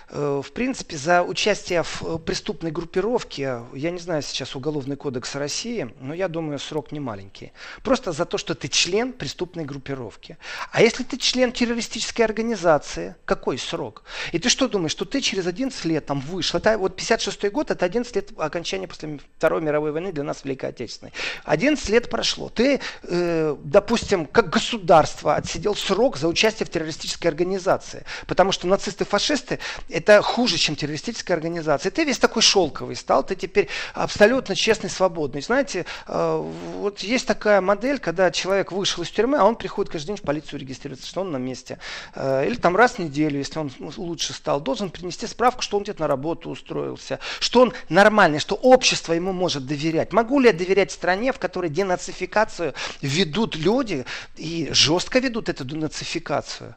Э, 0.10 0.42
в 0.44 0.52
принципе, 0.52 0.98
за 0.98 1.24
участие 1.24 1.84
в 1.84 2.04
э, 2.04 2.20
преступной 2.20 2.72
группировке, 2.72 3.62
я 3.74 3.92
не 3.92 4.00
знаю 4.00 4.22
сейчас 4.22 4.56
Уголовный 4.56 4.96
кодекс 4.96 5.36
России, 5.36 5.94
но 6.00 6.14
я 6.14 6.28
думаю, 6.28 6.60
срок 6.60 6.92
не 6.92 7.00
маленький. 7.00 7.52
Просто 7.84 8.12
за 8.12 8.26
то, 8.26 8.38
что 8.38 8.54
ты 8.54 8.68
член 8.68 9.14
преступной 9.14 9.66
группировки. 9.66 10.38
А 10.72 10.82
если 10.82 11.04
ты 11.04 11.18
член 11.18 11.52
террористической 11.52 12.24
организации, 12.24 13.16
какой 13.26 13.58
срок? 13.58 14.04
И 14.32 14.40
ты 14.40 14.50
что 14.50 14.68
думаешь, 14.68 14.92
что 14.92 15.06
ты 15.06 15.22
через 15.22 15.48
11 15.48 15.84
лет 15.86 16.06
там 16.06 16.20
вышел? 16.20 16.60
Это 16.60 16.78
вот 16.78 16.96
56 16.96 17.52
год, 17.52 17.72
это 17.72 17.86
11 17.86 18.16
лет 18.16 18.30
окончания 18.38 18.88
после 18.88 19.20
Второй 19.38 19.55
мировой 19.60 19.92
войны 19.92 20.12
для 20.12 20.24
нас 20.24 20.44
Великой 20.44 20.70
Отечественной. 20.70 21.14
11 21.44 21.90
лет 21.90 22.10
прошло. 22.10 22.50
Ты, 22.50 22.80
э, 23.04 23.56
допустим, 23.64 24.26
как 24.26 24.50
государство 24.50 25.36
отсидел 25.36 25.76
срок 25.76 26.18
за 26.18 26.28
участие 26.28 26.66
в 26.66 26.70
террористической 26.70 27.30
организации. 27.30 28.04
Потому 28.28 28.52
что 28.52 28.68
нацисты-фашисты 28.68 29.60
это 29.90 30.22
хуже, 30.22 30.58
чем 30.58 30.76
террористическая 30.76 31.38
организация. 31.38 31.92
Ты 31.92 32.04
весь 32.04 32.18
такой 32.18 32.42
шелковый 32.42 32.96
стал, 32.96 33.24
ты 33.24 33.36
теперь 33.36 33.68
абсолютно 33.94 34.56
честный, 34.56 34.90
свободный. 34.90 35.42
Знаете, 35.42 35.86
э, 36.08 36.52
вот 36.78 37.00
есть 37.00 37.28
такая 37.28 37.62
модель, 37.62 38.00
когда 38.00 38.32
человек 38.32 38.72
вышел 38.72 39.04
из 39.04 39.10
тюрьмы, 39.10 39.38
а 39.38 39.46
он 39.46 39.56
приходит 39.56 39.92
каждый 39.92 40.08
день 40.08 40.18
в 40.18 40.22
полицию 40.22 40.60
регистрируется, 40.60 41.08
что 41.08 41.22
он 41.22 41.32
на 41.32 41.38
месте. 41.38 41.80
Э, 42.16 42.46
или 42.46 42.56
там 42.56 42.76
раз 42.76 42.94
в 42.94 43.00
неделю, 43.00 43.38
если 43.38 43.60
он 43.60 43.72
лучше 43.98 44.34
стал, 44.34 44.60
должен 44.62 44.90
принести 44.90 45.28
справку, 45.28 45.62
что 45.62 45.78
он 45.78 45.84
где-то 45.84 46.02
на 46.02 46.08
работу 46.08 46.50
устроился, 46.50 47.20
что 47.40 47.62
он 47.62 47.74
нормальный, 47.90 48.40
что 48.40 48.56
общество 48.56 49.14
ему 49.14 49.32
может 49.32 49.45
доверять. 49.60 50.14
Могу 50.14 50.40
ли 50.40 50.48
я 50.48 50.54
доверять 50.54 50.92
стране, 50.92 51.32
в 51.32 51.40
которой 51.40 51.70
денацификацию 51.70 52.74
ведут 53.02 53.56
люди 53.56 54.06
и 54.36 54.70
жестко 54.72 55.20
ведут 55.20 55.50
эту 55.50 55.66
денацификацию? 55.66 56.76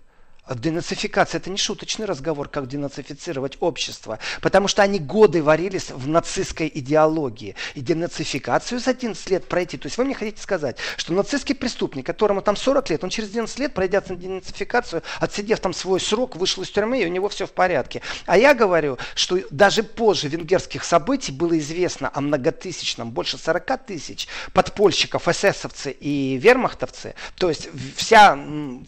Денацификация– 0.55 1.39
это 1.41 1.51
не 1.51 1.59
шуточный 1.59 2.07
разговор, 2.07 2.49
как 2.49 2.69
денацифицировать 2.69 3.57
общество, 3.61 4.19
потому 4.41 4.69
что 4.69 4.83
они 4.83 4.99
годы 4.99 5.43
варились 5.43 5.91
в 5.91 6.09
нацистской 6.09 6.71
идеологии. 6.75 7.55
И 7.75 7.81
денацификацию 7.81 8.81
за 8.81 8.91
11 8.91 9.31
лет 9.31 9.49
пройти. 9.49 9.77
То 9.77 9.87
есть 9.87 9.99
вы 9.99 10.05
мне 10.05 10.15
хотите 10.15 10.41
сказать, 10.43 10.77
что 10.97 11.13
нацистский 11.13 11.55
преступник, 11.55 12.07
которому 12.07 12.43
там 12.43 12.57
40 12.57 12.91
лет, 12.91 13.05
он 13.05 13.11
через 13.11 13.31
11 13.31 13.59
лет, 13.59 13.75
пройдя 13.75 14.01
денацификацию, 14.01 15.03
отсидев 15.21 15.61
там 15.61 15.75
свой 15.75 16.01
срок, 16.01 16.37
вышел 16.37 16.63
из 16.63 16.71
тюрьмы, 16.71 17.01
и 17.01 17.07
у 17.07 17.11
него 17.11 17.29
все 17.29 17.47
в 17.47 17.53
порядке. 17.53 18.03
А 18.27 18.39
я 18.39 18.55
говорю, 18.55 18.99
что 19.15 19.39
даже 19.51 19.83
позже 19.83 20.29
венгерских 20.29 20.85
событий 20.85 21.33
было 21.33 21.59
известно 21.59 22.11
о 22.13 22.21
многотысячном, 22.21 23.11
больше 23.11 23.39
40 23.39 23.87
тысяч 23.87 24.29
подпольщиков, 24.53 25.29
эсэсовцы 25.29 25.91
и 25.91 26.37
вермахтовцы, 26.39 27.15
то 27.37 27.49
есть 27.49 27.69
вся 27.97 28.39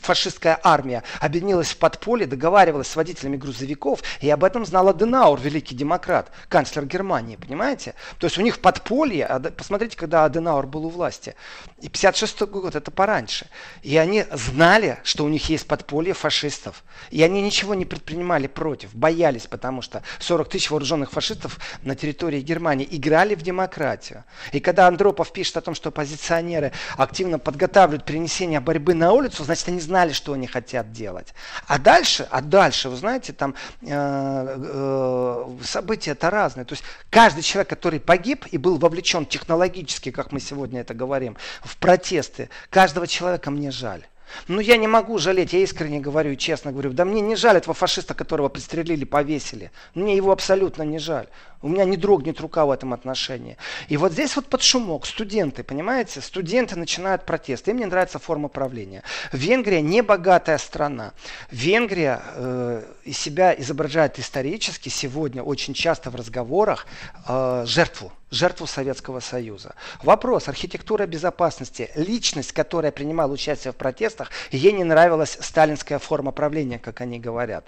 фашистская 0.03 0.59
армия 0.63 1.03
объединилась 1.21 1.50
хранилась 1.51 1.71
в 1.71 1.79
подполье, 1.79 2.29
договаривалась 2.29 2.87
с 2.87 2.95
водителями 2.95 3.37
грузовиков, 3.37 4.03
и 4.21 4.31
об 4.31 4.45
этом 4.45 4.65
знал 4.65 4.89
Аденаур, 4.89 5.41
великий 5.41 5.75
демократ, 5.75 6.31
канцлер 6.49 6.85
Германии, 6.87 7.35
понимаете? 7.35 7.95
То 8.19 8.27
есть 8.27 8.39
у 8.39 8.43
них 8.43 8.57
в 8.57 8.61
подполье, 8.61 9.27
посмотрите, 9.57 9.97
когда 9.97 10.25
Аденаур 10.25 10.69
был 10.69 10.87
у 10.87 10.89
власти, 10.89 11.35
и 11.81 11.89
56 11.89 12.43
год, 12.43 12.77
это 12.77 12.93
пораньше, 12.93 13.47
и 13.83 13.97
они 13.97 14.27
знали, 14.33 14.99
что 15.03 15.25
у 15.25 15.29
них 15.29 15.49
есть 15.49 15.67
подполье 15.67 16.15
фашистов, 16.15 16.85
и 17.11 17.21
они 17.23 17.43
ничего 17.43 17.75
не 17.75 17.85
предпринимали 17.85 18.47
против, 18.47 18.95
боялись, 18.95 19.47
потому 19.49 19.83
что 19.83 20.05
40 20.21 20.49
тысяч 20.49 20.71
вооруженных 20.71 21.11
фашистов 21.11 21.59
на 21.83 21.97
территории 21.97 22.41
Германии 22.41 22.87
играли 22.89 23.35
в 23.35 23.43
демократию. 23.43 24.23
И 24.53 24.61
когда 24.61 24.87
Андропов 24.87 25.33
пишет 25.33 25.57
о 25.57 25.61
том, 25.63 25.75
что 25.75 25.89
оппозиционеры 25.89 26.71
активно 26.97 27.41
подготавливают 27.41 28.05
перенесение 28.05 28.61
борьбы 28.61 28.95
на 28.95 29.13
улицу, 29.13 29.43
значит, 29.43 29.67
они 29.69 29.81
знали, 29.81 30.13
что 30.13 30.33
они 30.33 30.47
хотят 30.47 30.93
делать. 30.93 31.35
А 31.67 31.79
дальше, 31.79 32.27
а 32.31 32.41
дальше, 32.41 32.89
вы 32.89 32.97
знаете, 32.97 33.33
там 33.33 33.55
э, 33.83 33.87
э, 33.89 35.57
события-то 35.63 36.31
разные. 36.31 36.65
То 36.65 36.73
есть 36.73 36.85
каждый 37.11 37.43
человек, 37.43 37.69
который 37.69 38.01
погиб 38.01 38.47
и 38.51 38.59
был 38.59 38.79
вовлечен 38.79 39.27
технологически, 39.27 40.11
как 40.11 40.33
мы 40.33 40.41
сегодня 40.41 40.81
это 40.81 40.95
говорим, 40.95 41.37
в 41.63 41.77
протесты, 41.77 42.51
каждого 42.71 43.07
человека 43.07 43.51
мне 43.51 43.71
жаль. 43.71 44.05
Ну, 44.49 44.61
я 44.61 44.77
не 44.77 44.87
могу 44.87 45.19
жалеть, 45.19 45.53
я 45.53 45.61
искренне 45.61 46.01
говорю 46.01 46.37
честно 46.37 46.73
говорю. 46.73 46.93
Да 46.93 47.05
мне 47.05 47.21
не 47.21 47.37
жаль 47.37 47.57
этого 47.57 47.75
фашиста, 47.75 48.15
которого 48.15 48.49
пристрелили, 48.49 49.05
повесили. 49.05 49.71
Мне 49.95 50.17
его 50.17 50.33
абсолютно 50.33 50.83
не 50.83 50.99
жаль. 50.99 51.27
У 51.63 51.69
меня 51.69 51.85
не 51.85 51.97
дрогнет 51.97 52.41
рука 52.41 52.65
в 52.65 52.71
этом 52.71 52.95
отношении. 52.95 53.57
И 53.89 53.97
вот 53.97 54.13
здесь 54.13 54.35
вот 54.37 54.47
под 54.47 54.63
шумок 54.63 55.05
студенты, 55.07 55.63
понимаете, 55.63 56.21
студенты 56.21 56.77
начинают 56.77 57.27
протест. 57.27 57.69
Им 57.69 57.79
не 57.79 57.85
нравится 57.85 58.19
форма 58.19 58.49
правления. 58.49 59.03
Венгрия 59.33 59.83
не 59.83 60.03
богатая 60.03 60.59
страна. 60.59 61.13
Венгрия 61.51 62.23
э, 62.35 62.83
из 63.05 63.19
себя 63.19 63.55
изображает 63.59 64.19
исторически 64.19 64.89
сегодня 64.89 65.43
очень 65.43 65.75
часто 65.75 66.11
в 66.11 66.15
разговорах 66.15 66.87
э, 67.29 67.65
жертву 67.67 68.13
жертву 68.31 68.67
Советского 68.67 69.21
Союза. 69.21 69.75
Вопрос 70.03 70.49
архитектура 70.49 71.07
безопасности. 71.07 71.91
Личность, 71.95 72.53
которая 72.53 72.93
принимала 72.93 73.33
участие 73.33 73.73
в 73.73 73.77
протестах, 73.77 74.31
ей 74.53 74.73
не 74.73 74.85
нравилась 74.85 75.37
сталинская 75.41 75.99
форма 75.99 76.31
правления, 76.33 76.79
как 76.79 77.01
они 77.01 77.19
говорят. 77.19 77.65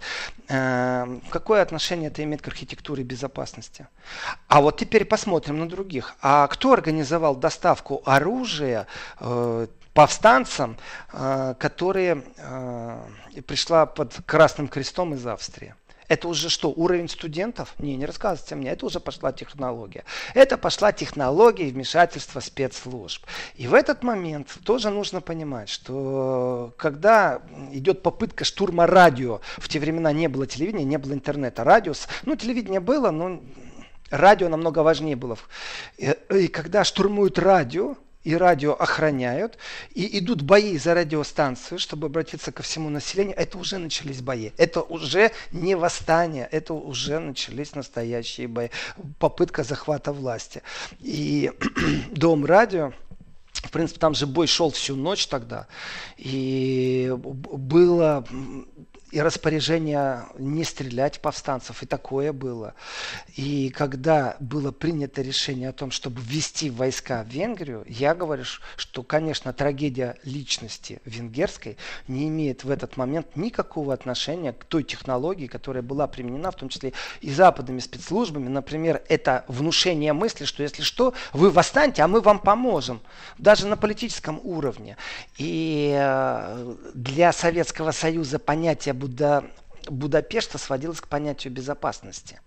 Э, 0.48 1.06
какое 1.30 1.62
отношение 1.62 2.10
это 2.10 2.22
имеет 2.22 2.42
к 2.42 2.48
архитектуре 2.48 3.02
безопасности? 3.02 3.81
Месте. 3.82 3.92
А 4.48 4.60
вот 4.60 4.78
теперь 4.78 5.04
посмотрим 5.04 5.58
на 5.58 5.68
других. 5.68 6.14
А 6.20 6.46
кто 6.48 6.72
организовал 6.72 7.36
доставку 7.36 8.02
оружия 8.04 8.86
э, 9.20 9.66
повстанцам, 9.94 10.76
э, 11.12 11.54
которые 11.58 12.22
э, 12.36 12.98
пришла 13.46 13.86
под 13.86 14.14
Красным 14.26 14.68
Крестом 14.68 15.14
из 15.14 15.26
Австрии? 15.26 15.74
Это 16.08 16.28
уже 16.28 16.50
что, 16.50 16.68
уровень 16.70 17.08
студентов? 17.08 17.74
Не, 17.78 17.96
не 17.96 18.04
рассказывайте 18.04 18.54
мне, 18.54 18.70
это 18.70 18.84
уже 18.84 19.00
пошла 19.00 19.32
технология. 19.32 20.04
Это 20.34 20.58
пошла 20.58 20.92
технология 20.92 21.70
вмешательства 21.70 22.40
спецслужб. 22.40 23.24
И 23.54 23.66
в 23.66 23.72
этот 23.72 24.02
момент 24.02 24.58
тоже 24.62 24.90
нужно 24.90 25.22
понимать, 25.22 25.70
что 25.70 26.74
когда 26.76 27.40
идет 27.72 28.02
попытка 28.02 28.44
штурма 28.44 28.86
радио, 28.86 29.40
в 29.56 29.68
те 29.70 29.78
времена 29.78 30.12
не 30.12 30.28
было 30.28 30.46
телевидения, 30.46 30.84
не 30.84 30.98
было 30.98 31.14
интернета, 31.14 31.64
радио, 31.64 31.94
ну 32.26 32.36
телевидение 32.36 32.80
было, 32.80 33.10
но 33.10 33.40
радио 34.12 34.48
намного 34.48 34.80
важнее 34.80 35.16
было. 35.16 35.38
И, 35.96 36.14
и 36.30 36.48
когда 36.48 36.84
штурмуют 36.84 37.38
радио, 37.38 37.96
и 38.24 38.36
радио 38.36 38.72
охраняют, 38.74 39.58
и 39.94 40.18
идут 40.18 40.42
бои 40.42 40.78
за 40.78 40.94
радиостанцию, 40.94 41.78
чтобы 41.78 42.06
обратиться 42.06 42.52
ко 42.52 42.62
всему 42.62 42.88
населению, 42.88 43.36
это 43.36 43.58
уже 43.58 43.78
начались 43.78 44.20
бои. 44.20 44.50
Это 44.58 44.82
уже 44.82 45.32
не 45.50 45.74
восстание, 45.74 46.48
это 46.52 46.74
уже 46.74 47.18
начались 47.18 47.74
настоящие 47.74 48.46
бои. 48.46 48.68
Попытка 49.18 49.64
захвата 49.64 50.12
власти. 50.12 50.62
И 51.00 51.50
Дом 52.12 52.44
радио, 52.44 52.92
в 53.52 53.70
принципе, 53.70 53.98
там 53.98 54.14
же 54.14 54.26
бой 54.26 54.46
шел 54.46 54.70
всю 54.70 54.94
ночь 54.94 55.26
тогда. 55.26 55.66
И 56.16 57.12
было 57.16 58.24
и 59.12 59.20
распоряжение 59.20 60.24
не 60.38 60.64
стрелять 60.64 61.20
повстанцев, 61.20 61.82
и 61.82 61.86
такое 61.86 62.32
было. 62.32 62.74
И 63.36 63.68
когда 63.68 64.36
было 64.40 64.72
принято 64.72 65.20
решение 65.20 65.68
о 65.68 65.72
том, 65.72 65.90
чтобы 65.90 66.22
ввести 66.22 66.70
войска 66.70 67.22
в 67.22 67.28
Венгрию, 67.28 67.84
я 67.86 68.14
говорю, 68.14 68.44
что, 68.44 69.02
конечно, 69.02 69.52
трагедия 69.52 70.16
личности 70.24 71.00
венгерской 71.04 71.76
не 72.08 72.28
имеет 72.28 72.64
в 72.64 72.70
этот 72.70 72.96
момент 72.96 73.36
никакого 73.36 73.92
отношения 73.92 74.54
к 74.54 74.64
той 74.64 74.82
технологии, 74.82 75.46
которая 75.46 75.82
была 75.82 76.06
применена, 76.06 76.50
в 76.50 76.56
том 76.56 76.70
числе 76.70 76.94
и 77.20 77.30
западными 77.30 77.80
спецслужбами. 77.80 78.48
Например, 78.48 79.02
это 79.10 79.44
внушение 79.46 80.14
мысли, 80.14 80.46
что 80.46 80.62
если 80.62 80.82
что, 80.82 81.12
вы 81.34 81.50
восстаньте, 81.50 82.02
а 82.02 82.08
мы 82.08 82.22
вам 82.22 82.38
поможем. 82.38 83.02
Даже 83.36 83.66
на 83.66 83.76
политическом 83.76 84.40
уровне. 84.42 84.96
И 85.36 85.94
э, 85.94 86.74
для 86.94 87.32
Советского 87.32 87.90
Союза 87.90 88.38
понятие 88.38 88.94
Буда, 89.02 89.44
Будапешта 89.88 90.58
сводилось 90.58 91.00
к 91.00 91.08
понятию 91.08 91.52
безопасности. 91.52 92.38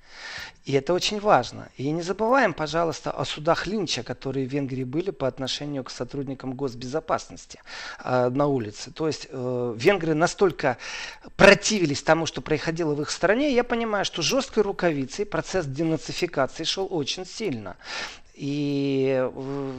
И 0.63 0.71
это 0.71 0.93
очень 0.93 1.19
важно. 1.19 1.67
И 1.75 1.91
не 1.91 2.01
забываем, 2.01 2.53
пожалуйста, 2.53 3.11
о 3.11 3.25
судах 3.25 3.67
Линча, 3.67 4.03
которые 4.03 4.47
в 4.47 4.51
Венгрии 4.51 4.85
были 4.85 5.11
по 5.11 5.27
отношению 5.27 5.83
к 5.83 5.91
сотрудникам 5.91 6.53
госбезопасности 6.53 7.59
э, 8.03 8.29
на 8.29 8.47
улице. 8.47 8.91
То 8.91 9.07
есть 9.07 9.27
э, 9.29 9.73
венгры 9.77 10.13
настолько 10.13 10.77
противились 11.35 12.01
тому, 12.03 12.25
что 12.25 12.41
происходило 12.41 12.95
в 12.95 13.01
их 13.01 13.11
стране, 13.11 13.53
я 13.53 13.65
понимаю, 13.65 14.05
что 14.05 14.21
жесткой 14.21 14.63
рукавицей 14.63 15.25
процесс 15.25 15.65
денацификации 15.65 16.63
шел 16.63 16.87
очень 16.89 17.25
сильно. 17.25 17.75
И 18.33 19.29
э, 19.33 19.71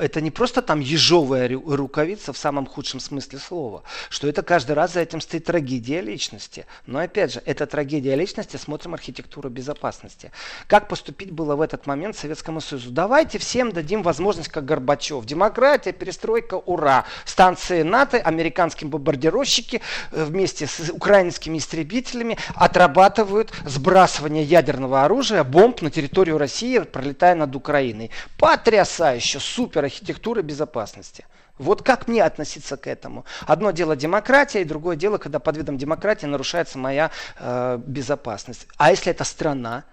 это 0.00 0.20
не 0.20 0.30
просто 0.30 0.62
там 0.62 0.80
ежовая 0.80 1.48
рукавица 1.48 2.32
в 2.32 2.38
самом 2.38 2.66
худшем 2.66 3.00
смысле 3.00 3.38
слова, 3.38 3.82
что 4.08 4.28
это 4.28 4.42
каждый 4.42 4.72
раз 4.72 4.94
за 4.94 5.00
этим 5.00 5.20
стоит 5.20 5.44
трагедия 5.44 6.00
личности. 6.00 6.66
Но 6.86 6.98
опять 6.98 7.34
же, 7.34 7.42
это 7.44 7.66
трагедия 7.66 8.16
личности, 8.16 8.56
смотрим 8.56 8.94
архитектуру 8.94 9.50
безопасности. 9.50 10.32
Как 10.66 10.88
поступить 10.88 11.30
было 11.30 11.56
в 11.56 11.60
этот 11.60 11.86
момент 11.86 12.16
Советскому 12.16 12.60
Союзу? 12.60 12.90
Давайте 12.90 13.38
всем 13.38 13.72
дадим 13.72 14.02
возможность, 14.02 14.48
как 14.48 14.64
Горбачев. 14.64 15.24
Демократия, 15.24 15.92
перестройка, 15.92 16.54
ура. 16.54 17.04
Станции 17.24 17.82
НАТО, 17.82 18.18
американские 18.18 18.88
бомбардировщики 18.88 19.82
э, 20.12 20.24
вместе 20.24 20.66
с 20.66 20.90
украинскими 20.90 21.58
истребителями 21.58 22.38
отрабатывают 22.54 23.52
сбрасывание 23.64 24.44
ядерного 24.44 25.04
оружия, 25.04 25.44
бомб 25.44 25.82
на 25.82 25.90
территорию 25.90 26.38
России, 26.38 26.78
пролетая 26.78 27.34
над 27.34 27.54
Украиной. 27.54 28.10
Потрясающе, 28.38 29.40
супер 29.40 29.69
архитектуры 29.78 30.42
безопасности. 30.42 31.26
Вот 31.58 31.82
как 31.82 32.08
мне 32.08 32.22
относиться 32.22 32.76
к 32.76 32.86
этому? 32.86 33.26
Одно 33.46 33.70
дело 33.70 33.94
демократия, 33.94 34.62
и 34.62 34.64
другое 34.64 34.96
дело, 34.96 35.18
когда 35.18 35.38
под 35.38 35.58
видом 35.58 35.76
демократии 35.76 36.26
нарушается 36.26 36.78
моя 36.78 37.10
э, 37.38 37.78
безопасность. 37.86 38.66
А 38.78 38.90
если 38.90 39.10
это 39.12 39.24
страна? 39.24 39.84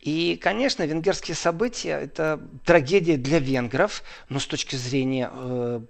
И, 0.00 0.38
конечно, 0.42 0.82
венгерские 0.82 1.34
события– 1.34 1.98
это 2.02 2.40
трагедия 2.64 3.16
для 3.16 3.38
венгров, 3.38 4.02
но 4.28 4.38
с 4.38 4.46
точки 4.46 4.76
зрения 4.76 5.30
э, 5.32 5.80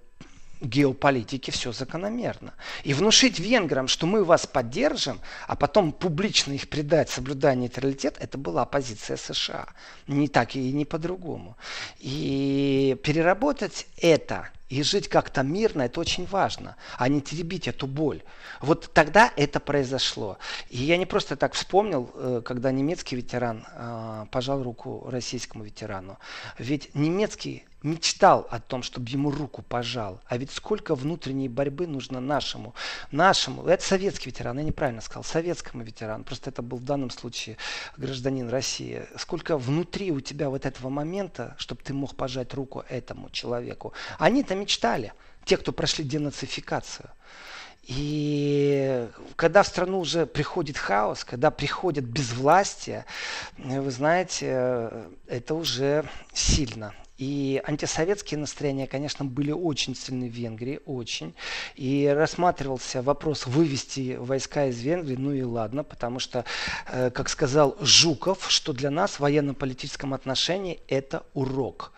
геополитики 0.61 1.51
все 1.51 1.71
закономерно. 1.71 2.53
И 2.83 2.93
внушить 2.93 3.39
венграм, 3.39 3.87
что 3.87 4.05
мы 4.05 4.23
вас 4.23 4.45
поддержим, 4.45 5.19
а 5.47 5.55
потом 5.55 5.91
публично 5.91 6.53
их 6.53 6.69
предать, 6.69 7.09
соблюдая 7.09 7.55
нейтралитет, 7.55 8.17
это 8.19 8.37
была 8.37 8.65
позиция 8.65 9.17
США. 9.17 9.67
Не 10.07 10.27
так 10.27 10.55
и 10.55 10.71
не 10.71 10.85
по-другому. 10.85 11.57
И 11.99 12.97
переработать 13.03 13.87
это 13.97 14.49
и 14.71 14.83
жить 14.83 15.09
как-то 15.09 15.43
мирно, 15.43 15.81
это 15.81 15.99
очень 15.99 16.25
важно, 16.25 16.77
а 16.97 17.09
не 17.09 17.21
теребить 17.21 17.67
эту 17.67 17.87
боль. 17.87 18.23
Вот 18.61 18.89
тогда 18.93 19.29
это 19.35 19.59
произошло. 19.59 20.37
И 20.69 20.77
я 20.77 20.95
не 20.95 21.05
просто 21.05 21.35
так 21.35 21.53
вспомнил, 21.53 22.09
э, 22.13 22.41
когда 22.45 22.71
немецкий 22.71 23.17
ветеран 23.17 23.65
э, 23.69 24.25
пожал 24.31 24.63
руку 24.63 25.05
российскому 25.09 25.65
ветерану. 25.65 26.17
Ведь 26.57 26.95
немецкий 26.95 27.65
мечтал 27.83 28.47
о 28.49 28.59
том, 28.59 28.83
чтобы 28.83 29.09
ему 29.09 29.31
руку 29.31 29.61
пожал. 29.61 30.21
А 30.27 30.37
ведь 30.37 30.51
сколько 30.51 30.95
внутренней 30.95 31.49
борьбы 31.49 31.87
нужно 31.87 32.19
нашему, 32.19 32.75
нашему, 33.11 33.65
это 33.65 33.83
советский 33.83 34.29
ветеран, 34.29 34.57
я 34.57 34.63
неправильно 34.63 35.01
сказал, 35.01 35.23
советскому 35.23 35.83
ветерану, 35.83 36.23
просто 36.23 36.49
это 36.49 36.61
был 36.61 36.77
в 36.77 36.83
данном 36.83 37.09
случае 37.09 37.57
гражданин 37.97 38.49
России. 38.49 39.05
Сколько 39.17 39.57
внутри 39.57 40.11
у 40.11 40.19
тебя 40.19 40.49
вот 40.49 40.65
этого 40.65 40.89
момента, 40.89 41.55
чтобы 41.57 41.81
ты 41.83 41.93
мог 41.93 42.15
пожать 42.15 42.53
руку 42.53 42.83
этому 42.89 43.29
человеку. 43.29 43.93
Они-то 44.19 44.55
мечтали, 44.55 45.13
те, 45.45 45.57
кто 45.57 45.71
прошли 45.71 46.03
денацификацию. 46.03 47.09
И 47.83 49.09
когда 49.35 49.63
в 49.63 49.67
страну 49.67 49.99
уже 49.99 50.27
приходит 50.27 50.77
хаос, 50.77 51.23
когда 51.23 51.49
приходит 51.49 52.05
безвластие, 52.05 53.05
вы 53.57 53.89
знаете, 53.89 54.91
это 55.27 55.55
уже 55.55 56.07
сильно. 56.31 56.93
И 57.21 57.61
антисоветские 57.63 58.39
настроения, 58.39 58.87
конечно, 58.87 59.23
были 59.23 59.51
очень 59.51 59.95
сильны 59.95 60.27
в 60.27 60.33
Венгрии, 60.33 60.79
очень. 60.87 61.35
И 61.75 62.07
рассматривался 62.07 63.03
вопрос 63.03 63.45
вывести 63.45 64.15
войска 64.15 64.65
из 64.65 64.81
Венгрии, 64.81 65.17
ну 65.17 65.31
и 65.31 65.43
ладно, 65.43 65.83
потому 65.83 66.17
что, 66.17 66.45
э, 66.87 67.11
как 67.11 67.29
сказал 67.29 67.77
Жуков, 67.79 68.47
что 68.49 68.73
для 68.73 68.89
нас 68.89 69.11
в 69.11 69.19
военно-политическом 69.19 70.15
отношении 70.15 70.79
это 70.87 71.23
урок. 71.35 71.91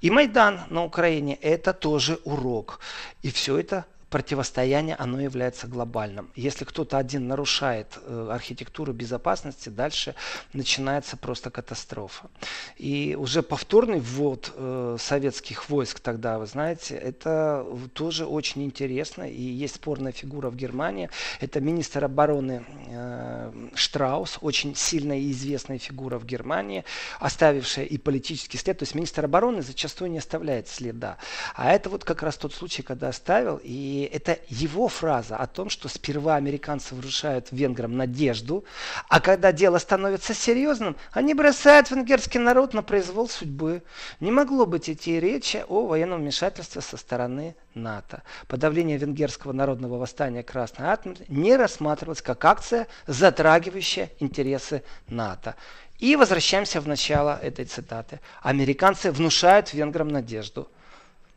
И 0.00 0.10
Майдан 0.10 0.62
на 0.70 0.82
Украине 0.82 1.34
это 1.34 1.74
тоже 1.74 2.18
урок. 2.24 2.80
И 3.20 3.30
все 3.30 3.58
это 3.58 3.84
противостояние, 4.10 4.96
оно 4.96 5.20
является 5.20 5.68
глобальным. 5.68 6.30
Если 6.34 6.64
кто-то 6.64 6.98
один 6.98 7.28
нарушает 7.28 7.98
э, 8.02 8.28
архитектуру 8.30 8.92
безопасности, 8.92 9.68
дальше 9.68 10.14
начинается 10.52 11.16
просто 11.16 11.50
катастрофа. 11.50 12.28
И 12.76 13.16
уже 13.18 13.42
повторный 13.42 14.00
ввод 14.00 14.52
э, 14.54 14.96
советских 14.98 15.70
войск 15.70 16.00
тогда, 16.00 16.38
вы 16.38 16.46
знаете, 16.46 16.96
это 16.96 17.64
тоже 17.94 18.26
очень 18.26 18.64
интересно. 18.64 19.30
И 19.30 19.40
есть 19.40 19.76
спорная 19.76 20.12
фигура 20.12 20.50
в 20.50 20.56
Германии. 20.56 21.08
Это 21.40 21.60
министр 21.60 22.04
обороны 22.04 22.64
э, 22.88 23.52
Штраус, 23.74 24.38
очень 24.40 24.74
сильная 24.74 25.18
и 25.18 25.30
известная 25.30 25.78
фигура 25.78 26.18
в 26.18 26.26
Германии, 26.26 26.84
оставившая 27.20 27.84
и 27.84 27.96
политический 27.96 28.58
след. 28.58 28.78
То 28.78 28.82
есть 28.82 28.96
министр 28.96 29.26
обороны 29.26 29.62
зачастую 29.62 30.10
не 30.10 30.18
оставляет 30.18 30.68
следа. 30.68 31.18
А 31.54 31.70
это 31.72 31.90
вот 31.90 32.04
как 32.04 32.24
раз 32.24 32.36
тот 32.36 32.52
случай, 32.52 32.82
когда 32.82 33.08
оставил. 33.08 33.60
И 33.62 33.99
это 34.04 34.38
его 34.48 34.88
фраза 34.88 35.36
о 35.36 35.46
том, 35.46 35.70
что 35.70 35.88
сперва 35.88 36.36
американцы 36.36 36.94
вручают 36.94 37.48
венграм 37.50 37.96
надежду, 37.96 38.64
а 39.08 39.20
когда 39.20 39.52
дело 39.52 39.78
становится 39.78 40.34
серьезным, 40.34 40.96
они 41.12 41.34
бросают 41.34 41.90
венгерский 41.90 42.38
народ 42.38 42.74
на 42.74 42.82
произвол 42.82 43.28
судьбы. 43.28 43.82
Не 44.20 44.30
могло 44.30 44.66
быть 44.66 44.88
идти 44.88 45.18
речи 45.20 45.64
о 45.68 45.86
военном 45.86 46.20
вмешательстве 46.20 46.80
со 46.80 46.96
стороны 46.96 47.54
НАТО. 47.74 48.22
Подавление 48.48 48.98
венгерского 48.98 49.52
народного 49.52 49.98
восстания 49.98 50.42
Красной 50.42 50.86
Армии 50.86 51.16
не 51.28 51.56
рассматривалось 51.56 52.22
как 52.22 52.44
акция, 52.44 52.86
затрагивающая 53.06 54.10
интересы 54.18 54.82
НАТО. 55.08 55.54
И 55.98 56.16
возвращаемся 56.16 56.80
в 56.80 56.88
начало 56.88 57.38
этой 57.42 57.66
цитаты. 57.66 58.20
Американцы 58.42 59.12
внушают 59.12 59.72
венграм 59.74 60.08
надежду– 60.08 60.68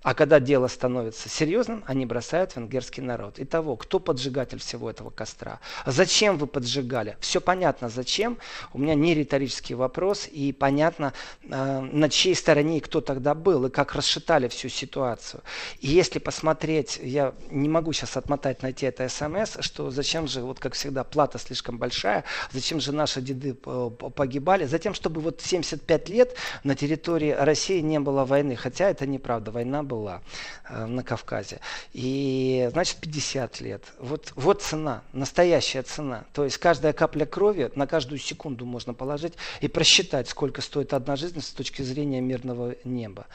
а 0.04 0.14
когда 0.14 0.39
дело 0.41 0.68
становится 0.68 1.30
серьезным, 1.30 1.84
они 1.88 2.06
бросают 2.06 2.56
венгерский 2.56 3.01
народ. 3.01 3.36
Итого, 3.38 3.78
кто 3.78 3.99
поджигатель 3.99 4.60
всего 4.60 4.89
этого 4.89 5.10
костра? 5.10 5.62
Зачем 5.86 6.38
вы 6.38 6.45
поджигали? 6.45 7.18
Все 7.22 7.39
понятно, 7.39 7.88
зачем. 7.88 8.38
У 8.74 8.80
меня 8.80 8.95
не 8.95 9.14
риторический 9.16 9.76
вопрос, 9.76 10.28
и 10.30 10.51
понятно, 10.51 11.14
э, 11.43 11.80
на 11.80 12.10
чьей 12.10 12.36
стороне 12.36 12.78
и 12.78 12.82
кто 12.82 12.99
тогда 12.99 13.34
был, 13.34 13.66
и 13.66 13.70
как 13.70 13.95
расшитали 13.95 14.49
всю 14.49 14.68
ситуацию. 14.68 15.41
И 15.80 15.88
если 15.88 16.20
посмотреть, 16.20 16.99
я 17.01 17.34
не 17.49 17.70
могу 17.70 17.93
сейчас 17.93 18.18
отмотать, 18.18 18.62
найти 18.62 18.86
это 18.86 19.08
смс, 19.08 19.58
что 19.62 19.89
зачем 19.89 20.28
же, 20.28 20.41
вот 20.41 20.60
как 20.60 20.74
всегда, 20.74 21.06
плата 21.06 21.39
слишком 21.39 21.78
большая, 21.78 22.26
зачем 22.51 22.82
же 22.82 22.91
наши 22.91 23.22
деды 23.22 23.54
погибали? 23.54 24.66
Затем, 24.66 24.93
чтобы 24.93 25.22
вот 25.22 25.39
75 25.41 26.10
лет 26.10 26.36
на 26.66 26.76
территории 26.76 27.32
России 27.32 27.80
не 27.80 28.01
было 28.01 28.26
войны. 28.26 28.58
Хотя 28.58 28.89
это 28.89 29.06
неправда, 29.06 29.51
война 29.51 29.82
была 29.82 29.93
была 29.94 30.22
э, 30.70 30.86
на 30.86 31.04
Кавказе. 31.04 31.60
И, 31.94 32.68
значит, 32.72 32.98
50 32.98 33.62
лет. 33.62 33.84
Вот, 34.00 34.34
вот 34.36 34.64
цена, 34.64 35.04
настоящая 35.14 35.84
цена. 35.84 36.26
То 36.34 36.46
есть 36.46 36.58
каждая 36.58 36.94
капля 36.94 37.26
крови 37.26 37.72
на 37.76 37.86
каждую 37.86 38.18
секунду 38.18 38.66
можно 38.66 38.96
положить 38.96 39.34
и 39.62 39.68
просчитать, 39.68 40.28
сколько 40.28 40.62
стоит 40.62 40.94
одна 40.94 41.16
жизнь 41.16 41.41
с 41.41 41.50
точки 41.50 41.84
зрения 41.84 42.22
мирного 42.22 42.76
неба. 42.84 43.28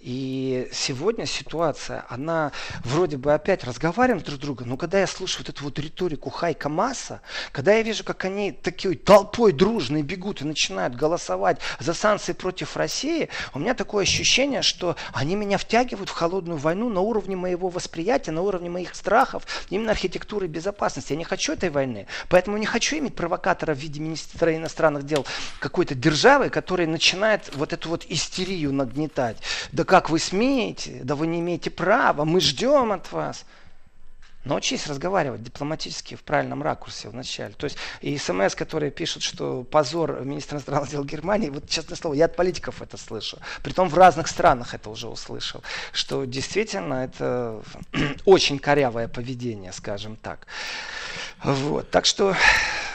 И 0.00 0.68
сегодня 0.72 1.26
ситуация, 1.26 2.06
она 2.08 2.52
вроде 2.82 3.18
бы 3.18 3.34
опять 3.34 3.64
разговариваем 3.64 4.22
друг 4.22 4.38
с 4.38 4.40
другом, 4.40 4.68
но 4.68 4.76
когда 4.78 5.00
я 5.00 5.06
слушаю 5.06 5.44
вот 5.44 5.50
эту 5.50 5.64
вот 5.64 5.78
риторику 5.78 6.30
Хайка 6.30 6.68
Масса, 6.70 7.20
когда 7.52 7.74
я 7.74 7.82
вижу, 7.82 8.04
как 8.04 8.24
они 8.24 8.52
такой 8.52 8.96
толпой 8.96 9.52
дружной 9.52 10.02
бегут 10.02 10.40
и 10.40 10.44
начинают 10.44 10.94
голосовать 10.94 11.58
за 11.78 11.92
санкции 11.92 12.32
против 12.32 12.76
России, 12.76 13.28
у 13.52 13.58
меня 13.58 13.74
такое 13.74 14.04
ощущение, 14.04 14.62
что 14.62 14.96
они 15.12 15.34
меня 15.34 15.58
втягивают 15.58 16.05
в 16.06 16.10
холодную 16.12 16.58
войну 16.58 16.88
на 16.88 17.00
уровне 17.00 17.36
моего 17.36 17.68
восприятия, 17.68 18.30
на 18.30 18.42
уровне 18.42 18.70
моих 18.70 18.94
страхов, 18.94 19.46
именно 19.70 19.92
архитектуры 19.92 20.46
безопасности. 20.46 21.12
Я 21.12 21.18
не 21.18 21.24
хочу 21.24 21.52
этой 21.52 21.70
войны, 21.70 22.06
поэтому 22.28 22.56
не 22.56 22.66
хочу 22.66 22.96
иметь 22.98 23.14
провокатора 23.14 23.74
в 23.74 23.78
виде 23.78 24.00
министра 24.00 24.56
иностранных 24.56 25.04
дел 25.04 25.26
какой-то 25.60 25.94
державы, 25.94 26.50
который 26.50 26.86
начинает 26.86 27.54
вот 27.54 27.72
эту 27.72 27.88
вот 27.88 28.04
истерию 28.08 28.72
нагнетать. 28.72 29.36
Да 29.72 29.84
как 29.84 30.10
вы 30.10 30.18
смеете? 30.18 31.00
Да 31.02 31.14
вы 31.14 31.26
не 31.26 31.40
имеете 31.40 31.70
права, 31.70 32.24
мы 32.24 32.40
ждем 32.40 32.92
от 32.92 33.12
вас. 33.12 33.44
Научись 34.46 34.86
разговаривать 34.86 35.42
дипломатически 35.42 36.14
в 36.14 36.22
правильном 36.22 36.62
ракурсе 36.62 37.08
вначале. 37.08 37.54
То 37.54 37.64
есть 37.64 37.76
и 38.00 38.16
смс, 38.16 38.54
которые 38.54 38.92
пишут, 38.92 39.22
что 39.22 39.64
позор 39.64 40.20
министра 40.24 40.56
иностранных 40.56 40.88
дел 40.88 41.04
Германии, 41.04 41.50
вот 41.50 41.68
честное 41.68 41.96
слово, 41.96 42.14
я 42.14 42.26
от 42.26 42.36
политиков 42.36 42.80
это 42.80 42.96
слышу. 42.96 43.38
Притом 43.62 43.88
в 43.88 43.94
разных 43.94 44.28
странах 44.28 44.72
это 44.72 44.88
уже 44.88 45.08
услышал. 45.08 45.62
Что 45.92 46.24
действительно 46.24 47.04
это 47.04 47.60
очень 48.24 48.58
корявое 48.58 49.08
поведение, 49.08 49.72
скажем 49.72 50.16
так. 50.16 50.46
Вот. 51.42 51.90
Так 51.90 52.06
что 52.06 52.34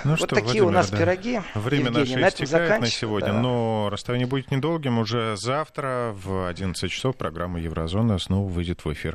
ну 0.04 0.12
вот 0.12 0.20
что, 0.20 0.28
такие 0.28 0.64
Владимир, 0.64 0.68
у 0.68 0.72
нас 0.72 0.90
да. 0.90 0.98
пироги. 0.98 1.42
Время 1.54 1.88
Евгений, 1.88 2.22
наше 2.22 2.40
на 2.40 2.44
истекает 2.46 2.82
на 2.82 2.88
сегодня, 2.88 3.34
да. 3.34 3.40
но 3.40 3.90
расставание 3.92 4.26
будет 4.26 4.52
недолгим. 4.52 5.00
Уже 5.00 5.36
завтра 5.38 6.14
в 6.16 6.48
11 6.48 6.92
часов 6.92 7.18
программа 7.18 7.60
«Еврозона» 7.60 8.18
снова 8.20 8.50
выйдет 8.50 8.84
в 8.84 8.92
эфир. 8.92 9.10